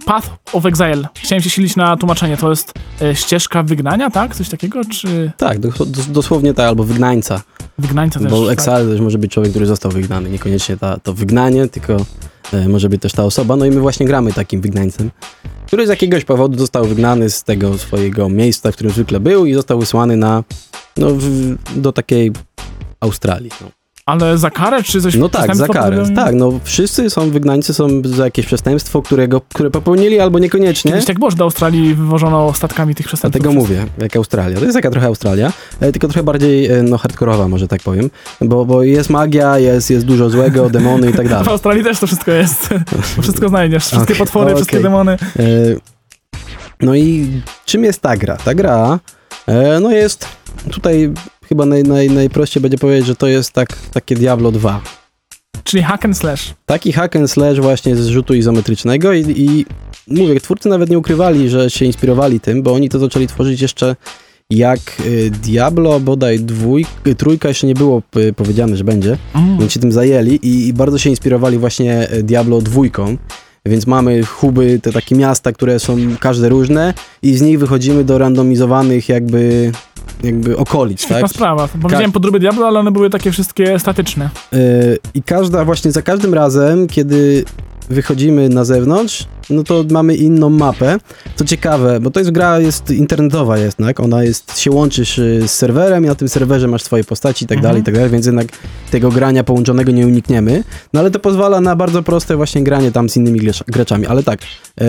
Path 0.07 0.31
of 0.53 0.67
Exile. 0.67 1.09
Chciałem 1.19 1.43
się 1.43 1.51
silić 1.51 1.77
na 1.77 1.97
tłumaczenie. 1.97 2.37
To 2.37 2.51
jest 2.51 2.75
y, 3.03 3.15
ścieżka 3.17 3.63
wygnania, 3.63 4.11
tak? 4.11 4.37
Coś 4.37 4.49
takiego? 4.49 4.81
Czy 4.85 5.33
Tak, 5.37 5.59
dos- 5.59 5.91
dos- 5.91 6.11
dosłownie 6.11 6.55
tak, 6.55 6.67
albo 6.69 6.85
wygnańca. 6.85 7.41
wygnańca 7.79 8.21
też? 8.21 8.31
Bo 8.31 8.47
tak? 8.47 8.53
exile 8.53 8.85
też 8.87 9.01
może 9.01 9.19
być 9.19 9.33
człowiek, 9.33 9.51
który 9.53 9.67
został 9.67 9.91
wygnany. 9.93 10.31
Niekoniecznie 10.31 10.77
ta, 10.77 10.97
to 11.01 11.15
wygnanie, 11.15 11.69
tylko 11.69 11.97
może 12.69 12.89
być 12.89 13.03
też 13.03 13.13
ta 13.13 13.25
osoba. 13.25 13.57
No 13.57 13.67
i 13.67 13.71
my 13.71 13.81
właśnie 13.81 14.07
gramy 14.07 14.33
takim 14.33 14.61
wygnańcem, 14.61 15.11
który 15.67 15.87
z 15.87 15.91
jakiegoś 15.91 16.25
powodu 16.25 16.59
został 16.59 16.85
wygnany 16.85 17.31
z 17.31 17.43
tego 17.43 17.79
swojego 17.79 18.29
miejsca, 18.29 18.73
w 18.73 18.75
którym 18.75 18.93
zwykle 18.93 19.21
był 19.21 19.47
i 19.47 19.55
został 19.55 19.79
wysłany 19.79 20.17
na, 20.17 20.45
no, 20.97 21.11
w, 21.11 21.57
do 21.77 21.93
takiej 21.93 22.33
Australii. 23.01 23.51
No, 23.61 23.82
Ale 24.07 24.39
za 24.39 24.51
karę, 24.51 24.83
czy 24.83 25.01
coś 25.01 25.15
no 25.17 25.29
tak, 25.29 25.57
za 25.57 25.69
karę. 25.69 26.05
Tak, 26.15 26.35
no 26.35 26.61
wszyscy 26.65 27.11
są 27.11 27.31
wygnańcy, 27.31 27.75
są 27.75 27.89
za 28.05 28.25
jakieś 28.25 28.47
przestępstwo, 28.47 29.03
którego, 29.03 29.41
które 29.41 29.71
popełnili 29.71 30.21
albo 30.21 30.39
niekoniecznie. 30.39 30.91
Kiedyś 30.91 31.07
tak 31.07 31.19
było, 31.19 31.31
że 31.31 31.37
do 31.37 31.45
Australii 31.45 31.95
wywożono 31.95 32.53
statkami 32.53 32.95
tych 32.95 33.07
przestępców. 33.07 33.43
Dlatego 33.43 33.61
mówię, 33.61 33.87
jak 33.99 34.17
Australia. 34.17 34.59
To 34.59 34.65
jest 34.65 34.77
taka 34.77 34.91
trochę 34.91 35.07
Australia, 35.07 35.53
e, 35.81 35.93
tylko 35.93 36.09
trochę 36.09 36.23
bardziej 36.23 36.67
e, 36.67 36.83
no, 36.83 36.99
hardkorowa, 36.99 37.49
może 37.49 37.69
tak 37.69 37.83
powiem. 37.83 38.11
Bo, 38.41 38.65
bo 38.65 38.83
jest 38.83 39.11
magia, 39.11 39.59
jest, 39.59 39.91
jest 39.91 40.07
dużo 40.07 40.31
złego, 40.31 40.71
demony 40.79 41.11
i 41.11 41.13
tak 41.13 41.27
W 41.27 41.31
dalej. 41.31 41.49
Australii 41.49 41.85
też 41.85 41.99
to 41.99 42.07
wszystko 42.07 42.31
jest. 42.31 42.69
Wszystko 43.23 43.49
znajdziesz. 43.49 43.83
Wszystkie 43.83 44.05
Okej, 44.05 44.17
potwory, 44.17 44.45
okej. 44.45 44.57
wszystkie 44.57 44.81
demony. 44.81 45.13
E, 45.13 45.47
No 46.81 46.95
i 46.95 47.29
czym 47.65 47.85
jest 47.85 48.01
ta 48.01 48.17
gra? 48.17 48.37
Ta 48.37 48.55
gra 48.55 48.99
no 49.81 49.91
jest 49.91 50.27
tutaj 50.71 51.13
chyba 51.53 51.67
naj, 51.67 51.83
naj, 51.83 52.11
najprościej 52.11 52.61
będzie 52.61 52.79
powiedzieć, 52.79 53.07
że 53.07 53.17
to 53.17 53.27
jest 53.27 53.53
tak, 53.53 53.69
takie 53.93 54.15
Diablo 54.15 54.53
2. 54.53 54.81
Czyli 55.65 55.83
hack 55.83 56.05
and 56.05 56.19
slash. 56.19 56.55
Taki 56.67 56.93
hack 56.93 57.17
and 57.17 57.31
slash 57.31 57.61
właśnie 57.61 57.97
z 57.97 58.07
rzutu 58.07 58.35
izometrycznego 58.35 59.13
i, 59.13 59.25
i 59.37 59.67
mówię, 60.09 60.41
twórcy 60.41 60.69
nawet 60.69 60.91
nie 60.91 60.99
ukrywali, 60.99 61.49
że 61.49 61.71
się 61.71 61.85
inspirowali 61.85 62.41
tym, 62.41 62.63
bo 62.63 62.75
oni 62.75 62.89
to 62.89 62.99
zaczęli 62.99 63.27
tworzyć 63.27 63.63
jeszcze 63.63 63.97
jak 64.51 64.79
y, 65.07 65.31
Diablo 65.31 66.01
bodaj 66.01 66.41
dwój, 66.41 66.87
y, 67.07 67.15
trójka 67.15 67.49
jeszcze 67.49 67.67
nie 67.67 67.75
było 67.75 68.03
y, 68.17 68.33
powiedziane, 68.33 68.77
że 68.77 68.85
będzie, 68.85 69.17
Mm. 69.35 69.59
więc 69.59 69.73
się 69.73 69.81
tym 69.81 69.93
zajęli 69.93 70.35
i, 70.43 70.69
i 70.69 70.73
bardzo 70.73 70.99
się 70.99 71.11
inspirowali 71.11 71.59
właśnie 71.59 72.09
Diablo 72.23 72.61
dwójką. 72.61 73.17
Więc 73.67 73.87
mamy 73.87 74.23
huby, 74.23 74.81
te 74.83 74.93
takie 74.93 75.15
miasta, 75.15 75.53
które 75.53 75.81
są 75.81 75.97
każde 76.21 76.49
różne 76.49 76.95
i 77.23 77.37
z 77.37 77.43
nich 77.43 77.59
wychodzimy 77.59 78.05
do 78.05 78.19
randomizowanych 78.19 79.09
jakby, 79.09 79.73
jakby 80.23 80.57
okolic, 80.57 81.01
Świetna 81.01 81.21
tak? 81.21 81.31
sprawa. 81.31 81.69
Bo 81.75 81.89
widziałem 81.89 82.13
podróby 82.13 82.41
Diablo, 82.41 82.67
ale 82.67 82.79
one 82.81 82.91
były 82.91 83.11
takie 83.11 83.33
wszystkie 83.33 83.79
statyczne. 83.79 84.31
Yy, 84.53 84.59
I 85.15 85.23
każda, 85.23 85.65
właśnie 85.65 85.93
za 85.93 86.03
każdym 86.03 86.35
razem, 86.35 86.87
kiedy 86.87 87.45
wychodzimy 87.91 88.49
na 88.49 88.65
zewnątrz, 88.65 89.27
no 89.51 89.63
to 89.65 89.85
mamy 89.91 90.15
inną 90.17 90.51
mapę. 90.51 90.99
Co 91.37 91.45
ciekawe, 91.45 92.01
bo 92.01 92.11
to 92.11 92.21
jest 92.21 92.31
gra, 92.33 92.59
jest 92.59 92.91
internetowa 92.91 93.59
jednak, 93.59 94.01
ona 94.01 94.25
jest, 94.25 94.59
się 94.59 94.71
łączysz 94.71 95.17
z 95.47 95.51
serwerem 95.51 96.05
i 96.05 96.07
na 96.07 96.15
tym 96.15 96.29
serwerze 96.29 96.69
masz 96.69 96.83
swoje 96.83 97.05
postaci 97.05 97.45
i 97.45 97.49
tak 97.49 97.59
Mhm. 97.59 97.71
dalej, 97.71 97.83
i 97.83 97.85
tak 97.85 97.95
dalej, 97.95 98.11
więc 98.11 98.27
jednak 98.27 98.47
tego 98.91 99.09
grania 99.11 99.45
połączonego 99.45 99.93
nie 99.93 100.07
unikniemy. 100.07 100.65
No 100.93 101.01
ale 101.01 101.11
to 101.11 101.19
pozwala 101.19 101.61
na 101.61 101.77
bardzo 101.77 102.03
proste 102.03 102.37
właśnie 102.37 102.63
granie 102.65 102.93
tam 102.93 103.09
z 103.09 103.17
innymi 103.17 103.41
gracz- 103.41 103.65
graczami. 103.67 104.07
Ale 104.07 104.23
tak, 104.23 104.41
e, 104.81 104.85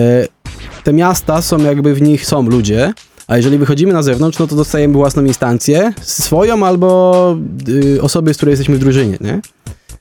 te 0.84 0.92
miasta 0.92 1.42
są 1.42 1.58
jakby 1.58 1.94
w 1.94 2.02
nich 2.02 2.26
są 2.26 2.42
ludzie, 2.42 2.92
a 3.26 3.36
jeżeli 3.36 3.58
wychodzimy 3.58 3.92
na 3.92 4.02
zewnątrz, 4.02 4.38
no 4.38 4.46
to 4.46 4.56
dostajemy 4.56 4.94
własną 4.94 5.24
instancję, 5.24 5.92
swoją 6.02 6.66
albo 6.66 7.36
y, 7.68 8.02
osoby, 8.02 8.34
z 8.34 8.36
której 8.36 8.52
jesteśmy 8.52 8.76
w 8.76 8.78
drużynie, 8.78 9.18
nie? 9.20 9.40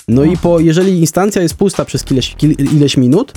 No 0.07 0.23
i 0.23 0.37
po, 0.37 0.59
jeżeli 0.59 0.99
instancja 0.99 1.41
jest 1.41 1.55
pusta 1.55 1.85
przez 1.85 2.11
ileś, 2.11 2.35
ileś 2.73 2.97
minut, 2.97 3.33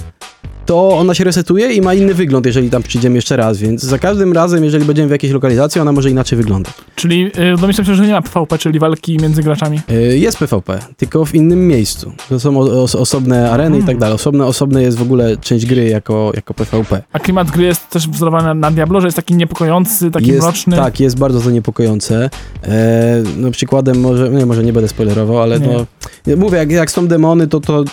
to 0.66 0.88
ona 0.88 1.14
się 1.14 1.24
resetuje 1.24 1.72
i 1.72 1.80
ma 1.80 1.94
inny 1.94 2.14
wygląd, 2.14 2.46
jeżeli 2.46 2.70
tam 2.70 2.82
przyjdziemy 2.82 3.16
jeszcze 3.16 3.36
raz, 3.36 3.58
więc 3.58 3.82
za 3.82 3.98
każdym 3.98 4.32
razem, 4.32 4.64
jeżeli 4.64 4.84
będziemy 4.84 5.08
w 5.08 5.10
jakiejś 5.10 5.32
lokalizacji, 5.32 5.80
ona 5.80 5.92
może 5.92 6.10
inaczej 6.10 6.38
wyglądać. 6.38 6.74
Czyli 6.96 7.30
y, 7.54 7.60
domyślam 7.60 7.86
się, 7.86 7.94
że 7.94 8.06
nie 8.06 8.12
ma 8.12 8.22
PvP, 8.22 8.58
czyli 8.58 8.78
walki 8.78 9.16
między 9.22 9.42
graczami. 9.42 9.80
Y, 9.90 10.18
Jest 10.18 10.38
PvP, 10.38 10.78
tylko 10.96 11.24
w 11.24 11.34
innym 11.34 11.68
miejscu. 11.68 12.12
To 12.28 12.40
są 12.40 12.58
os, 12.58 12.94
osobne 12.94 13.50
areny 13.50 13.78
i 13.78 13.82
tak 13.82 13.98
dalej. 13.98 14.14
Osobne, 14.14 14.46
osobne 14.46 14.82
jest 14.82 14.98
w 14.98 15.02
ogóle 15.02 15.36
część 15.36 15.66
gry 15.66 15.84
jako, 15.88 16.32
jako 16.34 16.54
PvP. 16.54 17.02
A 17.12 17.18
klimat 17.18 17.50
gry 17.50 17.64
jest 17.64 17.90
też 17.90 18.08
wzorowany 18.08 18.54
na 18.60 18.70
Diablo, 18.70 19.00
że 19.00 19.06
jest 19.06 19.16
taki 19.16 19.34
niepokojący, 19.34 20.10
taki 20.10 20.26
jest, 20.26 20.42
mroczny. 20.42 20.76
Tak, 20.76 21.00
jest 21.00 21.18
bardzo 21.18 21.40
to 21.40 21.50
niepokojące. 21.50 22.30
E, 22.64 23.22
no 23.36 23.50
przykładem 23.50 24.00
może, 24.00 24.30
nie, 24.30 24.46
może 24.46 24.64
nie 24.64 24.72
będę 24.72 24.88
spoilerował, 24.88 25.42
ale 25.42 25.60
Nie. 25.60 25.66
no, 25.66 26.36
mówię, 26.36 26.55
mówię, 26.56 26.74
jak, 26.74 26.80
jak 26.80 26.90
są 26.90 27.08
demony, 27.08 27.46
to, 27.46 27.60
to 27.60 27.84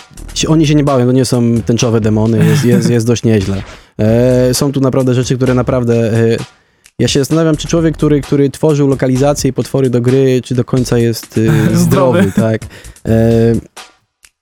oni 0.48 0.66
się 0.66 0.74
nie 0.74 0.84
bawią, 0.84 1.06
to 1.06 1.12
nie 1.12 1.24
są 1.24 1.60
tęczowe 1.66 2.00
demony, 2.00 2.46
jest, 2.46 2.64
jest, 2.64 2.90
jest 2.90 3.06
dość 3.06 3.22
nieźle. 3.22 3.62
E, 3.98 4.54
są 4.54 4.72
tu 4.72 4.80
naprawdę 4.80 5.14
rzeczy, 5.14 5.36
które 5.36 5.54
naprawdę... 5.54 5.94
E, 5.94 6.36
ja 6.98 7.08
się 7.08 7.18
zastanawiam, 7.18 7.56
czy 7.56 7.68
człowiek, 7.68 7.96
który, 7.96 8.20
który 8.20 8.50
tworzył 8.50 8.88
lokalizacje 8.88 9.50
i 9.50 9.52
potwory 9.52 9.90
do 9.90 10.00
gry, 10.00 10.42
czy 10.44 10.54
do 10.54 10.64
końca 10.64 10.98
jest 10.98 11.38
e, 11.38 11.40
zdrowy, 11.76 11.78
Zdrowy. 11.78 12.32
tak. 12.36 12.62
E, 13.08 13.18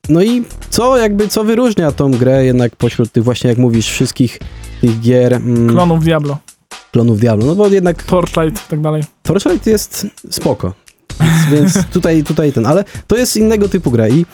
no 0.09 0.23
i 0.23 0.45
co 0.71 0.97
jakby, 0.97 1.29
co 1.29 1.45
wyróżnia 1.45 1.93
tą 1.93 2.11
grę 2.11 2.45
jednak 2.45 2.77
pośród 2.77 3.13
tych 3.13 3.25
właśnie, 3.25 3.51
jak 3.51 3.59
mówisz, 3.59 3.91
wszystkich 3.91 4.39
tych 4.81 5.01
gier 5.01 5.35
mm, 5.35 5.69
Klonów 5.69 6.05
Diablo, 6.05 6.39
klonów 6.93 7.21
Diablo, 7.21 7.47
no 7.47 7.55
bo 7.55 7.69
jednak 7.69 8.03
Torchlight 8.03 8.67
i 8.67 8.71
tak 8.71 8.81
dalej. 8.81 9.03
Torchlight 9.23 9.67
jest 9.67 10.07
spoko, 10.31 10.73
więc, 11.21 11.75
więc 11.75 11.87
tutaj, 11.87 12.25
tutaj 12.25 12.53
ten, 12.53 12.67
ale 12.67 12.85
to 13.07 13.17
jest 13.17 13.37
innego 13.37 13.69
typu 13.69 13.91
gra 13.91 14.09
i 14.09 14.27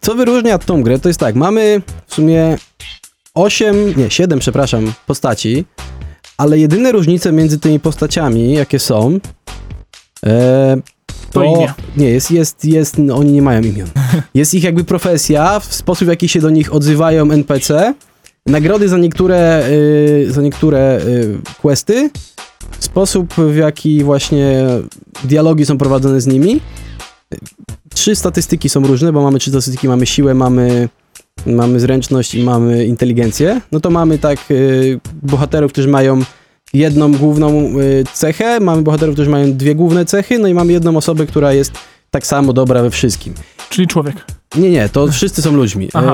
co 0.00 0.14
wyróżnia 0.14 0.58
tą 0.58 0.82
grę, 0.82 0.98
to 0.98 1.08
jest 1.08 1.20
tak, 1.20 1.34
mamy 1.34 1.82
w 2.06 2.14
sumie 2.14 2.58
8, 3.34 3.94
nie, 3.96 4.10
7, 4.10 4.38
przepraszam, 4.38 4.92
postaci, 5.06 5.64
ale 6.38 6.58
jedyne 6.58 6.92
różnice 6.92 7.32
między 7.32 7.58
tymi 7.58 7.80
postaciami, 7.80 8.52
jakie 8.52 8.78
są, 8.78 9.18
e, 10.26 10.76
To 11.32 11.42
imię. 11.42 11.72
Nie, 11.96 12.10
jest, 12.10 12.30
jest, 12.30 12.64
jest, 12.64 12.98
no, 12.98 13.16
oni 13.16 13.32
nie 13.32 13.42
mają 13.42 13.62
imion. 13.62 13.88
Jest 14.34 14.54
ich 14.54 14.64
jakby 14.64 14.84
profesja, 14.84 15.60
w 15.60 15.74
sposób 15.74 16.06
w 16.06 16.08
jaki 16.08 16.28
się 16.28 16.40
do 16.40 16.50
nich 16.50 16.74
odzywają 16.74 17.30
NPC, 17.30 17.94
nagrody 18.46 18.88
za 18.88 18.98
niektóre, 18.98 19.62
y, 19.68 20.32
za 20.32 20.42
niektóre 20.42 21.00
y, 21.06 21.38
questy, 21.62 22.10
sposób 22.78 23.34
w 23.34 23.56
jaki 23.56 24.04
właśnie 24.04 24.66
dialogi 25.24 25.66
są 25.66 25.78
prowadzone 25.78 26.20
z 26.20 26.26
nimi. 26.26 26.60
Trzy 27.94 28.16
statystyki 28.16 28.68
są 28.68 28.86
różne, 28.86 29.12
bo 29.12 29.22
mamy 29.22 29.38
trzy 29.38 29.50
statystyki, 29.50 29.88
mamy 29.88 30.06
siłę, 30.06 30.34
mamy, 30.34 30.88
mamy 31.46 31.80
zręczność 31.80 32.34
i 32.34 32.42
mamy 32.42 32.86
inteligencję. 32.86 33.60
No 33.72 33.80
to 33.80 33.90
mamy 33.90 34.18
tak 34.18 34.50
y, 34.50 35.00
bohaterów, 35.22 35.72
którzy 35.72 35.88
mają 35.88 36.20
jedną 36.72 37.12
główną 37.12 37.50
y, 37.80 38.04
cechę, 38.12 38.60
mamy 38.60 38.82
bohaterów, 38.82 39.14
którzy 39.14 39.30
mają 39.30 39.52
dwie 39.52 39.74
główne 39.74 40.04
cechy, 40.04 40.38
no 40.38 40.48
i 40.48 40.54
mamy 40.54 40.72
jedną 40.72 40.96
osobę, 40.96 41.26
która 41.26 41.52
jest 41.52 41.72
tak 42.10 42.26
samo 42.26 42.52
dobra 42.52 42.82
we 42.82 42.90
wszystkim. 42.90 43.34
Czyli 43.70 43.88
człowiek. 43.88 44.16
Nie, 44.56 44.70
nie, 44.70 44.88
to 44.88 45.08
wszyscy 45.08 45.42
są 45.42 45.52
ludźmi. 45.52 45.88
Aha. 45.92 46.12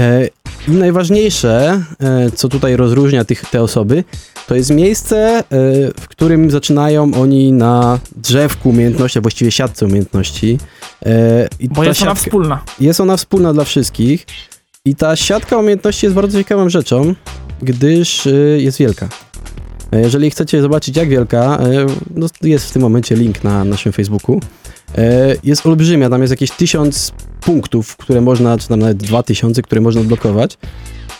E, 0.00 0.02
e, 0.02 0.28
I 0.68 0.70
najważniejsze, 0.70 1.82
e, 2.00 2.30
co 2.30 2.48
tutaj 2.48 2.76
rozróżnia 2.76 3.24
tych, 3.24 3.50
te 3.50 3.62
osoby, 3.62 4.04
to 4.46 4.54
jest 4.54 4.70
miejsce, 4.70 5.38
e, 5.38 5.42
w 6.00 6.08
którym 6.08 6.50
zaczynają 6.50 7.14
oni 7.14 7.52
na 7.52 7.98
drzewku 8.16 8.68
umiejętności, 8.68 9.18
a 9.18 9.22
właściwie 9.22 9.50
siatce 9.50 9.86
umiejętności. 9.86 10.58
I 11.60 11.68
Bo 11.68 11.84
jest 11.84 12.02
ona 12.02 12.14
wspólna. 12.14 12.64
jest 12.80 13.00
ona 13.00 13.16
wspólna 13.16 13.52
dla 13.52 13.64
wszystkich 13.64 14.26
i 14.84 14.96
ta 14.96 15.16
siatka 15.16 15.58
umiejętności 15.58 16.06
jest 16.06 16.16
bardzo 16.16 16.38
ciekawą 16.38 16.68
rzeczą, 16.68 17.14
gdyż 17.62 18.28
jest 18.56 18.78
wielka. 18.78 19.08
Jeżeli 19.92 20.30
chcecie 20.30 20.62
zobaczyć 20.62 20.96
jak 20.96 21.08
wielka, 21.08 21.58
no, 22.14 22.26
jest 22.42 22.68
w 22.68 22.72
tym 22.72 22.82
momencie 22.82 23.16
link 23.16 23.44
na 23.44 23.64
naszym 23.64 23.92
Facebooku. 23.92 24.40
E, 24.98 25.36
Jest 25.44 25.66
olbrzymia, 25.66 26.10
tam 26.10 26.20
jest 26.20 26.30
jakieś 26.30 26.50
tysiąc 26.50 27.12
punktów, 27.40 27.96
które 27.96 28.20
można, 28.20 28.58
czy 28.58 28.68
tam 28.68 28.78
nawet 28.80 28.96
dwa 28.96 29.22
tysiące, 29.22 29.62
które 29.62 29.80
można 29.80 30.00
odblokować. 30.00 30.58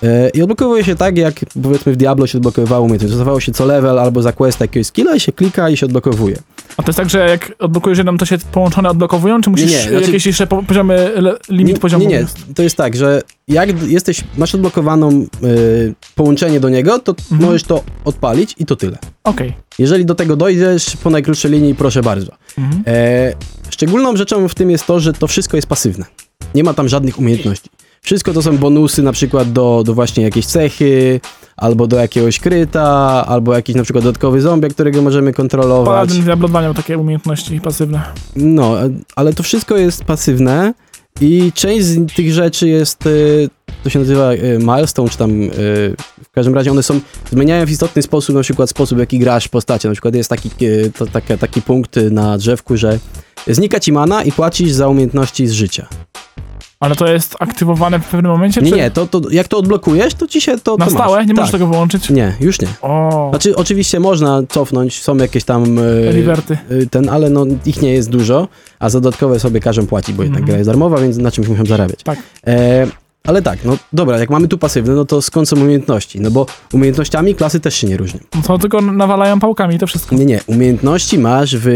E, 0.03 0.29
I 0.29 0.43
odblokowuje 0.43 0.85
się 0.85 0.95
tak, 0.97 1.19
jak 1.19 1.35
powiedzmy 1.63 1.93
w 1.93 1.97
Diablo 1.97 2.27
się 2.27 2.39
odblokowywało 2.39 2.85
umiejętność. 2.85 3.13
Dostawało 3.13 3.41
się 3.41 3.53
co 3.53 3.67
level 3.67 3.99
albo 3.99 4.23
za 4.23 4.33
quest 4.33 4.61
jakiegoś 4.61 4.87
skilla 4.87 5.15
i 5.17 5.21
się 5.21 5.33
klika 5.33 5.69
i 5.71 5.77
się 5.77 5.87
odblokowuje. 5.87 6.37
A 6.77 6.83
to 6.83 6.89
jest 6.89 6.97
tak, 6.97 7.11
że 7.11 7.29
jak 7.29 7.53
odblokujesz 7.59 7.99
jedną, 7.99 8.17
to 8.17 8.27
się 8.27 8.39
połączone 8.53 8.91
odblokowują, 8.91 9.41
czy 9.41 9.51
musisz 9.51 9.71
nie, 9.71 9.81
znaczy- 9.81 10.07
jakieś 10.07 10.27
jeszcze 10.27 10.47
po, 10.47 10.63
poziomy, 10.63 11.11
limit 11.49 11.75
nie, 11.77 11.81
poziomu? 11.81 12.05
Nie, 12.09 12.19
nie, 12.19 12.27
to 12.55 12.63
jest 12.63 12.77
tak, 12.77 12.97
że 12.97 13.23
jak 13.49 13.83
jesteś, 13.83 14.21
masz 14.39 14.55
odblokowaną 14.55 15.11
y, 15.45 15.95
połączenie 16.15 16.61
do 16.61 16.69
niego, 16.69 16.99
to 16.99 17.15
Mhm. 17.33 17.43
możesz 17.43 17.63
to 17.65 17.83
odpalić 18.05 18.55
i 18.59 18.67
to 18.67 18.77
tyle. 18.77 18.99
Okej. 19.25 19.53
Jeżeli 19.79 20.05
do 20.05 20.15
tego 20.15 20.37
dojdziesz 20.37 20.97
po 20.97 21.11
najkrótszej 21.11 21.51
linii, 21.51 21.75
proszę 21.75 22.03
bardzo. 22.03 22.33
Mhm. 22.59 22.83
E, 22.87 23.33
szczególną 23.75 24.17
rzeczą 24.17 24.49
w 24.49 24.55
tym 24.55 24.71
jest 24.71 24.87
to, 24.87 25.01
że 25.01 25.13
to 25.13 25.27
wszystko 25.27 25.57
jest 25.57 25.67
pasywne. 25.67 26.05
Nie 26.55 26.65
ma 26.65 26.75
tam 26.75 26.89
żadnych 26.89 27.19
umiejętności. 27.19 27.71
Wszystko 28.01 28.33
to 28.33 28.43
są 28.43 28.59
bonusy 28.59 29.03
na 29.03 29.13
przykład 29.13 29.53
do, 29.53 29.83
do 29.87 29.95
właśnie 29.95 30.25
jakiejś 30.25 30.47
cechy, 30.47 31.21
albo 31.57 31.87
do 31.87 31.97
jakiegoś 31.97 32.39
kryta, 32.39 33.25
albo 33.27 33.55
jakiś 33.55 33.77
na 33.77 33.83
przykład 33.83 34.05
dodatkowy 34.05 34.41
zombie, 34.41 34.69
którego 34.69 35.03
możemy 35.03 35.33
kontrolować. 35.33 35.87
Paladin 35.95 36.25
Diablo 36.25 36.49
2 36.49 36.63
miał 36.63 36.75
takie 36.75 36.99
umiejętności 36.99 37.61
pasywne. 37.61 38.03
No, 38.37 38.75
ale 39.17 39.33
to 39.33 39.43
wszystko 39.43 39.77
jest 39.77 40.05
pasywne 40.05 40.75
i 41.21 41.53
część 41.55 41.85
z 41.85 42.13
tych 42.15 42.33
rzeczy 42.33 42.69
jest, 42.69 43.07
e, 43.07 43.11
to 43.85 43.91
się 43.91 43.99
nazywa 43.99 44.33
e, 44.33 44.59
milestone, 44.59 45.09
czy 45.09 45.19
tam 45.19 45.31
e, 45.43 45.47
w 46.25 46.31
każdym 46.33 46.55
razie 46.55 46.71
one 46.71 46.83
są, 46.83 47.01
zmieniają 47.31 47.67
w 47.67 47.71
istotny 47.71 48.03
sposób 48.03 48.35
na 48.35 48.43
przykład 48.43 48.71
sposób, 48.71 48.99
w 48.99 49.01
jaki 49.01 49.19
grasz 49.19 49.49
postacie. 49.49 49.89
Na 49.89 49.95
przykład 49.95 50.15
jest 50.15 50.31
taki, 50.31 50.51
to, 50.99 51.07
taka, 51.07 51.37
taki 51.37 51.63
punkt 51.63 51.97
na 52.11 52.39
drzewku, 52.39 52.77
że 52.77 52.99
znika 53.49 53.81
ci 53.81 53.93
mana 53.93 54.23
i 54.23 54.33
płacisz 54.33 54.71
za 54.73 54.89
umiejętności 54.89 55.47
z 55.47 55.53
życia. 55.53 55.87
Ale 56.81 56.97
to 56.97 57.07
jest 57.09 57.37
aktywowane 57.41 57.99
w 58.01 58.05
pewnym 58.09 58.33
momencie? 58.33 58.61
Nie, 58.61 58.71
czy 58.71 58.77
nie, 58.77 58.91
to, 58.91 59.07
to 59.07 59.21
jak 59.31 59.49
to 59.49 59.59
odblokujesz, 59.59 60.15
to 60.15 60.27
ci 60.27 60.41
się 60.41 60.59
to 60.59 60.77
Na 60.77 60.85
to 60.85 60.91
stałe? 60.91 61.17
Masz. 61.19 61.27
Nie 61.27 61.35
możesz 61.35 61.51
tak. 61.51 61.61
tego 61.61 61.71
wyłączyć? 61.71 62.11
Nie, 62.11 62.33
już 62.41 62.61
nie. 62.61 62.69
O, 62.83 63.27
Znaczy, 63.31 63.57
oczywiście 63.57 64.01
można 64.01 64.43
cofnąć, 64.49 65.03
są 65.03 65.17
jakieś 65.17 65.45
tam 65.45 65.79
e, 66.09 66.13
Liberty. 66.13 66.59
e, 66.71 66.87
ten, 66.87 67.09
ale 67.09 67.31
no 67.31 67.47
ich 67.67 67.83
nie 67.83 67.93
jest 67.93 68.11
dużo, 68.11 68.49
a 68.79 68.89
za 68.91 69.01
dodatkowe 69.01 69.41
sobie 69.41 69.61
każą 69.61 69.87
płacić, 69.87 70.15
bo 70.15 70.23
jednak 70.23 70.41
Mhm. 70.41 70.47
gra 70.47 70.57
jest 70.59 70.71
darmowa, 70.71 70.99
więc 70.99 71.17
na 71.17 71.31
czymś 71.31 71.49
muszą 71.49 71.67
zarabiać. 71.67 72.03
Tak. 72.03 72.19
E, 72.47 72.87
ale 73.27 73.43
tak, 73.43 73.65
no 73.65 73.77
dobra, 73.93 74.19
jak 74.19 74.31
mamy 74.31 74.49
tu 74.49 74.59
pasywne, 74.59 74.95
no 74.95 75.05
to 75.05 75.23
skąd 75.23 75.49
są 75.49 75.57
umiejętności? 75.57 76.21
No 76.21 76.31
bo 76.31 76.47
umiejętnościami 76.73 77.35
klasy 77.35 77.61
też 77.61 77.75
się 77.75 77.87
nie 77.87 77.97
różnią. 77.97 78.21
No 78.35 78.43
to 78.43 78.59
tylko 78.59 78.81
nawalają 78.81 79.41
pałkami 79.41 79.79
to 79.79 79.87
wszystko. 79.87 80.17
Nie, 80.17 80.25
nie, 80.25 80.41
umiejętności 80.47 81.19
masz 81.19 81.57
w 81.57 81.69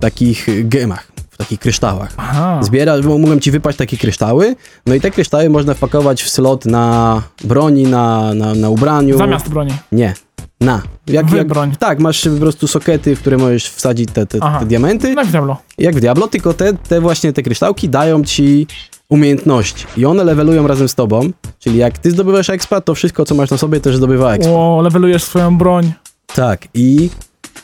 takich 0.00 0.46
gemach, 0.68 1.12
w 1.30 1.36
takich 1.36 1.60
kryształach. 1.60 2.12
Aha. 2.16 2.60
Zbierasz, 2.62 3.06
bo 3.06 3.18
mogą 3.18 3.38
ci 3.38 3.50
wypaść 3.50 3.78
takie 3.78 3.96
kryształy, 3.96 4.56
no 4.86 4.94
i 4.94 5.00
te 5.00 5.10
kryształy 5.10 5.50
można 5.50 5.74
wpakować 5.74 6.22
w 6.22 6.30
slot 6.30 6.64
na 6.66 7.22
broni, 7.44 7.82
na, 7.82 8.34
na, 8.34 8.54
na 8.54 8.68
ubraniu. 8.70 9.18
Zamiast 9.18 9.48
broni. 9.48 9.72
Nie, 9.92 10.14
na. 10.60 10.82
Jak, 11.06 11.32
jak, 11.32 11.48
broń. 11.48 11.72
tak, 11.78 11.98
masz 12.00 12.28
po 12.34 12.40
prostu 12.40 12.68
sokety, 12.68 13.16
w 13.16 13.20
które 13.20 13.36
możesz 13.36 13.66
wsadzić 13.70 14.08
te, 14.12 14.26
te, 14.26 14.38
te 14.40 14.66
diamenty, 14.66 15.12
Jak 15.14 15.26
w 15.26 15.30
Diablo. 15.30 15.56
jak 15.78 15.94
w 15.94 16.00
Diablo, 16.00 16.28
tylko 16.28 16.54
te, 16.54 16.72
te 16.72 17.00
właśnie 17.00 17.32
te 17.32 17.42
kryształki 17.42 17.88
dają 17.88 18.24
ci 18.24 18.66
umiejętności 19.10 19.86
i 19.96 20.04
one 20.04 20.24
levelują 20.24 20.66
razem 20.66 20.88
z 20.88 20.94
tobą, 20.94 21.30
czyli 21.58 21.78
jak 21.78 21.98
ty 21.98 22.10
zdobywasz 22.10 22.50
expa, 22.50 22.80
to 22.80 22.94
wszystko, 22.94 23.24
co 23.24 23.34
masz 23.34 23.50
na 23.50 23.58
sobie, 23.58 23.80
też 23.80 23.96
zdobywa 23.96 24.34
expa. 24.34 24.52
O, 24.52 24.80
levelujesz 24.82 25.22
swoją 25.22 25.58
broń. 25.58 25.92
Tak, 26.34 26.68
i, 26.74 27.10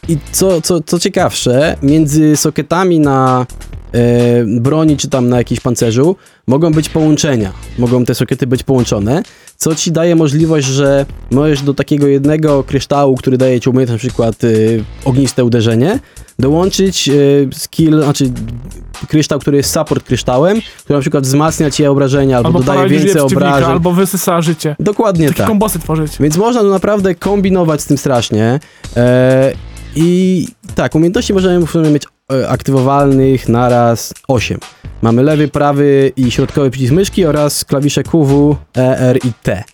i 0.08 0.16
co, 0.32 0.60
co, 0.60 0.80
co 0.80 0.98
ciekawsze, 0.98 1.76
między 1.82 2.36
sokietami 2.36 3.00
na 3.00 3.46
e, 3.92 4.44
broni 4.44 4.96
czy 4.96 5.08
tam 5.08 5.28
na 5.28 5.38
jakimś 5.38 5.60
pancerzu 5.60 6.16
mogą 6.46 6.72
być 6.72 6.88
połączenia. 6.88 7.52
Mogą 7.78 8.04
te 8.04 8.14
sokiety 8.14 8.46
być 8.46 8.62
połączone, 8.62 9.22
co 9.56 9.74
ci 9.74 9.92
daje 9.92 10.16
możliwość, 10.16 10.66
że 10.66 11.06
możesz 11.30 11.62
do 11.62 11.74
takiego 11.74 12.06
jednego 12.06 12.64
kryształu, 12.64 13.16
który 13.16 13.38
daje 13.38 13.60
ci 13.60 13.70
umiejętność 13.70 14.04
na 14.04 14.08
przykład 14.08 14.44
e, 14.44 14.48
ogniste 15.04 15.44
uderzenie, 15.44 15.98
dołączyć 16.38 17.08
e, 17.08 17.12
skill, 17.52 18.02
znaczy 18.02 18.30
kryształ, 19.08 19.38
który 19.38 19.56
jest 19.56 19.72
support 19.72 20.04
kryształem, 20.06 20.60
który 20.84 20.96
na 20.96 21.00
przykład 21.00 21.24
wzmacnia 21.24 21.70
ci 21.70 21.86
obrażenia 21.86 22.36
albo, 22.36 22.46
Albo 22.46 22.58
dodaje 22.60 22.88
więcej 22.88 23.22
obrażeń. 23.22 23.70
albo 23.70 23.92
wysysa 23.92 24.42
życie. 24.42 24.76
Dokładnie 24.80 25.26
Takie 25.28 25.38
tak. 25.38 25.46
kombosy 25.48 25.78
tworzyć. 25.78 26.12
Więc 26.20 26.36
można 26.36 26.60
tu 26.60 26.70
naprawdę 26.70 27.14
kombinować 27.14 27.80
z 27.80 27.86
tym 27.86 27.98
strasznie. 27.98 28.60
E, 28.96 29.52
I 29.96 30.46
tak, 30.74 30.94
umiejętności 30.94 31.34
możemy 31.34 31.66
w 31.66 31.70
sumie 31.70 31.90
mieć 31.90 32.04
aktywowalnych 32.48 33.48
naraz 33.48 34.14
8. 34.28 34.58
Mamy 35.02 35.22
lewy, 35.22 35.48
prawy 35.48 36.12
i 36.16 36.30
środkowy 36.30 36.70
przycisk 36.70 36.92
myszki 36.92 37.26
oraz 37.26 37.64
klawisze 37.64 38.02
QW, 38.02 38.56
E, 38.76 38.98
R 38.98 39.18
i 39.24 39.32
T. 39.42 39.64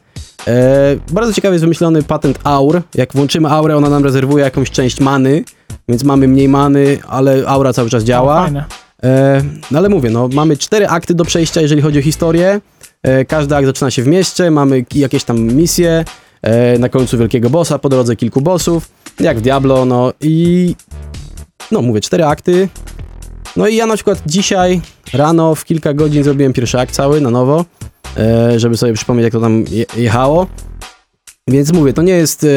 E, 0.47 0.97
bardzo 1.13 1.33
ciekawie 1.33 1.53
jest 1.53 1.65
wymyślony 1.65 2.03
patent 2.03 2.39
aur. 2.45 2.83
Jak 2.95 3.13
włączymy 3.13 3.49
aurę, 3.49 3.77
ona 3.77 3.91
nam 3.91 4.05
rezerwuje 4.05 4.45
jakąś 4.45 4.71
część 4.71 5.01
many, 5.01 5.45
więc 5.89 6.05
mamy 6.05 6.29
mniej 6.29 6.49
many, 6.49 6.99
ale 7.09 7.43
aura 7.47 7.73
cały 7.73 7.91
czas 7.91 8.05
działa. 8.05 8.43
fajne. 8.43 8.65
E, 9.03 9.43
no 9.71 9.79
ale 9.79 9.89
mówię, 9.89 10.11
no 10.11 10.29
mamy 10.29 10.57
cztery 10.57 10.89
akty 10.89 11.15
do 11.15 11.25
przejścia, 11.25 11.61
jeżeli 11.61 11.83
chodzi 11.83 11.99
o 11.99 12.03
historię. 12.03 12.61
E, 13.03 13.25
każdy 13.25 13.57
akt 13.57 13.67
zaczyna 13.67 13.91
się 13.91 14.03
w 14.03 14.07
mieście, 14.07 14.51
mamy 14.51 14.85
jakieś 14.95 15.25
tam 15.25 15.41
misje, 15.41 16.05
e, 16.43 16.79
na 16.79 16.89
końcu 16.89 17.19
wielkiego 17.19 17.51
bossa, 17.51 17.79
po 17.79 17.89
drodze 17.89 18.17
kilku 18.17 18.41
bossów, 18.41 18.89
jak 19.21 19.39
w 19.39 19.41
Diablo, 19.41 19.85
no 19.85 20.13
i 20.21 20.75
no 21.73 21.83
mówię, 21.83 22.01
cztery 22.01 22.25
akty. 22.25 22.69
No 23.57 23.67
i 23.67 23.77
ja 23.77 23.87
na 23.87 23.95
przykład 23.95 24.23
dzisiaj 24.27 24.81
rano 25.13 25.55
w 25.55 25.65
kilka 25.65 25.95
godzin 25.95 26.25
zrobiłem 26.25 26.53
pierwszy 26.53 26.79
akt 26.79 26.95
cały 26.95 27.21
na 27.21 27.31
nowo, 27.31 27.65
e, 28.17 28.61
żeby 28.61 28.77
sobie 28.77 28.93
przypomnieć 28.93 29.25
jak 29.25 29.33
to 29.33 29.41
tam 29.41 29.65
je, 29.71 29.85
jechało. 29.97 30.47
Więc 31.49 31.73
mówię, 31.73 31.93
to 31.93 32.03
nie 32.03 32.13
jest 32.13 32.45
e, 32.45 32.49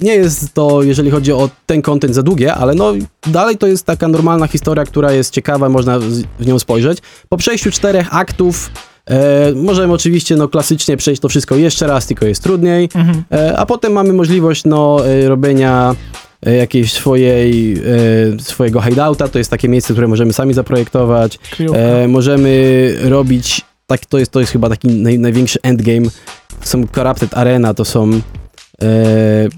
nie 0.00 0.14
jest 0.14 0.54
to, 0.54 0.82
jeżeli 0.82 1.10
chodzi 1.10 1.32
o 1.32 1.50
ten 1.66 1.82
content 1.82 2.14
za 2.14 2.22
długie, 2.22 2.54
ale 2.54 2.74
no 2.74 2.92
dalej 3.26 3.56
to 3.58 3.66
jest 3.66 3.86
taka 3.86 4.08
normalna 4.08 4.46
historia, 4.46 4.84
która 4.84 5.12
jest 5.12 5.34
ciekawa, 5.34 5.68
można 5.68 5.98
w 6.38 6.46
nią 6.46 6.58
spojrzeć. 6.58 6.98
Po 7.28 7.36
przejściu 7.36 7.70
czterech 7.70 8.14
aktów 8.14 8.70
e, 9.06 9.52
możemy 9.54 9.92
oczywiście 9.92 10.36
no 10.36 10.48
klasycznie 10.48 10.96
przejść 10.96 11.22
to 11.22 11.28
wszystko 11.28 11.56
jeszcze 11.56 11.86
raz, 11.86 12.06
tylko 12.06 12.26
jest 12.26 12.42
trudniej, 12.42 12.88
Mhm. 12.94 13.22
e, 13.32 13.58
a 13.58 13.66
potem 13.66 13.92
mamy 13.92 14.12
możliwość 14.12 14.64
no 14.64 15.06
e, 15.06 15.28
robienia 15.28 15.94
jakiejś 16.42 16.92
swojej, 16.92 17.72
e, 17.72 18.40
swojego 18.40 18.80
hideouta, 18.80 19.28
to 19.28 19.38
jest 19.38 19.50
takie 19.50 19.68
miejsce, 19.68 19.92
które 19.92 20.08
możemy 20.08 20.32
sami 20.32 20.54
zaprojektować. 20.54 21.38
E, 21.74 22.08
możemy 22.08 22.94
robić, 23.02 23.60
tak, 23.86 24.06
to, 24.06 24.18
jest, 24.18 24.30
to 24.30 24.40
jest 24.40 24.52
chyba 24.52 24.68
taki 24.68 24.88
naj, 24.88 25.18
największy 25.18 25.58
endgame. 25.62 26.08
Są 26.60 26.86
Corrupted 26.86 27.36
Arena, 27.36 27.74
to 27.74 27.84
są 27.84 28.10
e, 28.82 29.48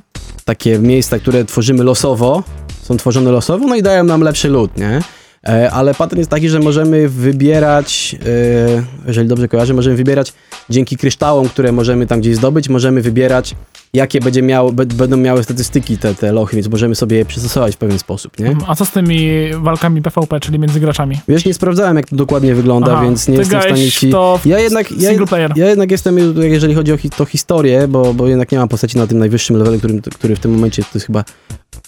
takie 0.44 0.78
miejsca, 0.78 1.18
które 1.18 1.44
tworzymy 1.44 1.84
losowo, 1.84 2.42
są 2.82 2.96
tworzone 2.96 3.30
losowo, 3.30 3.66
no 3.66 3.76
i 3.76 3.82
dają 3.82 4.04
nam 4.04 4.20
lepszy 4.20 4.48
lód, 4.48 4.76
nie? 4.76 5.00
E, 5.48 5.70
ale 5.70 5.94
pattern 5.94 6.18
jest 6.18 6.30
taki, 6.30 6.48
że 6.48 6.60
możemy 6.60 7.08
wybierać, 7.08 8.16
e, 8.26 8.82
jeżeli 9.06 9.28
dobrze 9.28 9.48
kojarzę, 9.48 9.74
możemy 9.74 9.96
wybierać 9.96 10.32
dzięki 10.70 10.96
kryształom, 10.96 11.48
które 11.48 11.72
możemy 11.72 12.06
tam 12.06 12.20
gdzieś 12.20 12.36
zdobyć, 12.36 12.68
możemy 12.68 13.02
wybierać, 13.02 13.54
jakie 13.92 14.20
będzie 14.20 14.42
miało, 14.42 14.72
będą 14.72 15.16
miały 15.16 15.44
statystyki 15.44 15.98
te, 15.98 16.14
te 16.14 16.32
lochy, 16.32 16.56
więc 16.56 16.68
możemy 16.68 16.94
sobie 16.94 17.16
je 17.16 17.24
przystosować 17.24 17.74
w 17.74 17.78
pewien 17.78 17.98
sposób, 17.98 18.38
nie? 18.38 18.56
A 18.66 18.74
co 18.74 18.84
z 18.84 18.90
tymi 18.90 19.30
walkami 19.54 20.02
PvP, 20.02 20.40
czyli 20.40 20.58
między 20.58 20.80
graczami? 20.80 21.20
Wiesz, 21.28 21.44
nie 21.44 21.54
sprawdzałem, 21.54 21.96
jak 21.96 22.06
to 22.06 22.16
dokładnie 22.16 22.54
wygląda, 22.54 22.92
Aha, 22.92 23.02
więc 23.02 23.28
nie 23.28 23.36
jestem 23.36 23.60
w 23.60 23.62
stanie 23.62 23.90
ci... 23.90 24.10
to 24.10 24.40
Ja 24.44 24.58
jednak, 24.58 24.92
ja, 24.92 25.10
ja 25.56 25.68
jednak 25.68 25.90
jestem, 25.90 26.42
jeżeli 26.42 26.74
chodzi 26.74 26.92
o 26.92 26.96
hi 26.96 27.10
to 27.10 27.24
historię, 27.24 27.88
bo, 27.88 28.14
bo 28.14 28.28
jednak 28.28 28.52
nie 28.52 28.58
mam 28.58 28.68
postaci 28.68 28.98
na 28.98 29.06
tym 29.06 29.18
najwyższym 29.18 29.56
levelu, 29.56 29.78
którym, 29.78 30.02
który 30.02 30.36
w 30.36 30.40
tym 30.40 30.50
momencie 30.52 30.82
to 30.82 30.88
jest 30.94 31.06
chyba 31.06 31.24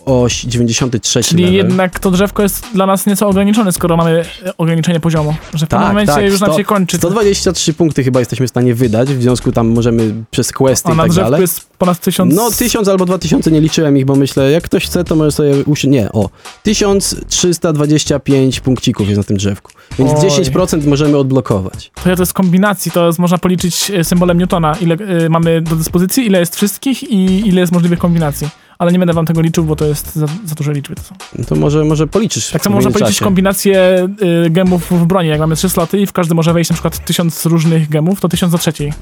o 0.06 0.26
93 0.46 1.22
Czyli 1.22 1.42
level. 1.44 1.56
jednak 1.58 1.98
to 1.98 2.10
drzewko 2.10 2.42
jest 2.42 2.66
dla 2.74 2.86
nas 2.86 3.06
nieco 3.06 3.28
ograniczone, 3.28 3.72
skoro 3.72 3.96
mamy 3.96 4.24
e, 4.46 4.56
ograniczenie 4.56 5.00
poziomu. 5.00 5.34
Że 5.54 5.66
w 5.66 5.68
tym 5.68 5.78
Tak, 5.78 5.88
momencie 5.88 6.12
tak, 6.12 6.24
już 6.24 6.40
nam 6.40 6.50
sto- 6.50 6.58
się 6.58 6.64
kończy. 6.64 6.96
123 6.96 7.74
punkty 7.74 8.04
chyba 8.04 8.20
jesteśmy 8.20 8.46
w 8.46 8.50
stanie 8.50 8.74
wydać, 8.74 9.08
w 9.08 9.22
związku 9.22 9.52
tam 9.52 9.68
możemy 9.68 10.14
przez 10.30 10.52
questy 10.52 10.88
A 10.88 10.92
i 10.92 10.96
na 10.96 11.02
tak 11.02 11.10
drzewku 11.12 11.30
dalej. 11.30 11.40
jest 11.40 11.68
ponad 11.78 12.00
tysiąc... 12.00 12.34
No 12.34 12.50
1000 12.50 12.88
albo 12.88 13.04
2000 13.04 13.50
nie 13.50 13.60
liczyłem 13.60 13.96
ich, 13.96 14.04
bo 14.04 14.16
myślę, 14.16 14.50
jak 14.50 14.64
ktoś 14.64 14.84
chce, 14.86 15.04
to 15.04 15.16
może 15.16 15.32
sobie 15.32 15.50
usiąść. 15.64 15.92
Nie, 15.92 16.12
o. 16.12 16.30
1325 16.62 18.60
punkcików 18.60 19.06
jest 19.08 19.18
na 19.18 19.24
tym 19.24 19.36
drzewku. 19.36 19.72
Więc 19.98 20.10
Oj. 20.10 20.30
10% 20.30 20.86
możemy 20.86 21.16
odblokować. 21.16 21.90
To 22.04 22.10
ja 22.10 22.16
to 22.16 22.22
jest 22.22 22.32
kombinacji, 22.32 22.90
to 22.92 23.06
jest, 23.06 23.18
można 23.18 23.38
policzyć 23.38 23.90
e, 23.90 24.04
symbolem 24.04 24.38
Newtona, 24.38 24.74
ile 24.80 24.94
e, 24.94 25.28
mamy 25.28 25.60
do 25.60 25.76
dyspozycji, 25.76 26.26
ile 26.26 26.38
jest 26.40 26.56
wszystkich 26.56 27.02
i 27.10 27.48
ile 27.48 27.60
jest 27.60 27.72
możliwych 27.72 27.98
kombinacji. 27.98 28.48
Ale 28.82 28.92
nie 28.92 28.98
będę 28.98 29.12
wam 29.12 29.26
tego 29.26 29.40
liczył, 29.40 29.64
bo 29.64 29.76
to 29.76 29.84
jest 29.84 30.16
za, 30.16 30.26
za 30.26 30.54
duże 30.54 30.72
liczby. 30.72 30.94
To 30.94 31.02
są. 31.02 31.14
No 31.38 31.44
to 31.44 31.54
może, 31.54 31.84
może 31.84 32.06
policzysz. 32.06 32.50
Tak 32.50 32.62
samo 32.62 32.74
można 32.76 32.90
policzyć 32.90 33.20
kombinacje 33.20 34.08
y, 34.46 34.50
gemów 34.50 34.90
w 34.90 35.06
broni. 35.06 35.28
Jak 35.28 35.40
mamy 35.40 35.56
trzy 35.56 35.68
sloty 35.68 36.00
i 36.00 36.06
w 36.06 36.12
każdy 36.12 36.34
może 36.34 36.52
wejść 36.52 36.70
na 36.70 36.74
przykład 36.74 37.04
tysiąc 37.04 37.46
różnych 37.46 37.88
gemów, 37.88 38.20
to 38.20 38.28
tysiąc 38.28 38.52
do 38.52 38.58
trzeciej. 38.58 38.92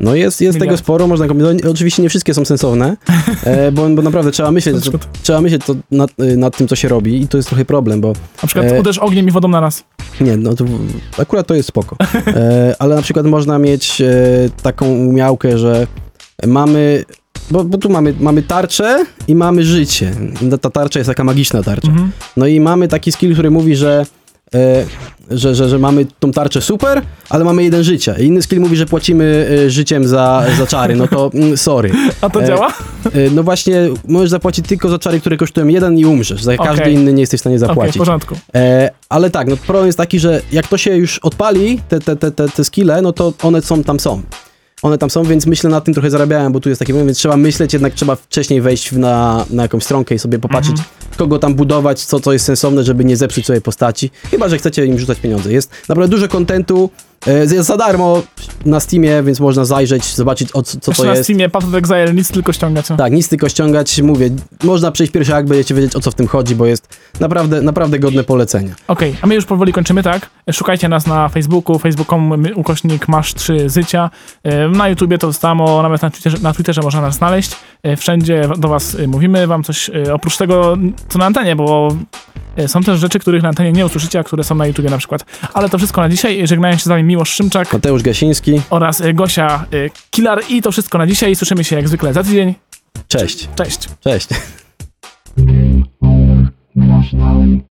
No 0.00 0.14
jest, 0.14 0.40
jest 0.40 0.58
tego 0.58 0.76
sporo, 0.76 1.06
można 1.06 1.26
kombinować. 1.28 1.62
Oczywiście 1.62 2.02
nie 2.02 2.08
wszystkie 2.08 2.34
są 2.34 2.44
sensowne, 2.44 2.96
e, 3.44 3.72
bo, 3.72 3.88
bo 3.88 4.02
naprawdę 4.02 4.30
trzeba 4.30 4.50
myśleć, 4.50 4.84
Na 4.84 4.92
to, 4.92 4.98
trzeba 5.22 5.40
myśleć 5.40 5.62
to 5.66 5.74
nad, 5.90 6.10
y, 6.20 6.36
nad 6.36 6.56
tym, 6.56 6.68
co 6.68 6.76
się 6.76 6.88
robi 6.88 7.22
i 7.22 7.28
to 7.28 7.36
jest 7.36 7.48
trochę 7.48 7.64
problem, 7.64 8.00
bo 8.00 8.12
na 8.42 8.46
przykład 8.46 8.72
E, 8.72 8.80
uderz 8.80 8.98
ogniem 8.98 9.28
i 9.28 9.30
wodą 9.30 9.48
na 9.48 9.60
raz. 9.60 9.84
nie, 10.20 10.36
no 10.36 10.54
to 10.54 10.64
akurat 11.18 11.46
to 11.46 11.54
jest 11.54 11.68
spoko. 11.68 11.96
E, 12.26 12.74
ale 12.78 12.96
na 12.96 13.02
przykład 13.02 13.26
można 13.26 13.58
mieć 13.58 14.00
e, 14.00 14.14
taką 14.62 14.86
umiałkę, 14.86 15.58
że 15.58 15.86
mamy, 16.46 17.04
bo, 17.50 17.64
bo 17.64 17.78
tu 17.78 17.90
mamy, 17.90 18.14
mamy 18.20 18.42
tarczę 18.42 19.04
i 19.28 19.34
mamy 19.34 19.64
życie. 19.64 20.12
I 20.42 20.58
ta 20.58 20.70
tarcza 20.70 20.98
jest 20.98 21.08
taka 21.08 21.24
magiczna 21.24 21.62
tarcza. 21.62 21.88
Mhm. 21.88 22.10
No 22.36 22.46
i 22.46 22.60
mamy 22.60 22.88
taki 22.88 23.12
skill, 23.12 23.32
który 23.32 23.50
mówi, 23.50 23.76
że, 23.76 24.06
e, 24.54 24.84
że, 25.30 25.54
że, 25.54 25.68
że 25.68 25.78
mamy 25.78 26.06
tą 26.18 26.32
tarczę 26.32 26.60
super, 26.60 27.02
ale 27.28 27.44
mamy 27.44 27.62
jeden 27.64 27.84
życia. 27.84 28.14
I 28.18 28.24
inny 28.26 28.42
skill 28.42 28.60
mówi, 28.60 28.76
że 28.76 28.86
płacimy 28.86 29.48
e, 29.66 29.70
życiem 29.70 30.08
za, 30.08 30.44
za 30.58 30.66
czary. 30.66 30.96
No 30.96 31.08
to 31.08 31.30
mm, 31.34 31.56
sorry. 31.56 31.90
A 32.20 32.30
to 32.30 32.42
E, 32.42 32.46
działa? 32.46 32.68
E, 33.12 33.30
no 33.34 33.42
właśnie, 33.42 33.88
możesz 34.08 34.30
zapłacić 34.30 34.66
tylko 34.66 34.88
za 34.88 34.98
czary, 34.98 35.20
które 35.20 35.36
kosztują 35.36 35.66
jeden 35.66 35.98
i 35.98 36.04
umrzesz. 36.04 36.42
Za 36.42 36.56
każdy 36.56 36.82
Okej. 36.82 36.94
inny 36.94 37.12
nie 37.12 37.20
jesteś 37.20 37.40
w 37.40 37.42
stanie 37.42 37.56
Okej, 37.56 37.66
w 37.66 37.70
zapłacić. 37.70 37.98
porządku. 37.98 38.34
E, 38.54 38.90
ale 39.08 39.30
tak, 39.30 39.48
no 39.48 39.56
problem 39.56 39.86
jest 39.86 39.98
taki, 39.98 40.18
że 40.20 40.40
jak 40.52 40.68
to 40.68 40.78
się 40.78 40.96
już 40.96 41.18
odpali, 41.18 41.80
te, 41.88 42.00
te, 42.00 42.16
te, 42.16 42.30
te, 42.30 42.48
te 42.48 42.64
skille, 42.64 43.02
no 43.02 43.12
to 43.12 43.32
one 43.42 43.62
są 43.62 43.84
tam 43.84 44.00
są. 44.00 44.22
One 44.82 44.98
tam 44.98 45.10
są, 45.10 45.22
więc 45.24 45.46
myślę 45.46 45.70
nad 45.70 45.84
tym 45.84 45.94
trochę 45.94 46.10
zarabiałem, 46.10 46.52
bo 46.52 46.60
tu 46.60 46.68
jest 46.68 46.78
taki 46.78 46.92
moment, 46.92 47.08
więc 47.08 47.18
trzeba 47.18 47.36
myśleć, 47.36 47.72
jednak 47.72 47.94
trzeba 47.94 48.16
wcześniej 48.16 48.60
wejść 48.60 48.92
na, 48.92 49.46
na 49.50 49.62
jakąś 49.62 49.84
stronkę 49.84 50.14
i 50.14 50.18
sobie 50.18 50.38
popatrzeć, 50.38 50.70
Mhm. 50.78 50.88
kogo 51.16 51.38
tam 51.38 51.54
budować, 51.54 52.04
co, 52.04 52.20
co 52.20 52.32
jest 52.32 52.44
sensowne, 52.44 52.84
żeby 52.84 53.04
nie 53.04 53.16
zepsuć 53.16 53.46
sobie 53.46 53.60
postaci. 53.60 54.10
Chyba, 54.30 54.48
że 54.48 54.58
chcecie 54.58 54.86
im 54.86 54.98
rzucać 54.98 55.18
pieniądze. 55.20 55.52
Jest 55.52 55.70
naprawdę 55.88 56.10
dużo 56.16 56.28
kontentu, 56.28 56.90
jest 57.26 57.68
za 57.68 57.76
darmo 57.76 58.22
na 58.66 58.80
Steamie, 58.80 59.22
więc 59.22 59.40
można 59.40 59.64
zajrzeć, 59.64 60.14
zobaczyć 60.14 60.48
o 60.52 60.62
co, 60.62 60.80
co 60.80 60.92
to 60.92 61.04
na 61.04 61.10
jest. 61.10 61.22
Steamie 61.24 61.48
Path 61.48 61.66
of 61.66 61.74
Exile 61.74 62.14
nic 62.14 62.30
tylko 62.30 62.52
ściągać. 62.52 62.86
Tak, 62.98 63.12
nic 63.12 63.28
tylko 63.28 63.48
ściągać, 63.48 64.02
mówię, 64.02 64.30
można 64.64 64.90
przejść 64.92 65.12
pierwszy 65.12 65.34
akt, 65.34 65.48
będziecie 65.48 65.74
wiedzieć 65.74 65.96
o 65.96 66.00
co 66.00 66.10
w 66.10 66.14
tym 66.14 66.26
chodzi, 66.26 66.54
bo 66.56 66.66
jest 66.66 66.88
naprawdę, 67.20 67.62
naprawdę 67.62 67.98
godne 67.98 68.24
polecenia. 68.24 68.74
Okej, 68.88 69.16
a 69.22 69.26
my 69.26 69.34
już 69.34 69.44
powoli 69.44 69.72
kończymy, 69.72 70.02
tak? 70.02 70.30
Szukajcie 70.52 70.88
nas 70.88 71.06
na 71.06 71.28
Facebooku, 71.28 71.78
facebook.com 71.78 72.44
ukośnik 72.54 73.08
masz 73.08 73.34
3 73.34 73.70
zycia. 73.70 74.10
E, 74.42 74.68
Na 74.68 74.88
YouTubie 74.88 75.18
to 75.18 75.32
samo, 75.32 75.82
nawet 75.82 76.02
na 76.02 76.10
Twitterze, 76.10 76.36
na 76.42 76.52
Twitterze 76.52 76.82
można 76.82 77.00
nas 77.00 77.14
znaleźć. 77.14 77.50
E, 77.82 77.96
Wszędzie 77.96 78.48
do 78.58 78.68
was 78.68 78.94
e, 78.94 79.06
mówimy, 79.06 79.46
wam 79.46 79.64
coś 79.64 79.90
e, 80.06 80.14
oprócz 80.14 80.36
tego, 80.36 80.76
co 81.08 81.18
na 81.18 81.26
antenie, 81.26 81.56
bo 81.56 81.88
e, 82.49 82.49
są 82.66 82.82
też 82.82 83.00
rzeczy, 83.00 83.18
których 83.18 83.42
na 83.42 83.48
antenie 83.48 83.72
nie 83.72 83.86
usłyszycie, 83.86 84.18
a 84.18 84.24
które 84.24 84.44
są 84.44 84.54
na 84.54 84.66
YouTubie 84.66 84.90
na 84.90 84.98
przykład. 84.98 85.24
Ale 85.54 85.68
to 85.68 85.78
wszystko 85.78 86.00
na 86.00 86.08
dzisiaj. 86.08 86.46
Żegnają 86.46 86.76
się 86.76 86.84
z 86.84 86.88
wami 86.88 87.02
Miłosz 87.02 87.30
Szymczak 87.30 87.72
Mateusz 87.72 88.02
Gasiński, 88.02 88.60
oraz 88.70 89.00
e, 89.00 89.14
Gosia 89.14 89.64
e, 89.72 89.90
Kilar 90.10 90.42
i 90.48 90.62
to 90.62 90.72
wszystko 90.72 90.98
na 90.98 91.06
dzisiaj. 91.06 91.36
Słyszymy 91.36 91.64
się 91.64 91.76
jak 91.76 91.88
zwykle 91.88 92.12
za 92.12 92.22
tydzień. 92.22 92.54
cześć. 93.08 93.48
Cześć! 93.56 93.88
Cześć. 94.00 94.28